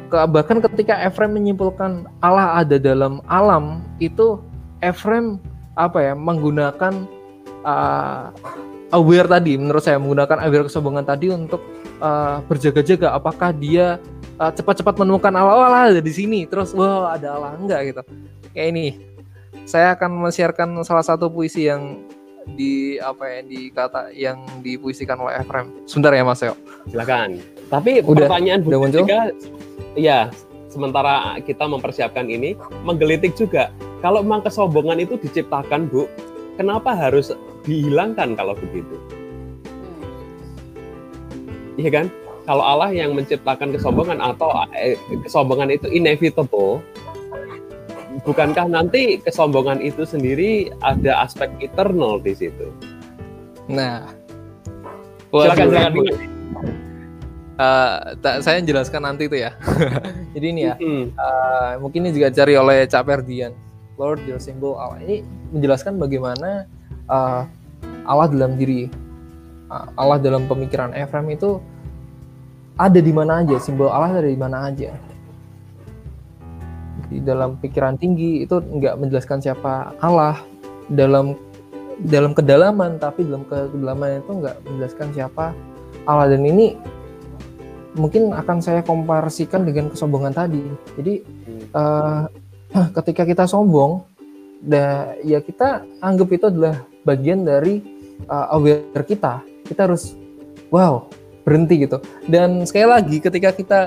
Ke- 0.05 0.29
bahkan 0.29 0.61
ketika 0.61 0.95
Efrem 1.01 1.33
menyimpulkan 1.33 2.05
Allah 2.21 2.61
ada 2.61 2.77
dalam 2.77 3.19
alam 3.25 3.81
itu 3.97 4.37
Efrem 4.79 5.41
apa 5.73 5.99
ya 5.99 6.13
menggunakan 6.13 6.93
eh, 7.65 8.23
aware 8.95 9.27
tadi 9.27 9.59
menurut 9.59 9.83
saya 9.83 9.99
menggunakan 9.99 10.39
aware 10.47 10.65
kesombongan 10.71 11.05
tadi 11.05 11.27
untuk 11.29 11.61
eh, 11.99 12.35
berjaga-jaga 12.47 13.13
apakah 13.13 13.51
dia 13.51 13.99
eh, 14.39 14.51
cepat-cepat 14.55 14.95
menemukan 15.03 15.35
Allah 15.35 15.53
oh, 15.53 15.65
Allah 15.67 15.91
ada 15.91 16.01
di 16.01 16.13
sini 16.15 16.47
terus 16.47 16.71
wah 16.71 17.13
ada 17.13 17.35
Allah 17.35 17.51
enggak 17.59 17.93
gitu 17.93 18.01
kayak 18.55 18.67
ini 18.71 18.87
saya 19.65 19.97
akan 19.97 20.23
men-sharekan 20.23 20.69
salah 20.85 21.03
satu 21.03 21.27
puisi 21.27 21.67
yang 21.67 21.99
di 22.53 23.01
apa 23.01 23.25
ya 23.25 23.39
dikata 23.41 24.01
yang 24.13 24.37
dipuisikan 24.61 25.17
oleh 25.17 25.41
Efrem. 25.41 25.73
Sebentar 25.89 26.13
ya 26.13 26.21
Mas 26.21 26.45
Yo. 26.45 26.53
Silakan. 26.85 27.41
Tapi 27.73 28.05
Udah- 28.05 28.29
pertanyaan 28.29 28.61
udah 28.61 28.79
muncul? 28.85 29.01
juga, 29.01 29.33
ya 29.97 30.29
sementara 30.69 31.41
kita 31.41 31.65
mempersiapkan 31.65 32.29
ini 32.29 32.53
menggelitik 32.85 33.33
juga. 33.33 33.73
Kalau 34.05 34.21
memang 34.21 34.45
kesombongan 34.45 35.01
itu 35.01 35.17
diciptakan 35.17 35.89
Bu, 35.89 36.05
kenapa 36.61 36.93
harus 36.93 37.33
dihilangkan 37.65 38.33
kalau 38.33 38.53
begitu? 38.53 38.95
Iya 41.75 41.89
kan? 41.91 42.05
Kalau 42.45 42.61
Allah 42.61 42.93
yang 42.93 43.17
menciptakan 43.17 43.73
kesombongan 43.73 44.21
atau 44.21 44.53
eh, 44.71 44.95
kesombongan 45.25 45.73
itu 45.73 45.89
inevitable, 45.89 46.77
bukankah 48.21 48.69
nanti 48.69 49.17
kesombongan 49.19 49.81
itu 49.81 50.05
sendiri 50.05 50.69
ada 50.79 51.25
aspek 51.25 51.49
eternal 51.59 52.21
di 52.21 52.37
situ? 52.37 52.69
Nah, 53.65 54.05
Silakan, 55.33 55.67
silakan. 55.67 55.91
Bu. 55.91 56.03
eh, 56.05 56.15
tak- 58.21 58.39
saya 58.45 58.61
jelaskan 58.61 59.01
nanti 59.03 59.25
itu 59.25 59.41
ya. 59.41 59.57
Jadi 60.37 60.45
ini 60.47 60.61
ya, 60.63 60.77
eh, 60.77 61.71
mungkin 61.81 62.05
ini 62.05 62.13
juga 62.13 62.29
cari 62.29 62.53
oleh 62.55 62.85
Cak 62.85 63.03
Ferdian. 63.03 63.51
Lord 63.97 64.21
your 64.27 64.37
symbol 64.37 64.77
Allah. 64.77 65.01
Ini 65.01 65.23
menjelaskan 65.49 65.97
bagaimana 65.97 66.67
eh, 67.09 67.41
Allah 68.05 68.27
dalam 68.29 68.57
diri 68.57 68.89
eh, 69.69 69.85
Allah 69.97 70.17
dalam 70.21 70.45
pemikiran 70.45 70.93
Efrem 70.93 71.29
itu 71.33 71.61
ada 72.75 72.99
di 72.99 73.11
mana 73.15 73.39
aja, 73.39 73.55
simbol 73.55 73.87
Allah 73.87 74.19
ada 74.19 74.27
di 74.27 74.35
mana 74.35 74.67
aja. 74.67 74.91
Di 77.07 77.23
dalam 77.23 77.55
pikiran 77.55 77.95
tinggi 77.95 78.43
itu 78.43 78.59
nggak 78.59 78.99
menjelaskan 78.99 79.39
siapa 79.39 79.95
Allah 80.03 80.43
dalam 80.91 81.39
dalam 82.03 82.35
kedalaman, 82.35 82.99
tapi 82.99 83.23
dalam 83.23 83.47
kedalaman 83.47 84.19
itu 84.19 84.31
nggak 84.43 84.55
menjelaskan 84.67 85.07
siapa 85.15 85.55
Allah 86.03 86.35
dan 86.35 86.43
ini 86.43 86.75
mungkin 87.95 88.35
akan 88.35 88.59
saya 88.59 88.83
komparasikan 88.83 89.63
dengan 89.63 89.87
kesombongan 89.87 90.35
tadi. 90.35 90.61
Jadi 90.99 91.13
eh, 91.71 92.23
ketika 92.99 93.23
kita 93.23 93.47
sombong, 93.47 94.03
da, 94.59 95.15
ya 95.23 95.39
kita 95.39 95.87
anggap 96.03 96.27
itu 96.35 96.45
adalah 96.51 96.83
bagian 97.05 97.45
dari 97.45 97.79
eh, 98.25 98.47
aware 98.51 99.05
kita. 99.05 99.45
Kita 99.65 99.87
harus 99.87 100.17
wow 100.73 101.05
berhenti 101.45 101.85
gitu. 101.85 102.01
Dan 102.25 102.65
sekali 102.65 102.89
lagi 102.89 103.17
ketika 103.21 103.53
kita 103.53 103.79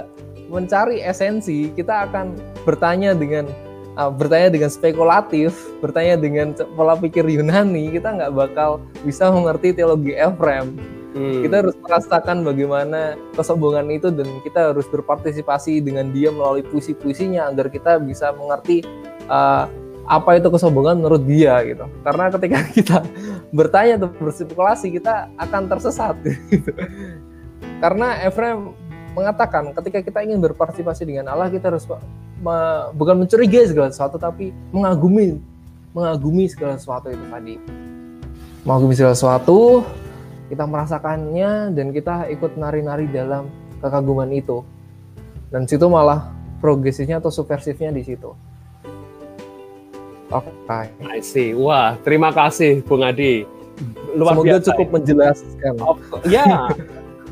mencari 0.49 1.03
esensi, 1.05 1.75
kita 1.75 2.09
akan 2.09 2.39
bertanya 2.65 3.13
dengan 3.13 3.51
uh, 3.99 4.09
bertanya 4.09 4.49
dengan 4.55 4.71
spekulatif, 4.71 5.53
bertanya 5.83 6.15
dengan 6.17 6.55
pola 6.79 6.95
pikir 6.95 7.27
Yunani, 7.27 7.93
kita 7.93 8.15
nggak 8.15 8.33
bakal 8.33 8.81
bisa 9.03 9.29
mengerti 9.29 9.75
teologi 9.75 10.15
Efrem. 10.15 10.79
Hmm. 11.19 11.43
Kita 11.43 11.65
harus 11.65 11.77
merasakan 11.83 12.47
bagaimana 12.47 13.19
kesombongan 13.35 13.91
itu 13.91 14.09
dan 14.13 14.29
kita 14.47 14.73
harus 14.73 14.87
berpartisipasi 14.87 15.83
dengan 15.83 16.15
dia 16.15 16.31
melalui 16.31 16.63
puisi-puisinya 16.63 17.49
agar 17.49 17.73
kita 17.73 17.99
bisa 17.99 18.31
mengerti 18.37 18.87
uh, 19.27 19.67
apa 20.09 20.41
itu 20.41 20.49
kesombongan 20.49 21.05
menurut 21.05 21.23
dia 21.29 21.61
gitu. 21.69 21.85
Karena 22.01 22.33
ketika 22.33 22.59
kita 22.77 22.99
bertanya 23.53 24.01
atau 24.03 24.09
berspekulasi 24.09 24.89
kita 24.97 25.29
akan 25.37 25.63
tersesat 25.69 26.17
gitu. 26.53 26.73
Karena 27.79 28.25
Efrem 28.25 28.73
mengatakan 29.13 29.71
ketika 29.77 30.01
kita 30.01 30.19
ingin 30.25 30.41
berpartisipasi 30.41 31.05
dengan 31.05 31.29
Allah 31.37 31.53
kita 31.53 31.69
harus 31.69 31.85
me- 32.41 32.89
bukan 32.97 33.25
mencurigai 33.25 33.69
segala 33.69 33.93
sesuatu 33.93 34.17
tapi 34.17 34.55
mengagumi 34.73 35.37
mengagumi 35.93 36.49
segala 36.49 36.81
sesuatu 36.81 37.13
itu 37.13 37.25
tadi. 37.29 37.57
Mengagumi 38.65 38.95
segala 38.95 39.15
sesuatu, 39.17 39.85
kita 40.53 40.65
merasakannya 40.65 41.73
dan 41.73 41.87
kita 41.93 42.29
ikut 42.33 42.57
nari-nari 42.57 43.09
dalam 43.09 43.49
kekaguman 43.81 44.29
itu. 44.33 44.65
Dan 45.49 45.65
situ 45.65 45.89
malah 45.89 46.29
progresifnya 46.61 47.19
atau 47.19 47.33
subversifnya 47.33 47.89
di 47.91 48.05
situ. 48.05 48.37
Oke. 50.29 50.51
I 51.01 51.21
see. 51.21 51.53
Wah, 51.53 51.97
terima 52.01 52.29
kasih 52.31 52.85
Bung 52.85 53.01
Adi. 53.01 53.49
Luar 54.13 54.35
Semoga 54.35 54.49
biasa. 54.57 54.67
cukup 54.69 54.87
menjelaskan. 54.91 55.75
Oh, 55.79 55.95
ya, 56.27 56.67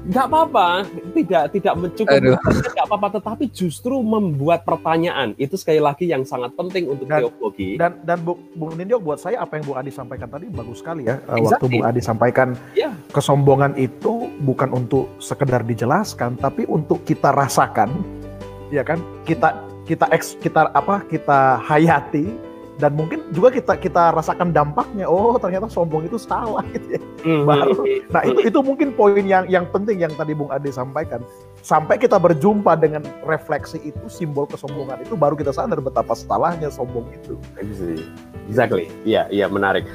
nggak 0.06 0.26
apa-apa, 0.28 0.86
tidak 1.10 1.44
tidak 1.50 1.74
mencukupi, 1.74 2.30
nggak 2.38 2.86
apa-apa, 2.86 3.18
tetapi 3.18 3.50
justru 3.50 3.98
membuat 3.98 4.62
pertanyaan 4.62 5.34
itu 5.34 5.58
sekali 5.58 5.82
lagi 5.82 6.06
yang 6.06 6.22
sangat 6.22 6.54
penting 6.54 6.86
untuk 6.86 7.10
Dan- 7.10 7.26
teologi. 7.26 7.74
Dan 7.74 7.98
dan 8.00 8.22
Bu, 8.22 8.38
Bung 8.54 8.78
Nindyo 8.78 8.96
buat 8.96 9.18
saya 9.18 9.42
apa 9.42 9.58
yang 9.58 9.66
Bu 9.66 9.74
Adi 9.74 9.90
sampaikan 9.90 10.30
tadi 10.30 10.46
bagus 10.46 10.78
sekali 10.78 11.04
ya. 11.04 11.18
Eh, 11.26 11.42
Exactly. 11.42 11.42
Waktu 11.42 11.66
Bu 11.66 11.78
Adi 11.82 12.00
sampaikan 12.00 12.48
Ya. 12.72 12.94
kesombongan 13.10 13.74
itu 13.74 14.12
bukan 14.38 14.70
untuk 14.70 15.10
sekedar 15.18 15.60
dijelaskan, 15.60 16.38
tapi 16.38 16.62
untuk 16.64 17.02
kita 17.02 17.34
rasakan, 17.34 17.90
ya 18.70 18.80
kan? 18.80 19.02
Kita 19.24 19.58
kita 19.82 20.06
eks, 20.10 20.38
kita 20.38 20.70
apa? 20.70 21.02
Kita 21.02 21.58
hayati 21.58 22.30
dan 22.76 22.92
mungkin 22.92 23.24
juga 23.32 23.48
kita 23.48 23.80
kita 23.80 24.12
rasakan 24.12 24.52
dampaknya. 24.52 25.08
Oh 25.08 25.40
ternyata 25.40 25.68
sombong 25.68 26.04
itu 26.04 26.20
salah 26.20 26.64
gitu 26.76 26.96
ya. 26.96 27.00
Mhm. 27.24 27.44
baru. 27.48 27.82
Nah 28.12 28.22
itu 28.28 28.40
itu 28.52 28.58
mungkin 28.60 28.88
poin 28.92 29.24
yang 29.24 29.48
yang 29.48 29.64
penting 29.72 30.00
yang 30.00 30.12
tadi 30.12 30.36
Bung 30.36 30.52
Ade 30.52 30.68
sampaikan. 30.68 31.24
Sampai 31.64 31.98
kita 31.98 32.20
berjumpa 32.20 32.78
dengan 32.78 33.02
refleksi 33.26 33.80
itu 33.82 34.06
simbol 34.06 34.46
kesombongan 34.46 35.02
itu 35.02 35.18
baru 35.18 35.34
kita 35.34 35.50
sadar 35.50 35.82
betapa 35.82 36.14
salahnya 36.14 36.70
sombong 36.70 37.08
itu. 37.10 37.34
Exactly. 38.46 38.86
Iya, 39.02 39.26
iya 39.32 39.46
menarik. 39.50 39.88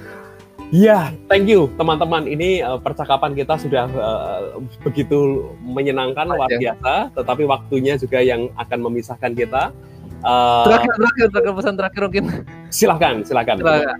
Iya, 0.72 1.12
thank 1.28 1.52
you 1.52 1.68
teman-teman. 1.76 2.24
Ini 2.32 2.64
uh, 2.64 2.80
percakapan 2.80 3.36
kita 3.36 3.60
sudah 3.60 3.92
uh, 3.92 4.64
begitu 4.88 5.52
menyenangkan 5.60 6.32
luar 6.32 6.48
biasa, 6.48 7.12
tetapi 7.12 7.44
waktunya 7.44 8.00
juga 8.00 8.24
yang 8.24 8.48
akan 8.56 8.88
memisahkan 8.88 9.36
kita. 9.36 9.76
Uh, 10.22 10.64
Terakhir, 10.70 10.92
terakhir, 10.94 11.26
terakhir 11.34 11.54
pesan 11.58 11.76
terakhir 11.78 12.02
mungkin. 12.06 12.26
silahkan, 12.70 13.16
silahkan. 13.26 13.58
Silakan. 13.58 13.98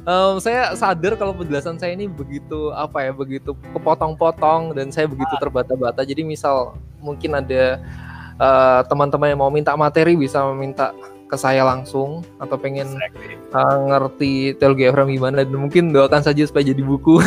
Em, 0.00 0.34
saya 0.40 0.72
sadar 0.74 1.12
kalau 1.14 1.36
penjelasan 1.36 1.76
saya 1.76 1.92
ini 1.92 2.08
begitu 2.08 2.72
apa 2.72 3.04
ya, 3.04 3.12
begitu 3.12 3.52
kepotong-potong 3.76 4.72
dan 4.74 4.88
saya 4.90 5.06
begitu 5.06 5.30
terbata-bata. 5.38 6.02
Jadi 6.02 6.24
misal 6.24 6.74
mungkin 6.98 7.36
ada 7.36 7.78
eh, 8.40 8.80
teman-teman 8.88 9.28
yang 9.30 9.40
mau 9.44 9.52
minta 9.52 9.76
materi 9.76 10.16
bisa 10.16 10.40
meminta 10.50 10.96
ke 11.30 11.36
saya 11.38 11.62
langsung 11.62 12.26
atau 12.42 12.58
pengen 12.58 12.90
Exactly. 12.90 13.38
eh, 13.38 13.76
ngerti 13.86 14.32
teologi 14.58 14.88
Abraham 14.88 15.14
gimana 15.14 15.46
dan 15.46 15.52
mungkin 15.54 15.92
doakan 15.94 16.24
saja 16.24 16.42
supaya 16.48 16.64
jadi 16.66 16.82
buku. 16.82 17.20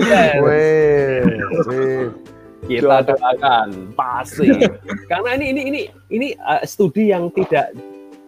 Yes. 0.00 0.40
Sip. 1.68 2.10
Kita 2.64 3.04
doakan. 3.12 3.92
Pasti. 3.92 4.48
Karena 5.10 5.36
ini 5.36 5.52
ini 5.52 5.62
ini 5.68 5.80
ini 6.08 6.28
uh, 6.40 6.64
studi 6.64 7.12
yang 7.12 7.28
tidak 7.36 7.76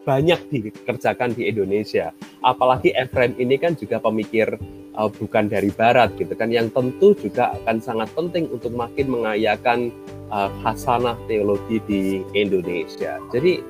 banyak 0.04 0.40
dikerjakan 0.48 1.36
di 1.36 1.48
Indonesia. 1.48 2.12
Apalagi 2.40 2.96
Efrem 2.96 3.36
ini 3.36 3.60
kan 3.60 3.76
juga 3.76 4.00
pemikir 4.00 4.56
uh, 4.96 5.08
bukan 5.08 5.48
dari 5.48 5.68
barat 5.72 6.12
gitu 6.16 6.32
kan. 6.36 6.48
Yang 6.48 6.72
tentu 6.72 7.12
juga 7.16 7.52
akan 7.60 7.76
sangat 7.80 8.08
penting 8.16 8.48
untuk 8.48 8.72
makin 8.72 9.12
mengayakan 9.12 9.92
uh, 10.32 10.48
khasanah 10.64 11.16
teologi 11.28 11.80
di 11.84 12.24
Indonesia. 12.32 13.20
Jadi 13.32 13.60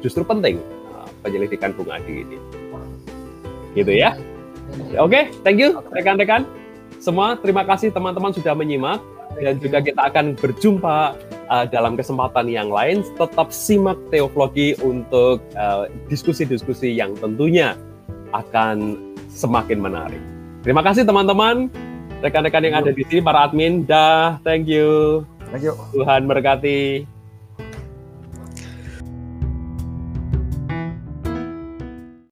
justru 0.00 0.24
penting 0.24 0.60
uh, 0.96 1.08
penyelidikan 1.20 1.76
Bung 1.76 1.92
Adi 1.92 2.24
ini. 2.24 2.38
Gitu 3.76 3.92
ya. 3.92 4.16
Oke, 4.96 5.28
thank 5.44 5.60
you 5.60 5.84
rekan-rekan. 5.92 6.48
Semua 6.96 7.36
terima 7.36 7.62
kasih 7.62 7.92
teman-teman 7.92 8.32
sudah 8.32 8.56
menyimak 8.56 8.98
dan 9.40 9.60
juga 9.60 9.78
kita 9.84 10.00
akan 10.08 10.36
berjumpa 10.36 11.16
uh, 11.48 11.66
dalam 11.68 11.94
kesempatan 11.94 12.48
yang 12.48 12.68
lain. 12.72 13.04
Tetap 13.16 13.52
simak 13.52 13.98
teologi 14.08 14.76
untuk 14.80 15.44
uh, 15.56 15.88
diskusi-diskusi 16.08 16.92
yang 16.96 17.12
tentunya 17.16 17.76
akan 18.32 18.96
semakin 19.30 19.78
menarik. 19.80 20.22
Terima 20.64 20.82
kasih 20.82 21.06
teman-teman, 21.06 21.70
rekan-rekan 22.24 22.64
yang 22.66 22.76
ada 22.82 22.90
di 22.90 23.06
sini, 23.06 23.22
para 23.22 23.46
admin. 23.46 23.86
Dah, 23.86 24.42
thank 24.42 24.66
you. 24.66 25.22
Thank 25.52 25.62
you. 25.62 25.78
Tuhan 25.94 26.26
berkati. 26.26 27.15